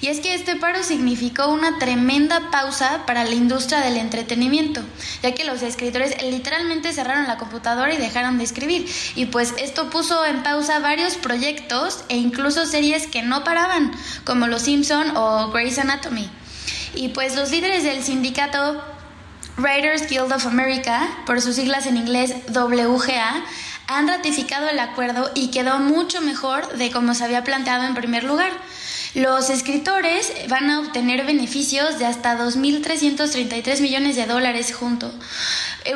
Y 0.00 0.08
es 0.08 0.18
que 0.18 0.34
este 0.34 0.56
paro 0.56 0.82
significó 0.82 1.48
una 1.48 1.78
tremenda 1.78 2.50
pausa 2.50 3.04
para 3.06 3.24
la 3.24 3.34
industria 3.34 3.78
del 3.78 3.96
entretenimiento, 3.96 4.82
ya 5.22 5.32
que 5.32 5.44
los 5.44 5.62
escritores 5.62 6.20
literalmente 6.22 6.92
cerraron 6.92 7.28
la 7.28 7.38
computadora 7.38 7.94
y 7.94 7.98
dejaron 7.98 8.38
de 8.38 8.44
escribir. 8.44 8.88
Y 9.14 9.26
pues 9.26 9.54
esto 9.58 9.88
puso 9.88 10.26
en 10.26 10.42
pausa 10.42 10.80
varios 10.80 11.14
proyectos 11.14 12.04
e 12.08 12.16
incluso 12.16 12.66
series 12.66 13.06
que 13.06 13.22
no 13.22 13.44
paraban, 13.44 13.92
como 14.24 14.48
Los 14.48 14.62
Simpson 14.62 15.16
o 15.16 15.50
Grey's 15.52 15.78
Anatomy. 15.78 16.28
Y 16.94 17.08
pues 17.08 17.36
los 17.36 17.50
líderes 17.50 17.84
del 17.84 18.02
sindicato 18.02 18.82
Writers 19.58 20.08
Guild 20.08 20.32
of 20.32 20.46
America, 20.46 21.08
por 21.26 21.40
sus 21.40 21.56
siglas 21.56 21.86
en 21.86 21.96
inglés 21.96 22.32
WGA, 22.48 23.44
han 23.88 24.06
ratificado 24.06 24.68
el 24.68 24.78
acuerdo 24.78 25.32
y 25.34 25.50
quedó 25.50 25.80
mucho 25.80 26.20
mejor 26.20 26.76
de 26.78 26.92
como 26.92 27.12
se 27.14 27.24
había 27.24 27.42
planteado 27.42 27.84
en 27.84 27.94
primer 27.94 28.22
lugar. 28.22 28.52
Los 29.14 29.48
escritores 29.48 30.32
van 30.48 30.68
a 30.68 30.80
obtener 30.80 31.24
beneficios 31.24 31.98
de 31.98 32.04
hasta 32.04 32.36
2.333 32.36 33.80
millones 33.80 34.16
de 34.16 34.26
dólares 34.26 34.74
junto, 34.74 35.10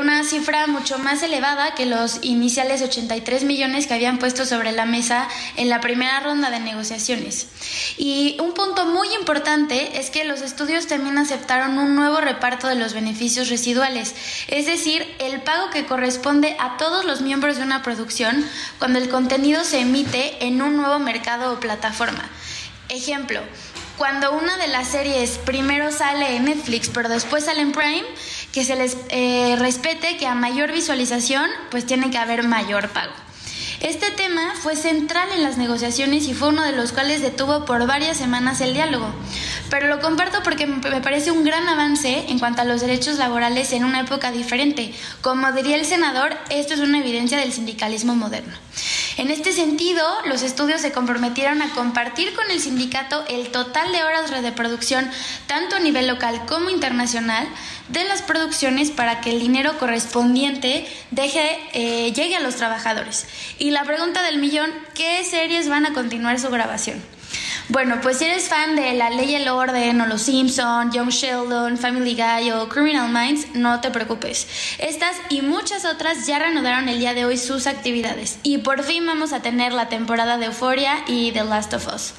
una 0.00 0.24
cifra 0.24 0.66
mucho 0.66 0.98
más 0.98 1.22
elevada 1.22 1.74
que 1.74 1.84
los 1.84 2.20
iniciales 2.22 2.80
83 2.80 3.44
millones 3.44 3.86
que 3.86 3.92
habían 3.92 4.18
puesto 4.18 4.46
sobre 4.46 4.72
la 4.72 4.86
mesa 4.86 5.28
en 5.56 5.68
la 5.68 5.82
primera 5.82 6.20
ronda 6.20 6.50
de 6.50 6.60
negociaciones. 6.60 7.48
Y 7.98 8.38
un 8.40 8.54
punto 8.54 8.86
muy 8.86 9.12
importante 9.14 9.98
es 10.00 10.08
que 10.08 10.24
los 10.24 10.40
estudios 10.40 10.86
también 10.86 11.18
aceptaron 11.18 11.78
un 11.78 11.94
nuevo 11.94 12.18
reparto 12.22 12.66
de 12.66 12.76
los 12.76 12.94
beneficios 12.94 13.50
residuales, 13.50 14.14
es 14.48 14.64
decir, 14.64 15.06
el 15.18 15.42
pago 15.42 15.68
que 15.68 15.84
corresponde 15.84 16.56
a 16.58 16.78
todos 16.78 17.04
los 17.04 17.20
miembros 17.20 17.58
de 17.58 17.64
una 17.64 17.82
producción 17.82 18.42
cuando 18.78 18.98
el 18.98 19.10
contenido 19.10 19.64
se 19.64 19.80
emite 19.80 20.46
en 20.46 20.62
un 20.62 20.78
nuevo 20.78 20.98
mercado 20.98 21.52
o 21.52 21.60
plataforma. 21.60 22.30
Ejemplo, 22.88 23.40
cuando 23.96 24.32
una 24.32 24.56
de 24.56 24.68
las 24.68 24.88
series 24.88 25.38
primero 25.38 25.92
sale 25.92 26.36
en 26.36 26.46
Netflix, 26.46 26.88
pero 26.88 27.08
después 27.08 27.44
sale 27.44 27.60
en 27.60 27.72
Prime, 27.72 28.04
que 28.52 28.64
se 28.64 28.76
les 28.76 28.96
eh, 29.10 29.56
respete 29.58 30.16
que 30.16 30.26
a 30.26 30.34
mayor 30.34 30.72
visualización, 30.72 31.48
pues 31.70 31.86
tiene 31.86 32.10
que 32.10 32.18
haber 32.18 32.42
mayor 32.42 32.88
pago. 32.88 33.12
Este 33.82 34.12
tema 34.12 34.54
fue 34.54 34.76
central 34.76 35.28
en 35.34 35.42
las 35.42 35.56
negociaciones 35.56 36.28
y 36.28 36.34
fue 36.34 36.50
uno 36.50 36.62
de 36.62 36.70
los 36.70 36.92
cuales 36.92 37.20
detuvo 37.20 37.64
por 37.64 37.84
varias 37.84 38.16
semanas 38.16 38.60
el 38.60 38.74
diálogo. 38.74 39.12
Pero 39.70 39.88
lo 39.88 39.98
comparto 39.98 40.40
porque 40.44 40.68
me 40.68 41.00
parece 41.00 41.32
un 41.32 41.42
gran 41.42 41.68
avance 41.68 42.26
en 42.28 42.38
cuanto 42.38 42.62
a 42.62 42.64
los 42.64 42.80
derechos 42.80 43.18
laborales 43.18 43.72
en 43.72 43.84
una 43.84 44.02
época 44.02 44.30
diferente. 44.30 44.94
Como 45.20 45.50
diría 45.50 45.74
el 45.74 45.84
senador, 45.84 46.32
esto 46.48 46.74
es 46.74 46.80
una 46.80 47.00
evidencia 47.00 47.38
del 47.38 47.52
sindicalismo 47.52 48.14
moderno. 48.14 48.54
En 49.16 49.30
este 49.30 49.52
sentido, 49.52 50.02
los 50.26 50.42
estudios 50.42 50.80
se 50.80 50.92
comprometieron 50.92 51.60
a 51.60 51.70
compartir 51.70 52.34
con 52.34 52.50
el 52.50 52.60
sindicato 52.60 53.24
el 53.28 53.50
total 53.50 53.90
de 53.92 54.04
horas 54.04 54.30
de 54.30 54.52
producción, 54.52 55.10
tanto 55.46 55.76
a 55.76 55.80
nivel 55.80 56.06
local 56.06 56.46
como 56.46 56.70
internacional, 56.70 57.46
de 57.88 58.04
las 58.04 58.22
producciones 58.22 58.90
para 58.90 59.20
que 59.20 59.30
el 59.30 59.40
dinero 59.40 59.78
correspondiente 59.78 60.86
deje, 61.10 61.58
eh, 61.74 62.12
llegue 62.12 62.36
a 62.36 62.40
los 62.40 62.56
trabajadores. 62.56 63.26
La 63.72 63.84
pregunta 63.84 64.22
del 64.22 64.38
millón, 64.38 64.70
¿qué 64.94 65.24
series 65.24 65.68
van 65.68 65.86
a 65.86 65.94
continuar 65.94 66.38
su 66.38 66.50
grabación? 66.50 67.02
Bueno, 67.68 68.00
pues 68.02 68.18
si 68.18 68.26
eres 68.26 68.48
fan 68.48 68.76
de 68.76 68.92
La 68.92 69.08
Ley 69.08 69.30
y 69.30 69.34
el 69.36 69.48
Orden 69.48 69.98
o 70.02 70.06
Los 70.06 70.22
Simpson, 70.22 70.92
Young 70.92 71.08
Sheldon, 71.08 71.78
Family 71.78 72.14
Guy 72.14 72.50
o 72.50 72.68
Criminal 72.68 73.08
Minds, 73.08 73.54
no 73.54 73.80
te 73.80 73.90
preocupes. 73.90 74.46
Estas 74.78 75.16
y 75.30 75.40
muchas 75.40 75.86
otras 75.86 76.26
ya 76.26 76.38
reanudaron 76.38 76.90
el 76.90 76.98
día 76.98 77.14
de 77.14 77.24
hoy 77.24 77.38
sus 77.38 77.66
actividades 77.66 78.38
y 78.42 78.58
por 78.58 78.82
fin 78.82 79.06
vamos 79.06 79.32
a 79.32 79.40
tener 79.40 79.72
la 79.72 79.88
temporada 79.88 80.36
de 80.36 80.46
Euphoria 80.46 81.02
y 81.06 81.32
The 81.32 81.44
Last 81.44 81.72
of 81.72 81.88
Us. 81.94 82.12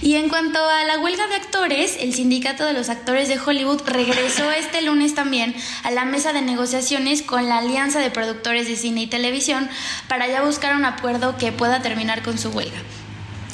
Y 0.00 0.14
en 0.14 0.28
cuanto 0.28 0.58
a 0.58 0.84
la 0.84 0.98
huelga 0.98 1.26
de 1.26 1.34
actores, 1.34 1.96
el 2.00 2.14
sindicato 2.14 2.64
de 2.64 2.72
los 2.72 2.88
actores 2.88 3.28
de 3.28 3.38
Hollywood 3.38 3.82
regresó 3.86 4.50
este 4.52 4.82
lunes 4.82 5.14
también 5.14 5.54
a 5.82 5.90
la 5.90 6.04
mesa 6.04 6.32
de 6.32 6.42
negociaciones 6.42 7.22
con 7.22 7.48
la 7.48 7.58
Alianza 7.58 7.98
de 7.98 8.10
Productores 8.10 8.68
de 8.68 8.76
Cine 8.76 9.02
y 9.02 9.06
Televisión 9.08 9.68
para 10.08 10.28
ya 10.28 10.42
buscar 10.42 10.76
un 10.76 10.84
acuerdo 10.84 11.36
que 11.36 11.52
pueda 11.52 11.82
terminar 11.82 12.22
con 12.22 12.38
su 12.38 12.50
huelga. 12.50 12.78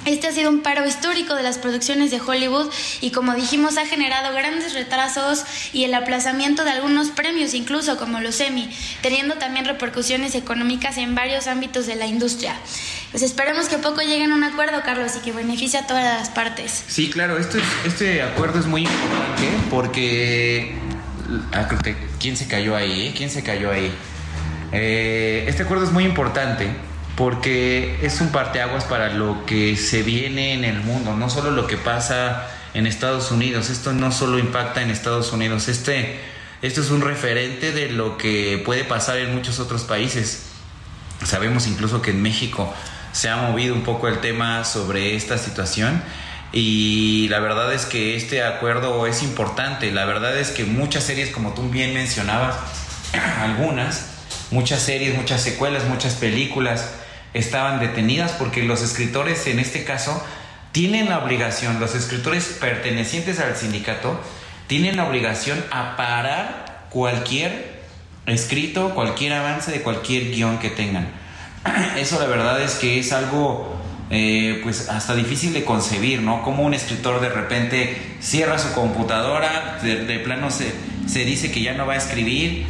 Este 0.04 0.26
ha 0.26 0.32
sido 0.32 0.50
un 0.50 0.60
paro 0.60 0.86
histórico 0.86 1.34
de 1.34 1.42
las 1.42 1.56
producciones 1.56 2.10
de 2.10 2.20
Hollywood 2.20 2.70
y 3.00 3.10
como 3.10 3.34
dijimos 3.34 3.78
ha 3.78 3.86
generado 3.86 4.34
grandes 4.34 4.74
retrasos 4.74 5.44
y 5.72 5.84
el 5.84 5.94
aplazamiento 5.94 6.64
de 6.64 6.72
algunos 6.72 7.08
premios, 7.08 7.54
incluso 7.54 7.96
como 7.96 8.20
los 8.20 8.38
Emmy, 8.40 8.68
teniendo 9.00 9.36
también 9.36 9.64
repercusiones 9.64 10.34
económicas 10.34 10.98
en 10.98 11.14
varios 11.14 11.46
ámbitos 11.46 11.86
de 11.86 11.96
la 11.96 12.06
industria. 12.06 12.54
Pues 13.12 13.22
esperemos 13.22 13.68
que 13.68 13.78
poco 13.78 14.02
lleguen 14.02 14.32
a 14.32 14.34
un 14.34 14.44
acuerdo, 14.44 14.82
Carlos, 14.84 15.12
y 15.16 15.20
que 15.20 15.32
beneficie 15.32 15.78
a 15.78 15.86
todas 15.86 16.04
las 16.04 16.28
partes. 16.28 16.84
Sí, 16.86 17.08
claro, 17.08 17.38
esto 17.38 17.56
este 17.86 18.22
acuerdo 18.22 18.58
es 18.58 18.66
muy 18.66 18.82
importante 18.82 19.48
porque... 19.70 20.74
Ah, 21.52 21.66
¿Quién 22.20 22.36
se 22.36 22.46
cayó 22.46 22.76
ahí? 22.76 23.14
¿Quién 23.16 23.30
se 23.30 23.42
cayó 23.42 23.70
ahí? 23.70 23.90
Eh, 24.72 25.46
este 25.48 25.62
acuerdo 25.62 25.84
es 25.84 25.92
muy 25.92 26.04
importante 26.04 26.68
porque 27.16 27.98
es 28.02 28.20
un 28.20 28.30
parteaguas 28.30 28.84
para 28.84 29.10
lo 29.12 29.46
que 29.46 29.76
se 29.76 30.02
viene 30.02 30.52
en 30.52 30.64
el 30.64 30.80
mundo, 30.80 31.14
no 31.14 31.30
solo 31.30 31.50
lo 31.50 31.66
que 31.66 31.76
pasa 31.76 32.48
en 32.74 32.86
Estados 32.86 33.30
Unidos, 33.30 33.70
esto 33.70 33.92
no 33.92 34.10
solo 34.10 34.38
impacta 34.38 34.82
en 34.82 34.90
Estados 34.90 35.32
Unidos, 35.32 35.68
este, 35.68 36.18
esto 36.62 36.80
es 36.80 36.90
un 36.90 37.02
referente 37.02 37.72
de 37.72 37.90
lo 37.90 38.18
que 38.18 38.60
puede 38.64 38.84
pasar 38.84 39.18
en 39.18 39.34
muchos 39.34 39.60
otros 39.60 39.84
países. 39.84 40.46
Sabemos 41.24 41.66
incluso 41.66 42.02
que 42.02 42.10
en 42.10 42.20
México 42.20 42.72
se 43.12 43.28
ha 43.28 43.36
movido 43.36 43.74
un 43.74 43.82
poco 43.82 44.08
el 44.08 44.20
tema 44.20 44.64
sobre 44.64 45.14
esta 45.14 45.38
situación 45.38 46.02
y 46.52 47.28
la 47.28 47.38
verdad 47.38 47.72
es 47.72 47.84
que 47.84 48.16
este 48.16 48.42
acuerdo 48.42 49.06
es 49.06 49.22
importante, 49.22 49.92
la 49.92 50.04
verdad 50.04 50.36
es 50.36 50.50
que 50.50 50.64
muchas 50.64 51.04
series, 51.04 51.30
como 51.30 51.54
tú 51.54 51.68
bien 51.68 51.94
mencionabas, 51.94 52.56
algunas, 53.40 54.06
muchas 54.50 54.82
series, 54.82 55.16
muchas 55.16 55.42
secuelas, 55.42 55.84
muchas 55.84 56.14
películas, 56.14 56.90
estaban 57.34 57.80
detenidas 57.80 58.32
porque 58.32 58.62
los 58.62 58.82
escritores 58.82 59.46
en 59.46 59.58
este 59.58 59.84
caso 59.84 60.24
tienen 60.72 61.08
la 61.08 61.18
obligación, 61.18 61.78
los 61.78 61.94
escritores 61.94 62.56
pertenecientes 62.60 63.38
al 63.38 63.56
sindicato 63.56 64.20
tienen 64.66 64.96
la 64.96 65.06
obligación 65.06 65.62
a 65.70 65.96
parar 65.96 66.86
cualquier 66.90 67.82
escrito, 68.26 68.94
cualquier 68.94 69.34
avance 69.34 69.70
de 69.70 69.82
cualquier 69.82 70.30
guion 70.30 70.58
que 70.58 70.70
tengan. 70.70 71.08
Eso 71.98 72.18
la 72.18 72.26
verdad 72.26 72.60
es 72.62 72.76
que 72.76 72.98
es 72.98 73.12
algo 73.12 73.76
eh, 74.10 74.60
pues 74.62 74.88
hasta 74.88 75.14
difícil 75.14 75.52
de 75.52 75.64
concebir, 75.64 76.22
¿no? 76.22 76.42
Como 76.42 76.62
un 76.62 76.74
escritor 76.74 77.20
de 77.20 77.28
repente 77.28 78.16
cierra 78.20 78.58
su 78.58 78.72
computadora, 78.72 79.78
de, 79.82 80.18
plano 80.20 80.50
se, 80.50 80.72
se 81.06 81.24
dice 81.24 81.50
que 81.50 81.62
ya 81.62 81.74
no 81.74 81.86
va 81.86 81.94
a 81.94 81.96
escribir 81.96 82.66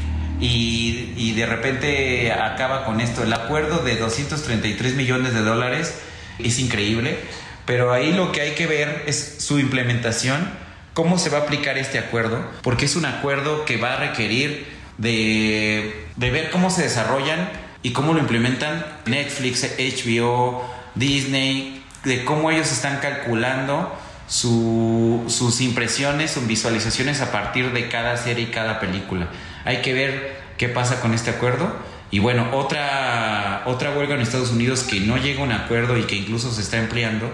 y, 0.46 1.32
de 1.32 1.46
repente 1.46 2.32
acaba 2.32 2.84
con 2.84 3.00
esto. 3.00 3.22
El 3.22 3.32
acuerdo 3.32 3.78
de 3.78 3.96
233 3.96 4.94
millones 4.94 5.34
de 5.34 5.40
dólares 5.40 5.94
es 6.38 6.58
increíble, 6.58 7.18
pero 7.64 7.92
ahí 7.92 8.12
lo 8.12 8.30
que 8.30 8.42
hay 8.42 8.50
que 8.52 8.66
ver 8.66 9.04
es 9.06 9.36
su 9.38 9.58
implementación, 9.58 10.48
cómo 10.92 11.18
se 11.18 11.30
va 11.30 11.38
a 11.38 11.40
aplicar 11.42 11.78
este 11.78 11.98
acuerdo, 11.98 12.44
porque 12.62 12.84
es 12.84 12.94
un 12.94 13.06
acuerdo 13.06 13.64
que 13.64 13.78
va 13.78 13.94
a 13.94 13.96
requerir 13.96 14.66
de, 14.98 16.06
ver 16.16 16.50
cómo 16.50 16.70
se 16.70 16.82
desarrollan 16.82 17.48
y 17.82 17.92
cómo 17.92 18.12
lo 18.12 18.20
implementan 18.20 18.84
Netflix, 19.06 19.64
HBO, 19.78 20.62
Disney, 20.94 21.82
de 22.04 22.24
cómo 22.24 22.50
ellos 22.50 22.70
están 22.70 22.98
calculando 22.98 23.98
sus 24.28 25.60
impresiones, 25.60 26.30
sus 26.30 26.46
visualizaciones 26.46 27.20
a 27.20 27.32
partir 27.32 27.72
de 27.72 27.88
cada 27.88 28.16
serie 28.16 28.44
y 28.44 28.50
cada 28.50 28.78
película. 28.78 29.28
Hay 29.64 29.78
que 29.78 29.92
ver 29.92 30.36
qué 30.58 30.68
pasa 30.68 31.00
con 31.00 31.14
este 31.14 31.30
acuerdo. 31.30 31.74
Y 32.10 32.18
bueno, 32.18 32.48
otra, 32.52 33.62
otra 33.66 33.90
huelga 33.90 34.14
en 34.14 34.20
Estados 34.20 34.50
Unidos 34.50 34.84
que 34.84 35.00
no 35.00 35.16
llega 35.16 35.40
a 35.40 35.44
un 35.44 35.52
acuerdo 35.52 35.98
y 35.98 36.04
que 36.04 36.16
incluso 36.16 36.52
se 36.52 36.60
está 36.60 36.78
empleando 36.78 37.32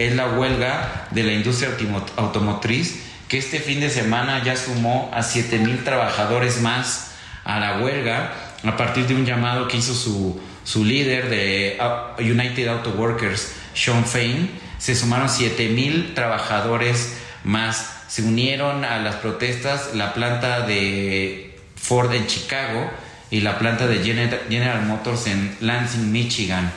es 0.00 0.16
la 0.16 0.28
huelga 0.28 1.08
de 1.10 1.24
la 1.24 1.32
industria 1.32 1.70
automotriz, 2.16 3.02
que 3.28 3.36
este 3.36 3.60
fin 3.60 3.80
de 3.80 3.90
semana 3.90 4.42
ya 4.42 4.56
sumó 4.56 5.10
a 5.12 5.22
7 5.22 5.58
mil 5.58 5.84
trabajadores 5.84 6.62
más 6.62 7.12
a 7.44 7.60
la 7.60 7.80
huelga 7.80 8.32
a 8.64 8.76
partir 8.78 9.06
de 9.06 9.14
un 9.14 9.26
llamado 9.26 9.68
que 9.68 9.76
hizo 9.76 9.94
su, 9.94 10.40
su 10.64 10.84
líder 10.86 11.28
de 11.28 11.78
uh, 11.80 12.20
United 12.22 12.68
Auto 12.68 12.90
Workers, 12.92 13.52
Sean 13.74 14.06
Fain. 14.06 14.50
Se 14.78 14.96
sumaron 14.96 15.28
7 15.28 15.68
mil 15.68 16.14
trabajadores 16.14 17.18
más. 17.44 18.04
Se 18.08 18.22
unieron 18.22 18.86
a 18.86 18.98
las 18.98 19.16
protestas 19.16 19.94
la 19.94 20.14
planta 20.14 20.62
de 20.62 21.49
Ford 21.90 22.14
en 22.14 22.28
Chicago 22.28 22.88
y 23.32 23.40
la 23.40 23.58
planta 23.58 23.88
de 23.88 23.98
General 23.98 24.86
Motors 24.86 25.26
en 25.26 25.56
Lansing, 25.58 26.12
Michigan. 26.12 26.70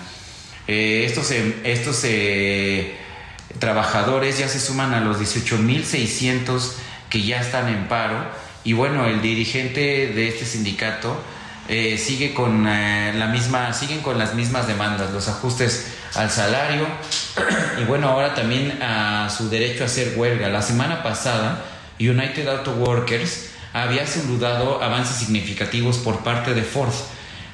Eh, 0.67 1.03
estos 1.05 1.29
eh, 1.29 1.53
estos 1.65 2.01
eh, 2.03 2.95
trabajadores 3.59 4.39
ya 4.39 4.47
se 4.47 4.59
suman 4.59 4.91
a 4.95 5.01
los 5.01 5.19
18.600 5.19 6.71
que 7.11 7.21
ya 7.21 7.41
están 7.41 7.69
en 7.69 7.87
paro 7.87 8.25
y 8.63 8.73
bueno, 8.73 9.05
el 9.05 9.21
dirigente 9.21 10.07
de 10.07 10.29
este 10.29 10.45
sindicato 10.45 11.15
sigue 11.67 12.33
con 12.33 12.65
la 12.65 13.27
misma, 13.31 13.71
siguen 13.71 14.01
con 14.01 14.17
las 14.17 14.33
mismas 14.33 14.67
demandas, 14.67 15.11
los 15.11 15.27
ajustes 15.27 15.93
al 16.15 16.31
salario 16.31 16.87
y 17.79 17.83
bueno, 17.83 18.09
ahora 18.09 18.33
también 18.33 18.81
a 18.81 19.29
su 19.29 19.47
derecho 19.47 19.83
a 19.83 19.85
hacer 19.85 20.13
huelga. 20.15 20.49
La 20.49 20.63
semana 20.63 21.03
pasada, 21.03 21.63
United 21.99 22.47
Auto 22.47 22.71
Workers 22.71 23.52
había 23.73 24.05
saludado 24.05 24.81
avances 24.83 25.17
significativos 25.17 25.97
por 25.97 26.19
parte 26.19 26.53
de 26.53 26.61
Ford. 26.61 26.93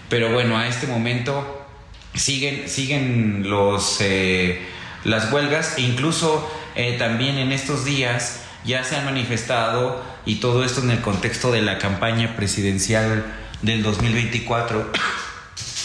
Pero 0.10 0.32
bueno, 0.34 0.58
a 0.58 0.68
este 0.68 0.86
momento 0.86 1.66
siguen, 2.14 2.68
siguen 2.68 3.50
los, 3.50 3.98
eh, 4.02 4.62
las 5.06 5.32
huelgas 5.32 5.78
e 5.78 5.82
incluso 5.82 6.50
eh, 6.76 6.98
también 6.98 7.38
en 7.38 7.52
estos 7.52 7.86
días 7.86 8.42
ya 8.66 8.84
se 8.84 8.98
han 8.98 9.06
manifestado 9.06 10.04
y 10.26 10.36
todo 10.36 10.66
esto 10.66 10.82
en 10.82 10.92
el 10.92 11.02
contexto 11.02 11.52
de 11.52 11.62
la 11.62 11.78
campaña 11.78 12.36
presidencial 12.36 13.26
del 13.62 13.82
2024. 13.84 14.92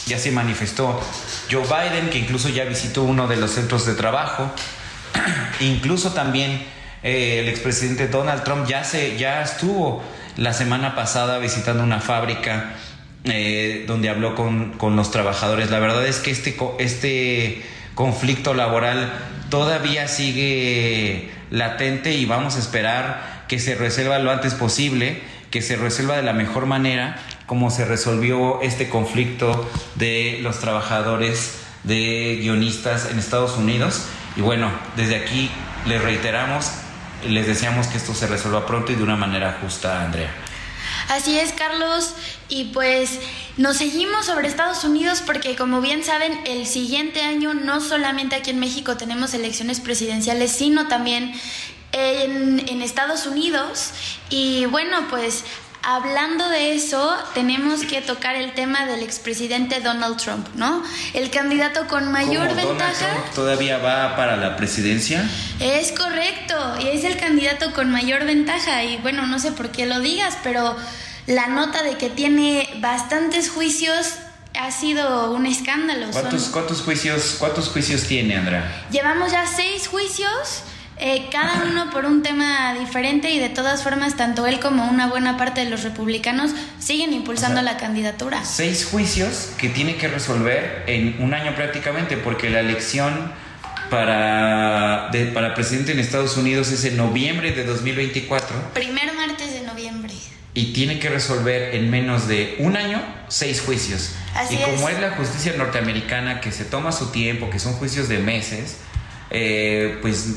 Ya 0.07 0.18
se 0.18 0.30
manifestó 0.32 1.01
Joe 1.51 1.62
Biden, 1.62 2.11
que 2.11 2.18
incluso 2.18 2.51
ya 2.51 2.64
visitó 2.64 3.05
uno 3.05 3.26
de 3.26 3.37
los 3.37 3.53
centros 3.53 3.87
de 3.87 3.95
trabajo. 3.95 4.53
incluso 5.61 6.12
también 6.12 6.62
eh, 7.03 7.41
el 7.41 7.49
expresidente 7.49 8.09
Donald 8.09 8.45
Trump 8.45 8.66
ya, 8.66 8.85
se, 8.85 9.16
ya 9.16 9.41
estuvo 9.41 10.03
la 10.37 10.53
semana 10.53 10.95
pasada 10.95 11.39
visitando 11.39 11.82
una 11.82 12.01
fábrica 12.01 12.72
eh, 13.24 13.85
donde 13.87 14.09
habló 14.09 14.35
con, 14.35 14.97
los 14.97 15.11
trabajadores. 15.11 15.70
La 15.70 15.78
verdad 15.78 16.07
es 16.07 16.18
que 16.18 16.30
este, 16.30 16.57
este 16.78 17.62
conflicto 17.95 18.55
laboral 18.55 19.12
todavía 19.49 20.09
sigue 20.09 21.30
latente 21.51 22.12
y 22.12 22.26
vamos 22.26 22.57
a 22.57 22.59
esperar 22.59 23.45
que 23.49 23.59
se 23.59 23.74
resuelva 23.76 24.18
lo 24.18 24.30
antes 24.30 24.55
posible, 24.55 25.20
que 25.51 25.62
se 25.62 25.76
resuelva 25.76 26.16
de 26.16 26.22
la 26.22 26.32
mejor 26.32 26.66
manera 26.66 27.16
como 27.47 27.70
se 27.70 27.85
resolvió 27.85 28.61
este 28.62 28.89
conflicto 28.89 29.70
de 29.95 30.39
los 30.43 30.59
trabajadores 30.61 31.61
de 31.85 32.39
guionistas 32.41 33.11
en 33.11 33.18
Estados 33.18 33.57
Unidos. 33.57 34.07
Y 34.37 34.41
bueno, 34.41 34.70
desde 34.97 35.16
aquí 35.16 35.51
les 35.87 36.03
reiteramos 36.03 36.70
les 37.29 37.47
deseamos 37.47 37.87
que 37.87 37.99
esto 37.99 38.14
se 38.14 38.27
resuelva 38.27 38.66
pronto 38.66 38.93
y 38.93 38.95
de 38.95 39.03
una 39.03 39.16
manera 39.16 39.59
justa, 39.61 40.05
Andrea. 40.05 40.33
Así 41.09 41.39
es, 41.39 41.53
Carlos. 41.53 42.14
Y 42.49 42.64
pues 42.64 43.18
nos 43.57 43.77
seguimos 43.77 44.27
sobre 44.27 44.49
Estados 44.49 44.85
Unidos 44.85 45.22
porque 45.25 45.57
como 45.57 45.81
bien 45.81 46.05
saben, 46.05 46.39
el 46.47 46.66
siguiente 46.66 47.22
año 47.22 47.55
no 47.55 47.81
solamente 47.81 48.37
aquí 48.37 48.51
en 48.51 48.59
México 48.59 48.97
tenemos 48.97 49.35
elecciones 49.35 49.81
presidenciales, 49.81 50.53
sino 50.53 50.89
también 50.89 51.35
en, 51.93 52.66
en 52.68 52.83
Estados 52.83 53.27
Unidos. 53.27 53.91
Y 54.31 54.66
bueno, 54.66 55.07
pues 55.11 55.45
hablando 55.87 56.49
de 56.49 56.74
eso, 56.74 57.14
tenemos 57.35 57.82
que 57.85 58.01
tocar 58.01 58.37
el 58.37 58.53
tema 58.55 58.87
del 58.87 59.03
expresidente 59.03 59.80
Donald 59.80 60.16
Trump, 60.16 60.47
¿no? 60.55 60.82
El 61.12 61.30
candidato 61.30 61.87
con 61.89 62.11
mayor 62.11 62.49
¿Cómo 62.49 62.57
ventaja. 62.68 62.93
Donald 63.07 63.22
Trump 63.22 63.35
todavía 63.35 63.78
va 63.78 64.16
para 64.16 64.37
la 64.37 64.57
presidencia? 64.57 65.28
Es 65.61 65.93
correcto, 65.93 66.55
y 66.80 66.89
es 66.89 67.05
el 67.05 67.16
candidato 67.16 67.72
con 67.72 67.91
mayor 67.91 68.24
ventaja. 68.24 68.82
Y 68.85 68.97
bueno, 68.99 69.26
no 69.26 69.39
sé 69.39 69.53
por 69.53 69.70
qué 69.70 69.87
lo 69.87 70.01
digas, 70.01 70.37
pero 70.43 70.76
la 71.26 71.47
nota 71.49 71.82
de 71.82 71.97
que 71.97 72.11
tiene 72.11 72.68
bastantes 72.80 73.51
juicios 73.51 74.14
ha 74.59 74.70
sido 74.70 75.32
un 75.32 75.47
escándalo. 75.47 76.07
¿Cuántos, 76.12 76.43
Son- 76.45 76.53
cuántos, 76.53 76.80
juicios, 76.82 77.37
¿Cuántos 77.39 77.68
juicios 77.68 78.05
tiene, 78.05 78.37
Andrea? 78.37 78.87
Llevamos 78.91 79.32
ya 79.32 79.47
seis 79.47 79.89
juicios, 79.89 80.62
eh, 80.99 81.27
cada 81.33 81.65
uno 81.65 81.91
por 81.91 82.05
un 82.07 82.23
tema 82.23 82.75
diferente 82.79 83.31
y 83.33 83.39
de 83.39 83.49
todas 83.49 83.83
formas 83.83 84.17
tanto 84.17 84.47
él 84.47 84.61
como 84.61 84.89
una 84.89 85.09
buena 85.09 85.37
parte 85.37 85.65
de 85.65 85.71
los 85.71 85.83
republicanos 85.83 86.53
siguen 86.79 87.13
impulsando 87.13 87.61
O 87.61 87.63
sea, 87.65 87.73
la 87.73 87.79
candidatura. 87.79 88.45
Seis 88.45 88.87
juicios 88.91 89.51
que 89.59 89.69
tiene 89.69 89.97
que 89.97 90.09
resolver 90.09 90.85
en 90.87 91.17
un 91.21 91.35
año 91.35 91.55
prácticamente, 91.57 92.17
porque 92.17 92.49
la 92.51 92.61
elección 92.61 93.33
para, 93.91 95.09
de- 95.13 95.27
para 95.27 95.55
presidente 95.55 95.93
en 95.93 95.99
Estados 95.99 96.37
Unidos 96.37 96.71
es 96.73 96.85
en 96.85 96.97
noviembre 96.97 97.53
de 97.53 97.65
2024 97.65 98.57
Primer 98.75 99.13
martes 99.15 99.53
de 99.53 99.63
noviembre. 99.63 100.13
y 100.55 100.73
tiene 100.73 100.99
que 100.99 101.09
resolver 101.11 101.75
en 101.75 101.91
menos 101.91 102.27
de 102.29 102.57
un 102.59 102.77
año 102.77 103.01
seis 103.29 103.61
juicios. 103.61 104.13
Así 104.35 104.55
y 104.55 104.59
como 104.59 104.89
es. 104.89 104.95
es. 104.97 105.01
la 105.01 105.11
justicia 105.13 105.55
norteamericana 105.57 106.41
que 106.41 106.51
se 106.53 106.65
toma 106.65 106.93
su 106.93 107.11
tiempo, 107.11 107.51
que 107.51 107.59
son 107.59 107.73
juicios 107.75 108.09
de 108.09 108.19
meses, 108.19 108.77
eh, 109.31 109.99
pues, 110.03 110.37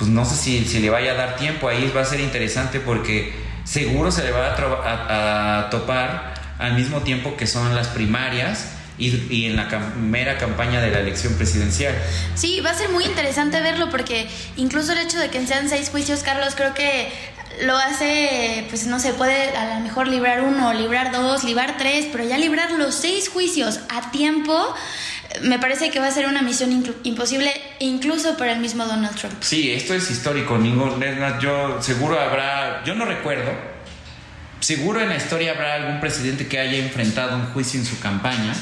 pues 0.00 0.10
no 0.10 0.24
sé 0.24 0.34
si, 0.34 0.64
si 0.64 0.80
le 0.80 0.90
vaya 0.90 1.12
a 1.12 1.14
dar 1.14 1.36
tiempo. 1.36 1.68
Ahí 1.68 1.92
va 1.94 2.00
a 2.00 2.04
ser 2.04 2.18
interesante 2.20 2.80
porque 2.80 3.32
seguro 3.64 4.10
se 4.10 4.24
le 4.24 4.32
va 4.32 4.46
a, 4.48 4.54
a- 4.56 5.58
a 5.66 5.70
topar 5.70 6.34
al 6.58 6.72
mismo 6.74 7.02
tiempo 7.02 7.36
que 7.36 7.46
son 7.46 7.74
las 7.76 7.86
primarias 7.88 8.66
y, 8.98 9.08
y 9.32 9.46
en 9.46 9.56
la 9.56 9.68
cam- 9.68 9.94
mera 9.96 10.36
campaña 10.38 10.80
de 10.80 10.90
la 10.90 10.98
elección 11.00 11.34
presidencial. 11.34 11.94
Sí, 12.34 12.60
va 12.60 12.70
a 12.70 12.74
ser 12.74 12.88
muy 12.88 13.04
interesante 13.04 13.60
verlo 13.60 13.88
porque 13.90 14.26
incluso 14.56 14.92
el 14.92 14.98
hecho 14.98 15.18
de 15.18 15.28
que 15.30 15.46
sean 15.46 15.68
seis 15.68 15.90
juicios, 15.90 16.22
Carlos, 16.22 16.54
creo 16.56 16.74
que 16.74 17.08
lo 17.62 17.76
hace, 17.76 18.64
pues 18.70 18.86
no 18.86 18.98
se 19.00 19.12
puede 19.12 19.54
a 19.56 19.74
lo 19.74 19.80
mejor 19.80 20.08
librar 20.08 20.42
uno, 20.42 20.72
librar 20.72 21.12
dos, 21.12 21.44
librar 21.44 21.76
tres, 21.78 22.06
pero 22.10 22.24
ya 22.24 22.38
librar 22.38 22.72
los 22.72 22.94
seis 22.94 23.28
juicios 23.28 23.80
a 23.90 24.10
tiempo, 24.10 24.74
me 25.42 25.58
parece 25.58 25.90
que 25.90 26.00
va 26.00 26.08
a 26.08 26.10
ser 26.10 26.26
una 26.26 26.42
misión 26.42 26.84
imposible 27.04 27.52
incluso 27.78 28.36
para 28.36 28.52
el 28.52 28.60
mismo 28.60 28.84
Donald 28.84 29.16
Trump. 29.16 29.34
Sí, 29.40 29.70
esto 29.70 29.94
es 29.94 30.10
histórico. 30.10 30.58
Ningún, 30.58 31.02
yo 31.40 31.80
seguro 31.80 32.18
habrá, 32.18 32.82
yo 32.84 32.94
no 32.94 33.04
recuerdo. 33.04 33.52
Seguro 34.60 35.00
en 35.00 35.08
la 35.08 35.16
historia 35.16 35.52
habrá 35.52 35.74
algún 35.74 36.00
presidente 36.00 36.46
que 36.46 36.58
haya 36.58 36.78
enfrentado 36.78 37.36
un 37.36 37.46
juicio 37.52 37.80
en 37.80 37.86
su 37.86 37.98
campaña, 37.98 38.54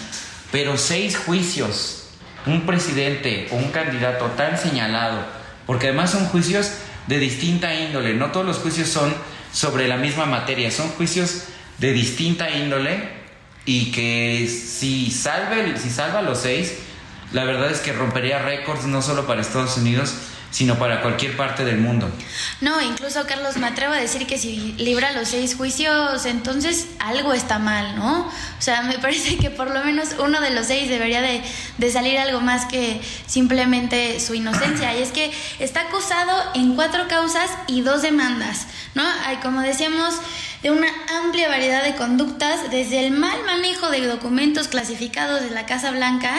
pero 0.52 0.76
seis 0.76 1.16
juicios, 1.16 2.10
un 2.46 2.66
presidente 2.66 3.48
o 3.50 3.56
un 3.56 3.70
candidato 3.70 4.26
tan 4.36 4.56
señalado, 4.58 5.24
porque 5.66 5.88
además 5.88 6.10
son 6.10 6.26
juicios 6.26 6.72
de 7.08 7.18
distinta 7.18 7.74
índole. 7.74 8.14
No 8.14 8.30
todos 8.30 8.46
los 8.46 8.58
juicios 8.58 8.88
son 8.88 9.12
sobre 9.52 9.88
la 9.88 9.96
misma 9.96 10.26
materia, 10.26 10.70
son 10.70 10.88
juicios 10.90 11.44
de 11.78 11.92
distinta 11.92 12.50
índole 12.50 13.18
y 13.68 13.90
que 13.92 14.48
si 14.48 15.10
salve, 15.10 15.76
si 15.76 15.90
salva 15.90 16.22
los 16.22 16.38
seis, 16.38 16.72
la 17.34 17.44
verdad 17.44 17.70
es 17.70 17.80
que 17.80 17.92
rompería 17.92 18.38
récords 18.38 18.86
no 18.86 19.02
solo 19.02 19.26
para 19.26 19.42
Estados 19.42 19.76
Unidos, 19.76 20.14
sino 20.50 20.78
para 20.78 21.02
cualquier 21.02 21.36
parte 21.36 21.66
del 21.66 21.76
mundo. 21.76 22.10
No, 22.62 22.80
incluso 22.80 23.26
Carlos, 23.26 23.58
me 23.58 23.66
atrevo 23.66 23.92
a 23.92 23.98
decir 23.98 24.26
que 24.26 24.38
si 24.38 24.72
libra 24.78 25.12
los 25.12 25.28
seis 25.28 25.54
juicios, 25.54 26.24
entonces 26.24 26.86
algo 26.98 27.34
está 27.34 27.58
mal, 27.58 27.96
¿no? 27.96 28.20
O 28.20 28.60
sea, 28.62 28.80
me 28.84 28.98
parece 29.00 29.36
que 29.36 29.50
por 29.50 29.70
lo 29.70 29.84
menos 29.84 30.14
uno 30.18 30.40
de 30.40 30.48
los 30.48 30.68
seis 30.68 30.88
debería 30.88 31.20
de, 31.20 31.42
de 31.76 31.92
salir 31.92 32.18
algo 32.18 32.40
más 32.40 32.64
que 32.64 33.02
simplemente 33.26 34.18
su 34.18 34.32
inocencia. 34.32 34.96
Y 34.96 35.02
es 35.02 35.12
que 35.12 35.30
está 35.58 35.82
acusado 35.82 36.32
en 36.54 36.74
cuatro 36.74 37.06
causas 37.06 37.50
y 37.66 37.82
dos 37.82 38.00
demandas, 38.00 38.66
¿no? 38.94 39.04
Hay, 39.26 39.36
como 39.36 39.60
decíamos, 39.60 40.14
de 40.62 40.70
una 40.70 40.88
amplia 41.22 41.48
variedad 41.48 41.84
de 41.84 41.94
conductas, 41.94 42.70
desde 42.70 43.06
el 43.06 43.12
mal 43.12 43.44
manejo 43.44 43.90
de 43.90 44.06
documentos 44.06 44.68
clasificados 44.68 45.40
de 45.40 45.50
la 45.50 45.66
Casa 45.66 45.90
Blanca 45.90 46.34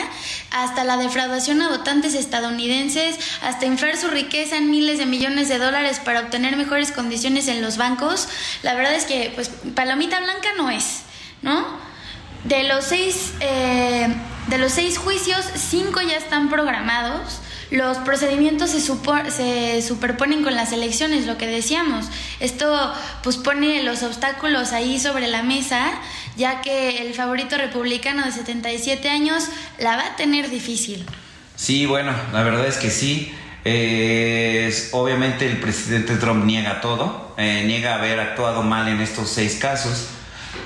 hasta 0.50 0.84
la 0.84 0.96
defraudación 0.96 1.62
a 1.62 1.70
votantes 1.70 2.14
estadounidenses, 2.14 3.18
hasta 3.42 3.66
inflar 3.66 3.96
su 3.96 4.08
riqueza 4.08 4.58
en 4.58 4.70
miles 4.70 4.98
de 4.98 5.06
millones 5.06 5.48
de 5.48 5.58
dólares 5.58 6.00
para 6.04 6.20
obtener 6.20 6.56
mejores 6.56 6.92
condiciones 6.92 7.48
en 7.48 7.62
los 7.62 7.76
bancos. 7.76 8.28
La 8.62 8.74
verdad 8.74 8.94
es 8.94 9.04
que, 9.04 9.32
pues, 9.34 9.50
palomita 9.74 10.20
blanca 10.20 10.50
no 10.56 10.70
es, 10.70 11.00
¿no? 11.42 11.66
De 12.44 12.64
los 12.64 12.84
seis, 12.84 13.32
eh, 13.40 14.08
de 14.48 14.58
los 14.58 14.72
seis 14.72 14.98
juicios, 14.98 15.44
cinco 15.54 16.00
ya 16.00 16.16
están 16.16 16.50
programados. 16.50 17.40
Los 17.70 17.98
procedimientos 17.98 18.70
se, 18.70 19.82
superponen 19.82 20.42
con 20.42 20.56
las 20.56 20.72
elecciones, 20.72 21.26
lo 21.26 21.38
que 21.38 21.46
decíamos. 21.46 22.06
Esto 22.40 22.92
pues 23.22 23.36
pone 23.36 23.82
los 23.84 24.02
obstáculos 24.02 24.72
ahí 24.72 24.98
sobre 24.98 25.28
la 25.28 25.42
mesa, 25.44 25.92
ya 26.36 26.62
que 26.62 26.98
el 27.06 27.14
favorito 27.14 27.56
republicano 27.56 28.24
de 28.24 28.32
77 28.32 29.08
años 29.08 29.44
la 29.78 29.96
va 29.96 30.06
a 30.06 30.16
tener 30.16 30.50
difícil. 30.50 31.06
Sí, 31.54 31.86
bueno, 31.86 32.12
la 32.32 32.42
verdad 32.42 32.66
es 32.66 32.76
que 32.76 32.90
sí. 32.90 33.32
Es- 33.62 34.88
obviamente 34.92 35.46
el 35.46 35.58
presidente 35.60 36.16
Trump 36.16 36.44
niega 36.46 36.80
todo, 36.80 37.34
eh, 37.36 37.62
niega 37.66 37.94
haber 37.94 38.18
actuado 38.18 38.62
mal 38.62 38.88
en 38.88 39.00
estos 39.00 39.28
seis 39.28 39.56
casos. 39.60 40.08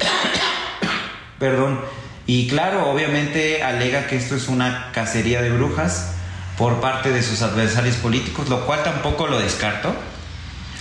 Perdón. 1.38 1.80
Y 2.26 2.48
claro, 2.48 2.90
obviamente 2.90 3.62
alega 3.62 4.06
que 4.06 4.16
esto 4.16 4.34
es 4.36 4.48
una 4.48 4.90
cacería 4.92 5.42
de 5.42 5.50
brujas 5.50 6.12
por 6.58 6.80
parte 6.80 7.10
de 7.10 7.22
sus 7.22 7.42
adversarios 7.42 7.96
políticos, 7.96 8.48
lo 8.48 8.66
cual 8.66 8.82
tampoco 8.82 9.26
lo 9.26 9.38
descarto. 9.38 9.94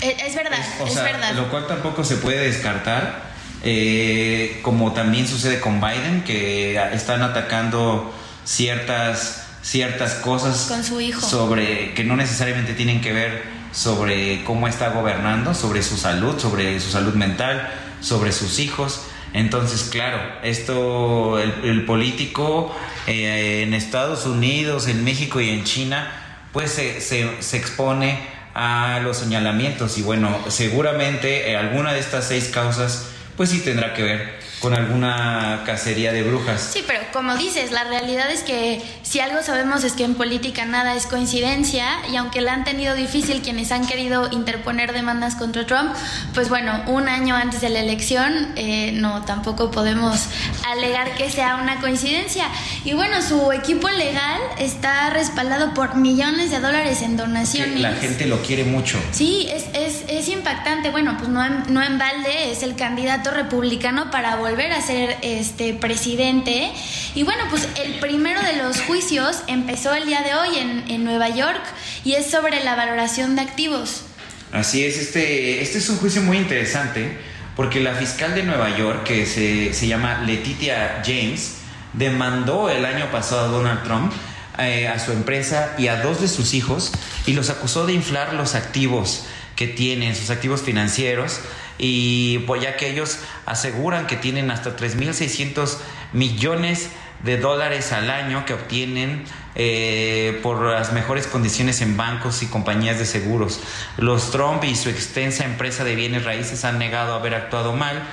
Es, 0.01 0.21
es 0.21 0.35
verdad, 0.35 0.59
es 0.85 0.93
sea, 0.93 1.03
verdad. 1.03 1.33
Lo 1.33 1.49
cual 1.49 1.67
tampoco 1.67 2.03
se 2.03 2.17
puede 2.17 2.39
descartar, 2.47 3.33
eh, 3.63 4.59
como 4.61 4.91
también 4.93 5.27
sucede 5.27 5.59
con 5.59 5.79
Biden, 5.79 6.23
que 6.23 6.75
están 6.93 7.21
atacando 7.21 8.13
ciertas, 8.45 9.47
ciertas 9.61 10.15
cosas 10.15 10.65
Con 10.67 10.83
su 10.83 10.99
hijo. 10.99 11.21
sobre 11.21 11.93
que 11.93 12.03
no 12.03 12.15
necesariamente 12.15 12.73
tienen 12.73 13.01
que 13.01 13.13
ver 13.13 13.43
sobre 13.71 14.43
cómo 14.43 14.67
está 14.67 14.89
gobernando, 14.89 15.53
sobre 15.53 15.81
su 15.81 15.97
salud, 15.97 16.39
sobre 16.39 16.79
su 16.79 16.91
salud 16.91 17.13
mental, 17.15 17.73
sobre 18.01 18.31
sus 18.31 18.59
hijos. 18.59 19.01
Entonces, 19.33 19.89
claro, 19.91 20.19
esto, 20.43 21.39
el, 21.39 21.85
político 21.85 22.75
eh, 23.07 23.63
en 23.65 23.73
Estados 23.73 24.25
Unidos, 24.25 24.87
en 24.87 25.03
México 25.03 25.41
y 25.41 25.49
en 25.49 25.63
China, 25.63 26.11
pues 26.51 26.71
se, 26.71 27.01
se- 27.01 27.41
se 27.41 27.57
expone 27.57 28.19
a 28.53 28.99
los 29.03 29.17
señalamientos. 29.17 29.97
Y 29.97 30.03
bueno, 30.03 30.37
seguramente 30.49 31.49
eh, 31.51 31.57
alguna 31.57 31.93
de 31.93 31.99
estas 31.99 32.27
seis 32.27 32.49
causas, 32.53 33.09
pues 33.35 33.49
sí 33.49 33.59
tendrá 33.61 33.93
que 33.95 34.03
ver 34.03 34.39
con 34.63 34.73
alguna 34.73 35.63
cacería 35.65 36.13
de 36.13 36.23
brujas. 36.23 36.69
Sí, 36.71 36.85
pero 36.87 37.01
como 37.11 37.35
dices, 37.35 37.73
la 37.73 37.83
realidad 37.83 38.31
es 38.31 38.43
que 38.43 38.81
si 39.01 39.19
algo 39.19 39.43
sabemos 39.43 39.83
es 39.83 39.91
que 39.91 40.05
en 40.05 40.15
política 40.15 40.63
nada 40.63 40.95
es 40.95 41.05
coincidencia 41.05 41.85
y 42.09 42.15
aunque 42.15 42.39
la 42.39 42.53
han 42.53 42.63
tenido 42.63 42.95
difícil 42.95 43.41
quienes 43.41 43.73
han 43.73 43.85
querido 43.85 44.29
interponer 44.31 44.93
demandas 44.93 45.35
contra 45.35 45.67
Trump, 45.67 45.93
pues 46.33 46.47
bueno, 46.47 46.81
un 46.87 47.09
año 47.09 47.35
antes 47.35 47.59
de 47.59 47.67
la 47.67 47.81
elección 47.81 48.53
eh, 48.55 48.93
no, 48.93 49.25
tampoco 49.25 49.69
podemos 49.69 50.29
alegar 50.71 51.13
que 51.17 51.29
sea 51.29 51.57
una 51.57 51.81
coincidencia. 51.81 52.45
Y 52.85 52.93
bueno, 52.93 53.21
su 53.21 53.51
equipo 53.51 53.89
legal 53.89 54.39
está 54.59 55.09
respaldado 55.09 55.73
por 55.73 55.95
millones 55.95 56.51
de 56.51 56.61
dólares 56.61 57.01
en 57.01 57.17
donaciones. 57.17 57.81
la 57.81 57.95
gente 57.95 58.27
lo 58.27 58.41
quiere 58.41 58.63
mucho. 58.63 58.97
Sí, 59.11 59.45
es, 59.51 59.65
es, 59.73 60.05
es 60.07 60.29
impactante. 60.29 60.89
Bueno, 60.89 61.17
pues 61.17 61.27
no 61.27 61.43
en, 61.43 61.73
no 61.73 61.83
en 61.83 61.97
balde 61.97 62.53
es 62.53 62.63
el 62.63 62.77
candidato 62.77 63.31
republicano 63.31 64.09
para 64.09 64.37
volver 64.37 64.52
a 64.61 64.81
ser 64.81 65.17
este 65.21 65.73
presidente. 65.73 66.71
Y 67.15 67.23
bueno, 67.23 67.43
pues 67.49 67.67
el 67.83 67.95
primero 67.99 68.41
de 68.41 68.57
los 68.57 68.81
juicios 68.81 69.37
empezó 69.47 69.93
el 69.93 70.05
día 70.05 70.21
de 70.21 70.35
hoy 70.35 70.57
en, 70.57 70.83
en 70.89 71.03
Nueva 71.03 71.29
York 71.29 71.61
y 72.03 72.13
es 72.13 72.29
sobre 72.29 72.63
la 72.63 72.75
valoración 72.75 73.35
de 73.35 73.41
activos. 73.41 74.03
Así 74.51 74.85
es, 74.85 74.97
este, 74.97 75.61
este 75.63 75.79
es 75.79 75.89
un 75.89 75.97
juicio 75.97 76.21
muy 76.21 76.37
interesante 76.37 77.17
porque 77.55 77.79
la 77.79 77.95
fiscal 77.95 78.35
de 78.35 78.43
Nueva 78.43 78.77
York, 78.77 79.03
que 79.03 79.25
se, 79.25 79.73
se 79.73 79.87
llama 79.87 80.23
Letitia 80.25 81.01
James, 81.03 81.55
demandó 81.93 82.69
el 82.69 82.85
año 82.85 83.11
pasado 83.11 83.45
a 83.45 83.47
Donald 83.47 83.83
Trump, 83.83 84.13
eh, 84.59 84.87
a 84.87 84.99
su 84.99 85.11
empresa 85.11 85.73
y 85.79 85.87
a 85.87 86.01
dos 86.01 86.21
de 86.21 86.27
sus 86.27 86.53
hijos 86.53 86.91
y 87.25 87.33
los 87.33 87.49
acusó 87.49 87.87
de 87.87 87.93
inflar 87.93 88.33
los 88.33 88.53
activos 88.53 89.25
que 89.55 89.67
tiene, 89.67 90.13
sus 90.15 90.29
activos 90.29 90.61
financieros, 90.61 91.39
y 91.77 92.39
pues 92.39 92.61
ya 92.61 92.77
que 92.77 92.89
ellos 92.89 93.19
aseguran 93.45 94.07
que 94.07 94.15
tienen 94.15 94.51
hasta 94.51 94.75
3.600 94.75 95.77
millones 96.13 96.89
de 97.23 97.37
dólares 97.37 97.91
al 97.93 98.09
año 98.09 98.45
que 98.45 98.53
obtienen 98.53 99.23
eh, 99.55 100.39
por 100.43 100.61
las 100.61 100.93
mejores 100.93 101.27
condiciones 101.27 101.81
en 101.81 101.95
bancos 101.95 102.43
y 102.43 102.47
compañías 102.47 102.99
de 102.99 103.05
seguros. 103.05 103.61
Los 103.97 104.31
Trump 104.31 104.63
y 104.65 104.75
su 104.75 104.89
extensa 104.89 105.45
empresa 105.45 105.83
de 105.83 105.95
bienes 105.95 106.25
raíces 106.25 106.65
han 106.65 106.79
negado 106.79 107.13
haber 107.13 107.33
actuado 107.33 107.73
mal 107.73 108.03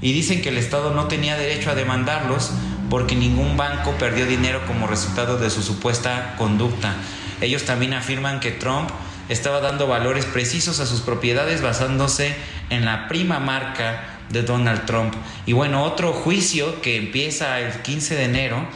y 0.00 0.12
dicen 0.12 0.42
que 0.42 0.48
el 0.50 0.58
Estado 0.58 0.92
no 0.92 1.06
tenía 1.06 1.36
derecho 1.36 1.70
a 1.70 1.74
demandarlos 1.74 2.50
porque 2.90 3.14
ningún 3.14 3.56
banco 3.56 3.92
perdió 3.98 4.26
dinero 4.26 4.62
como 4.66 4.86
resultado 4.86 5.38
de 5.38 5.50
su 5.50 5.62
supuesta 5.62 6.34
conducta. 6.36 6.94
Ellos 7.40 7.64
también 7.64 7.94
afirman 7.94 8.40
que 8.40 8.50
Trump 8.50 8.90
estaba 9.28 9.60
dando 9.60 9.86
valores 9.86 10.24
precisos 10.24 10.80
a 10.80 10.86
sus 10.86 11.00
propiedades 11.00 11.62
basándose 11.62 12.34
en 12.70 12.84
la 12.84 13.08
prima 13.08 13.38
marca 13.40 14.18
de 14.30 14.42
Donald 14.42 14.84
Trump. 14.86 15.14
Y 15.46 15.52
bueno, 15.52 15.84
otro 15.84 16.12
juicio 16.12 16.80
que 16.80 16.96
empieza 16.96 17.60
el 17.60 17.82
15 17.82 18.14
de 18.16 18.24
enero 18.24 18.66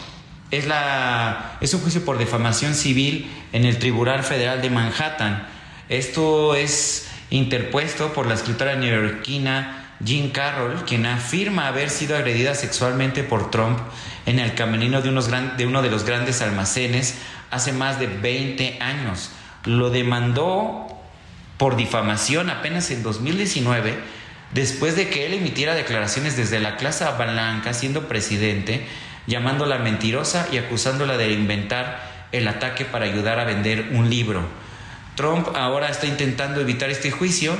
es, 0.50 0.66
la, 0.66 1.56
es 1.60 1.74
un 1.74 1.80
juicio 1.80 2.04
por 2.04 2.18
defamación 2.18 2.74
civil 2.74 3.30
en 3.52 3.64
el 3.64 3.78
Tribunal 3.78 4.22
Federal 4.22 4.62
de 4.62 4.70
Manhattan. 4.70 5.46
Esto 5.88 6.54
es 6.54 7.08
interpuesto 7.30 8.12
por 8.12 8.26
la 8.26 8.34
escritora 8.34 8.76
neoyorquina 8.76 9.96
Jean 10.00 10.30
Carroll, 10.30 10.84
quien 10.84 11.06
afirma 11.06 11.68
haber 11.68 11.90
sido 11.90 12.16
agredida 12.16 12.54
sexualmente 12.54 13.22
por 13.22 13.50
Trump 13.50 13.78
en 14.26 14.38
el 14.38 14.54
camerino 14.54 15.02
de, 15.02 15.10
unos 15.10 15.28
de 15.30 15.66
uno 15.66 15.82
de 15.82 15.90
los 15.90 16.04
grandes 16.04 16.40
almacenes 16.42 17.16
hace 17.50 17.72
más 17.72 17.98
de 17.98 18.06
20 18.06 18.78
años. 18.80 19.30
Lo 19.64 19.90
demandó 19.90 20.86
por 21.58 21.76
difamación 21.76 22.48
apenas 22.48 22.90
en 22.90 23.02
2019, 23.02 23.98
después 24.54 24.96
de 24.96 25.08
que 25.08 25.26
él 25.26 25.34
emitiera 25.34 25.74
declaraciones 25.74 26.36
desde 26.36 26.58
la 26.58 26.76
clase 26.76 27.04
Blanca 27.18 27.74
siendo 27.74 28.08
presidente, 28.08 28.86
llamándola 29.26 29.78
mentirosa 29.78 30.48
y 30.50 30.56
acusándola 30.56 31.16
de 31.16 31.32
inventar 31.32 32.28
el 32.32 32.48
ataque 32.48 32.84
para 32.84 33.04
ayudar 33.04 33.38
a 33.38 33.44
vender 33.44 33.90
un 33.92 34.08
libro. 34.08 34.42
Trump 35.16 35.48
ahora 35.54 35.90
está 35.90 36.06
intentando 36.06 36.60
evitar 36.60 36.88
este 36.88 37.10
juicio 37.10 37.54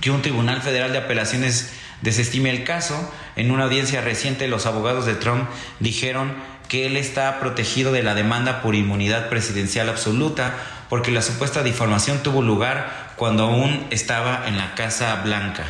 que 0.00 0.10
un 0.10 0.22
tribunal 0.22 0.60
federal 0.60 0.92
de 0.92 0.98
apelaciones 0.98 1.72
desestime 2.02 2.50
el 2.50 2.64
caso. 2.64 3.10
En 3.36 3.50
una 3.50 3.64
audiencia 3.64 4.02
reciente, 4.02 4.48
los 4.48 4.66
abogados 4.66 5.06
de 5.06 5.14
Trump 5.14 5.48
dijeron 5.80 6.34
que 6.68 6.86
él 6.86 6.96
está 6.96 7.40
protegido 7.40 7.92
de 7.92 8.02
la 8.02 8.14
demanda 8.14 8.60
por 8.60 8.74
inmunidad 8.74 9.28
presidencial 9.28 9.88
absoluta 9.88 10.54
porque 10.88 11.10
la 11.10 11.22
supuesta 11.22 11.62
difamación 11.62 12.22
tuvo 12.22 12.42
lugar 12.42 13.14
cuando 13.16 13.44
aún 13.44 13.86
estaba 13.90 14.44
en 14.46 14.56
la 14.56 14.74
Casa 14.74 15.20
Blanca. 15.24 15.64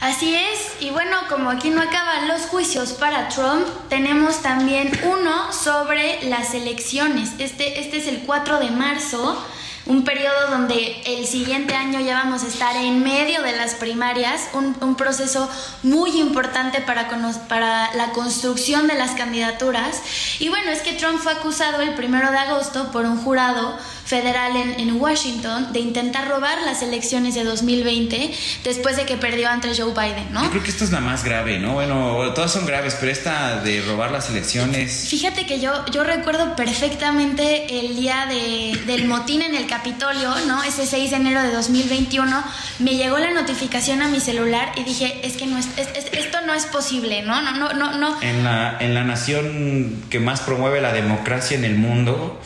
Así 0.00 0.34
es, 0.34 0.80
y 0.80 0.90
bueno, 0.90 1.16
como 1.28 1.50
aquí 1.50 1.68
no 1.68 1.82
acaban 1.82 2.26
los 2.26 2.42
juicios 2.42 2.92
para 2.92 3.28
Trump, 3.28 3.66
tenemos 3.90 4.40
también 4.40 4.90
uno 5.04 5.52
sobre 5.52 6.22
las 6.24 6.54
elecciones. 6.54 7.32
Este, 7.38 7.80
este 7.80 7.98
es 7.98 8.06
el 8.06 8.20
4 8.20 8.60
de 8.60 8.70
marzo 8.70 9.44
un 9.86 10.04
periodo 10.04 10.50
donde 10.50 11.02
el 11.04 11.26
siguiente 11.26 11.74
año 11.74 12.00
ya 12.00 12.14
vamos 12.14 12.44
a 12.44 12.48
estar 12.48 12.76
en 12.76 13.02
medio 13.02 13.42
de 13.42 13.56
las 13.56 13.74
primarias, 13.74 14.48
un, 14.52 14.94
proceso 14.94 15.50
muy 15.82 16.20
importante 16.20 16.80
para, 16.80 17.08
para 17.48 17.94
la 17.94 18.12
construcción 18.12 18.86
de 18.86 18.94
las 18.94 19.12
candidaturas. 19.12 20.00
Y 20.38 20.48
bueno, 20.48 20.70
es 20.70 20.82
que 20.82 20.92
Trump 20.92 21.18
fue 21.18 21.32
acusado 21.32 21.80
el 21.80 21.94
primero 21.94 22.30
de 22.30 22.38
agosto 22.38 22.92
por 22.92 23.04
un 23.04 23.22
jurado 23.22 23.76
federal 24.10 24.56
en, 24.56 24.80
en, 24.80 25.00
Washington 25.00 25.72
de 25.72 25.78
intentar 25.78 26.28
robar 26.28 26.60
las 26.66 26.82
elecciones 26.82 27.36
de 27.36 27.44
2020 27.44 28.32
después 28.64 28.96
de 28.96 29.06
que 29.06 29.16
perdió 29.16 29.48
ante 29.48 29.68
Joe 29.68 29.92
Biden, 29.92 30.32
¿no? 30.32 30.42
Yo 30.42 30.50
creo 30.50 30.62
que 30.64 30.70
esta 30.70 30.84
es 30.84 30.90
la 30.90 30.98
más 30.98 31.22
grave, 31.22 31.60
¿no? 31.60 31.74
Bueno, 31.74 32.32
todas 32.34 32.52
son 32.52 32.66
graves, 32.66 32.96
pero 32.98 33.12
esta 33.12 33.62
de 33.62 33.80
robar 33.82 34.10
las 34.10 34.28
elecciones... 34.28 35.06
Fíjate 35.08 35.46
que 35.46 35.60
yo, 35.60 35.86
yo 35.92 36.02
recuerdo 36.02 36.56
perfectamente 36.56 37.78
el 37.78 37.94
día 37.94 38.26
de, 38.26 38.76
del 38.84 39.06
motín 39.06 39.42
en 39.42 39.54
el 39.54 39.68
Capitolio, 39.68 40.34
¿no? 40.48 40.64
Ese 40.64 40.86
6 40.86 41.10
de 41.10 41.16
enero 41.16 41.42
de 41.42 41.52
2021, 41.52 42.44
me 42.80 42.96
llegó 42.96 43.16
la 43.18 43.30
notificación 43.30 44.02
a 44.02 44.08
mi 44.08 44.18
celular 44.18 44.72
y 44.76 44.82
dije, 44.82 45.20
es 45.22 45.36
que 45.36 45.46
no 45.46 45.56
es, 45.56 45.68
esto 45.76 46.38
no 46.46 46.52
es 46.52 46.66
posible, 46.66 47.22
¿no? 47.22 47.40
No, 47.42 47.52
no, 47.52 47.72
no, 47.74 47.96
no. 47.96 48.20
En 48.22 48.42
la, 48.42 48.76
en 48.80 48.92
la 48.92 49.04
nación 49.04 50.02
que 50.10 50.18
más 50.18 50.40
promueve 50.40 50.80
la 50.80 50.92
democracia 50.92 51.56
en 51.56 51.64
el 51.64 51.76
mundo 51.76 52.40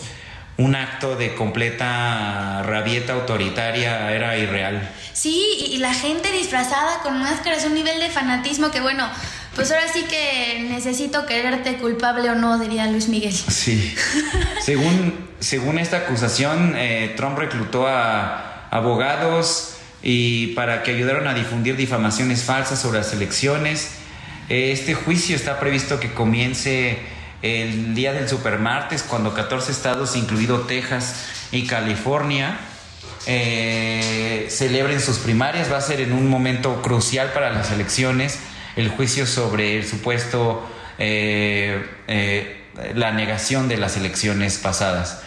un 0.57 0.77
acto 0.77 1.17
de 1.17 1.35
completa 1.35 2.63
rabieta 2.63 3.15
autoritaria 3.15 4.13
era 4.13 4.39
irreal. 4.39 4.89
Sí, 5.13 5.69
y 5.71 5.79
la 5.79 5.95
gente 5.95 6.31
disfrazada 6.33 7.01
con 7.03 7.19
máscaras, 7.19 7.65
un 7.65 7.75
nivel 7.75 7.99
de 7.99 8.11
fanatismo 8.11 8.71
que 8.71 8.81
bueno, 8.81 9.09
pues 9.57 9.71
ahora 9.71 9.87
sí 9.93 10.05
que 10.05 10.67
necesito 10.69 11.27
quererte 11.27 11.77
culpable 11.77 12.31
o 12.31 12.35
no, 12.35 12.59
diría 12.59 12.87
Luis 12.87 13.09
Miguel. 13.09 13.33
Sí. 13.33 13.95
según, 14.61 15.29
según 15.41 15.79
esta 15.79 15.99
acusación, 15.99 16.75
eh, 16.77 17.15
Trump 17.17 17.39
reclutó 17.39 17.87
a 17.87 18.69
abogados 18.71 19.77
y 20.03 20.49
para 20.49 20.83
que 20.83 20.93
ayudaran 20.93 21.27
a 21.27 21.35
difundir 21.35 21.77
difamaciones 21.77 22.45
falsas 22.45 22.81
sobre 22.81 22.99
las 22.99 23.13
elecciones. 23.13 23.91
Este 24.49 24.95
juicio 24.95 25.35
está 25.35 25.59
previsto 25.59 25.99
que 25.99 26.13
comience 26.13 26.99
el 27.45 27.95
día 27.95 28.15
del 28.15 28.27
supermartes, 28.27 29.03
cuando 29.03 29.35
14 29.35 29.71
estados, 29.71 30.17
incluido 30.17 30.61
Texas 30.61 31.27
y 31.53 31.67
California, 31.67 32.57
eh, 33.27 34.47
celebren 34.49 34.99
sus 34.99 35.19
primarias. 35.19 35.71
Va 35.71 35.77
a 35.77 35.83
ser 35.83 36.01
en 36.01 36.15
un 36.15 36.31
momento 36.31 36.81
crucial 36.81 37.33
para 37.35 37.51
las 37.51 37.71
elecciones 37.71 38.39
el 38.77 38.89
juicio 38.89 39.27
sobre 39.27 39.77
el 39.77 39.87
supuesto, 39.87 40.67
eh, 40.99 41.87
eh, 42.09 42.63
la 42.95 43.13
negación 43.13 43.69
de 43.69 43.77
las 43.77 43.99
elecciones 43.99 44.57
pasadas. 44.57 45.23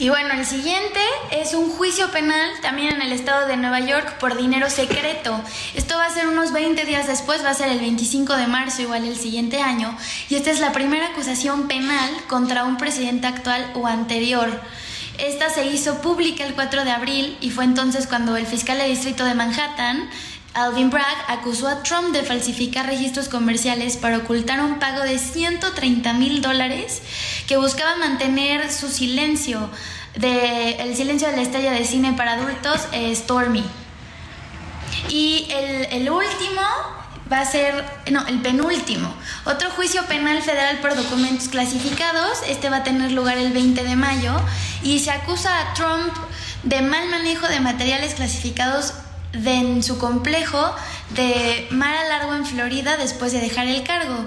Y 0.00 0.08
bueno, 0.08 0.32
el 0.32 0.46
siguiente 0.46 0.98
es 1.30 1.52
un 1.52 1.68
juicio 1.68 2.10
penal 2.10 2.52
también 2.62 2.88
en 2.88 3.02
el 3.02 3.12
estado 3.12 3.46
de 3.46 3.58
Nueva 3.58 3.80
York 3.80 4.16
por 4.16 4.34
dinero 4.34 4.70
secreto. 4.70 5.38
Esto 5.74 5.98
va 5.98 6.06
a 6.06 6.10
ser 6.10 6.26
unos 6.26 6.54
20 6.54 6.86
días 6.86 7.06
después, 7.06 7.44
va 7.44 7.50
a 7.50 7.54
ser 7.54 7.68
el 7.68 7.80
25 7.80 8.34
de 8.38 8.46
marzo, 8.46 8.80
igual 8.80 9.04
el 9.04 9.18
siguiente 9.18 9.60
año. 9.60 9.94
Y 10.30 10.36
esta 10.36 10.52
es 10.52 10.58
la 10.58 10.72
primera 10.72 11.08
acusación 11.08 11.68
penal 11.68 12.10
contra 12.28 12.64
un 12.64 12.78
presidente 12.78 13.26
actual 13.26 13.72
o 13.74 13.86
anterior. 13.86 14.62
Esta 15.18 15.50
se 15.50 15.66
hizo 15.66 16.00
pública 16.00 16.46
el 16.46 16.54
4 16.54 16.84
de 16.84 16.92
abril 16.92 17.36
y 17.42 17.50
fue 17.50 17.64
entonces 17.64 18.06
cuando 18.06 18.38
el 18.38 18.46
fiscal 18.46 18.78
de 18.78 18.88
distrito 18.88 19.26
de 19.26 19.34
Manhattan 19.34 20.08
Alvin 20.54 20.90
Bragg 20.90 21.24
acusó 21.28 21.68
a 21.68 21.82
Trump 21.82 22.12
de 22.12 22.24
falsificar 22.24 22.86
registros 22.86 23.28
comerciales 23.28 23.96
para 23.96 24.18
ocultar 24.18 24.60
un 24.60 24.78
pago 24.80 25.02
de 25.02 25.18
130 25.18 26.12
mil 26.14 26.42
dólares 26.42 27.02
que 27.46 27.56
buscaba 27.56 27.96
mantener 27.96 28.72
su 28.72 28.88
silencio, 28.88 29.70
de, 30.16 30.72
el 30.82 30.96
silencio 30.96 31.28
de 31.28 31.36
la 31.36 31.42
estrella 31.42 31.72
de 31.72 31.84
cine 31.84 32.14
para 32.14 32.32
adultos, 32.32 32.88
eh, 32.92 33.14
Stormy. 33.14 33.64
Y 35.08 35.46
el, 35.50 36.02
el 36.02 36.10
último 36.10 36.62
va 37.32 37.40
a 37.40 37.44
ser, 37.44 37.84
no, 38.10 38.26
el 38.26 38.40
penúltimo, 38.40 39.14
otro 39.44 39.70
juicio 39.70 40.04
penal 40.06 40.42
federal 40.42 40.78
por 40.80 40.96
documentos 40.96 41.48
clasificados. 41.48 42.40
Este 42.48 42.70
va 42.70 42.78
a 42.78 42.84
tener 42.84 43.12
lugar 43.12 43.38
el 43.38 43.52
20 43.52 43.84
de 43.84 43.94
mayo 43.94 44.34
y 44.82 44.98
se 44.98 45.12
acusa 45.12 45.56
a 45.60 45.74
Trump 45.74 46.12
de 46.64 46.82
mal 46.82 47.08
manejo 47.08 47.46
de 47.46 47.60
materiales 47.60 48.14
clasificados 48.14 48.94
de, 49.32 49.54
en 49.54 49.82
su 49.82 49.98
complejo 49.98 50.74
de 51.14 51.66
Mar 51.70 51.94
a 51.94 52.08
Largo 52.08 52.34
en 52.34 52.46
Florida 52.46 52.96
después 52.96 53.32
de 53.32 53.40
dejar 53.40 53.66
el 53.66 53.82
cargo. 53.82 54.26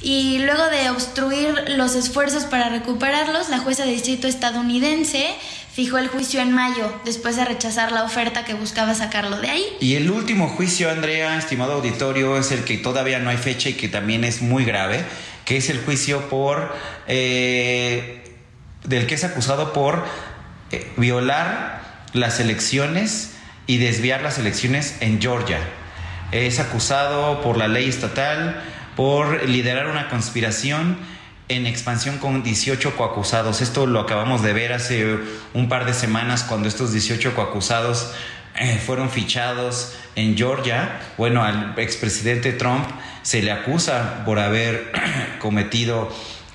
Y 0.00 0.38
luego 0.40 0.66
de 0.66 0.90
obstruir 0.90 1.64
los 1.68 1.94
esfuerzos 1.94 2.44
para 2.44 2.68
recuperarlos, 2.68 3.48
la 3.48 3.58
jueza 3.58 3.84
de 3.84 3.92
distrito 3.92 4.28
estadounidense 4.28 5.34
fijó 5.72 5.96
el 5.96 6.08
juicio 6.08 6.40
en 6.40 6.52
mayo, 6.52 6.92
después 7.06 7.36
de 7.36 7.44
rechazar 7.44 7.90
la 7.90 8.04
oferta 8.04 8.44
que 8.44 8.52
buscaba 8.52 8.94
sacarlo 8.94 9.40
de 9.40 9.48
ahí. 9.48 9.64
Y 9.80 9.94
el 9.94 10.10
último 10.10 10.48
juicio, 10.48 10.90
Andrea, 10.90 11.38
estimado 11.38 11.72
auditorio, 11.72 12.36
es 12.36 12.52
el 12.52 12.64
que 12.64 12.76
todavía 12.76 13.18
no 13.18 13.30
hay 13.30 13.38
fecha 13.38 13.70
y 13.70 13.74
que 13.74 13.88
también 13.88 14.24
es 14.24 14.42
muy 14.42 14.64
grave, 14.64 15.04
que 15.44 15.56
es 15.56 15.70
el 15.70 15.82
juicio 15.82 16.28
por... 16.28 16.74
Eh, 17.08 18.20
del 18.84 19.06
que 19.06 19.14
es 19.14 19.24
acusado 19.24 19.72
por 19.72 20.04
eh, 20.70 20.86
violar 20.98 21.82
las 22.12 22.38
elecciones 22.38 23.33
y 23.66 23.78
desviar 23.78 24.22
las 24.22 24.38
elecciones 24.38 24.96
en 25.00 25.20
Georgia. 25.20 25.58
Es 26.32 26.58
acusado 26.58 27.40
por 27.42 27.56
la 27.56 27.68
ley 27.68 27.88
estatal 27.88 28.62
por 28.96 29.48
liderar 29.48 29.86
una 29.86 30.08
conspiración 30.08 30.98
en 31.48 31.66
expansión 31.66 32.18
con 32.18 32.42
18 32.42 32.96
coacusados. 32.96 33.60
Esto 33.60 33.86
lo 33.86 34.00
acabamos 34.00 34.42
de 34.42 34.52
ver 34.52 34.72
hace 34.72 35.18
un 35.52 35.68
par 35.68 35.84
de 35.84 35.94
semanas 35.94 36.42
cuando 36.44 36.68
estos 36.68 36.92
18 36.92 37.34
coacusados 37.34 38.12
eh, 38.56 38.80
fueron 38.84 39.10
fichados 39.10 39.94
en 40.16 40.36
Georgia. 40.36 41.00
Bueno, 41.18 41.42
al 41.42 41.74
expresidente 41.78 42.52
Trump 42.52 42.86
se 43.22 43.42
le 43.42 43.52
acusa 43.52 44.24
por 44.24 44.38
haber 44.38 44.92
cometido 45.40 46.10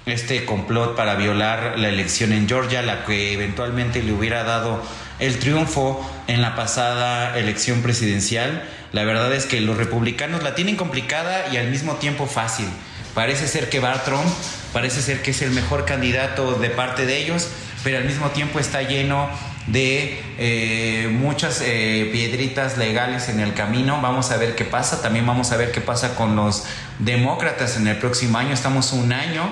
este 0.05 0.45
complot 0.45 0.95
para 0.95 1.15
violar 1.15 1.77
la 1.77 1.89
elección 1.89 2.31
en 2.31 2.47
Georgia, 2.47 2.81
la 2.81 3.05
que 3.05 3.33
eventualmente 3.33 4.01
le 4.01 4.11
hubiera 4.11 4.43
dado 4.43 4.81
el 5.19 5.39
triunfo 5.39 6.03
en 6.27 6.41
la 6.41 6.55
pasada 6.55 7.37
elección 7.37 7.81
presidencial. 7.81 8.63
La 8.91 9.03
verdad 9.03 9.33
es 9.33 9.45
que 9.45 9.61
los 9.61 9.77
republicanos 9.77 10.43
la 10.43 10.55
tienen 10.55 10.75
complicada 10.75 11.47
y 11.51 11.57
al 11.57 11.69
mismo 11.69 11.95
tiempo 11.95 12.25
fácil. 12.25 12.67
Parece 13.13 13.47
ser 13.47 13.69
que 13.69 13.79
va 13.79 14.03
Trump, 14.03 14.27
parece 14.71 15.01
ser 15.01 15.21
que 15.21 15.31
es 15.31 15.41
el 15.41 15.51
mejor 15.51 15.85
candidato 15.85 16.53
de 16.53 16.69
parte 16.69 17.05
de 17.05 17.17
ellos, 17.17 17.47
pero 17.83 17.97
al 17.97 18.05
mismo 18.05 18.29
tiempo 18.29 18.59
está 18.59 18.81
lleno 18.81 19.29
de 19.67 20.21
eh, 20.37 21.09
muchas 21.11 21.61
eh, 21.63 22.09
piedritas 22.11 22.77
legales 22.77 23.29
en 23.29 23.39
el 23.39 23.53
camino. 23.53 23.99
Vamos 24.01 24.31
a 24.31 24.37
ver 24.37 24.55
qué 24.55 24.65
pasa. 24.65 25.01
También 25.01 25.25
vamos 25.25 25.51
a 25.51 25.57
ver 25.57 25.71
qué 25.71 25.81
pasa 25.81 26.15
con 26.15 26.35
los 26.35 26.65
demócratas 26.99 27.77
en 27.77 27.87
el 27.87 27.97
próximo 27.97 28.37
año. 28.37 28.53
Estamos 28.53 28.93
un 28.93 29.13
año. 29.13 29.43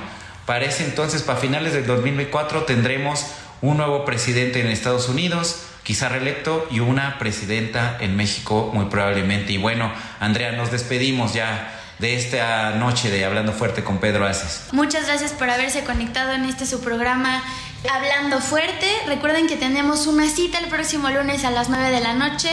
Parece 0.46 0.86
entonces 0.86 1.24
para 1.24 1.40
finales 1.40 1.74
del 1.74 1.86
2024 1.86 2.64
tendremos 2.64 3.26
un 3.62 3.78
nuevo 3.78 4.06
presidente 4.06 4.62
en 4.62 4.68
Estados 4.68 5.10
Unidos, 5.10 5.64
quizá 5.84 6.10
reelecto, 6.10 6.68
y 6.72 6.80
una 6.80 7.20
presidenta 7.20 7.98
en 8.00 8.16
México 8.16 8.72
muy 8.74 8.86
probablemente. 8.86 9.54
Y 9.54 9.58
bueno, 9.58 9.92
Andrea, 10.20 10.52
nos 10.52 10.72
despedimos 10.72 11.34
ya 11.34 11.74
de 12.00 12.16
esta 12.16 12.72
noche 12.72 13.10
de 13.10 13.26
Hablando 13.26 13.54
Fuerte 13.54 13.84
con 13.84 14.00
Pedro 14.00 14.26
Aces. 14.26 14.66
Muchas 14.72 15.08
gracias 15.08 15.32
por 15.32 15.50
haberse 15.50 15.84
conectado 15.84 16.34
en 16.34 16.46
este 16.46 16.66
su 16.66 16.82
programa 16.82 17.44
Hablando 17.92 18.40
Fuerte. 18.40 18.88
Recuerden 19.08 19.48
que 19.48 19.56
tenemos 19.56 20.08
una 20.08 20.30
cita 20.30 20.60
el 20.60 20.68
próximo 20.68 21.10
lunes 21.10 21.44
a 21.44 21.52
las 21.52 21.70
9 21.70 21.90
de 21.90 22.02
la 22.02 22.14
noche 22.14 22.50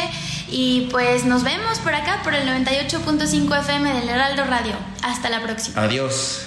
y 0.48 0.88
pues 0.90 1.24
nos 1.24 1.44
vemos 1.44 1.78
por 1.80 1.94
acá 1.94 2.22
por 2.22 2.34
el 2.34 2.48
98.5 2.48 3.60
FM 3.60 3.92
del 3.92 4.08
Heraldo 4.08 4.44
Radio. 4.44 4.74
Hasta 5.02 5.28
la 5.28 5.42
próxima. 5.42 5.82
Adiós. 5.82 6.46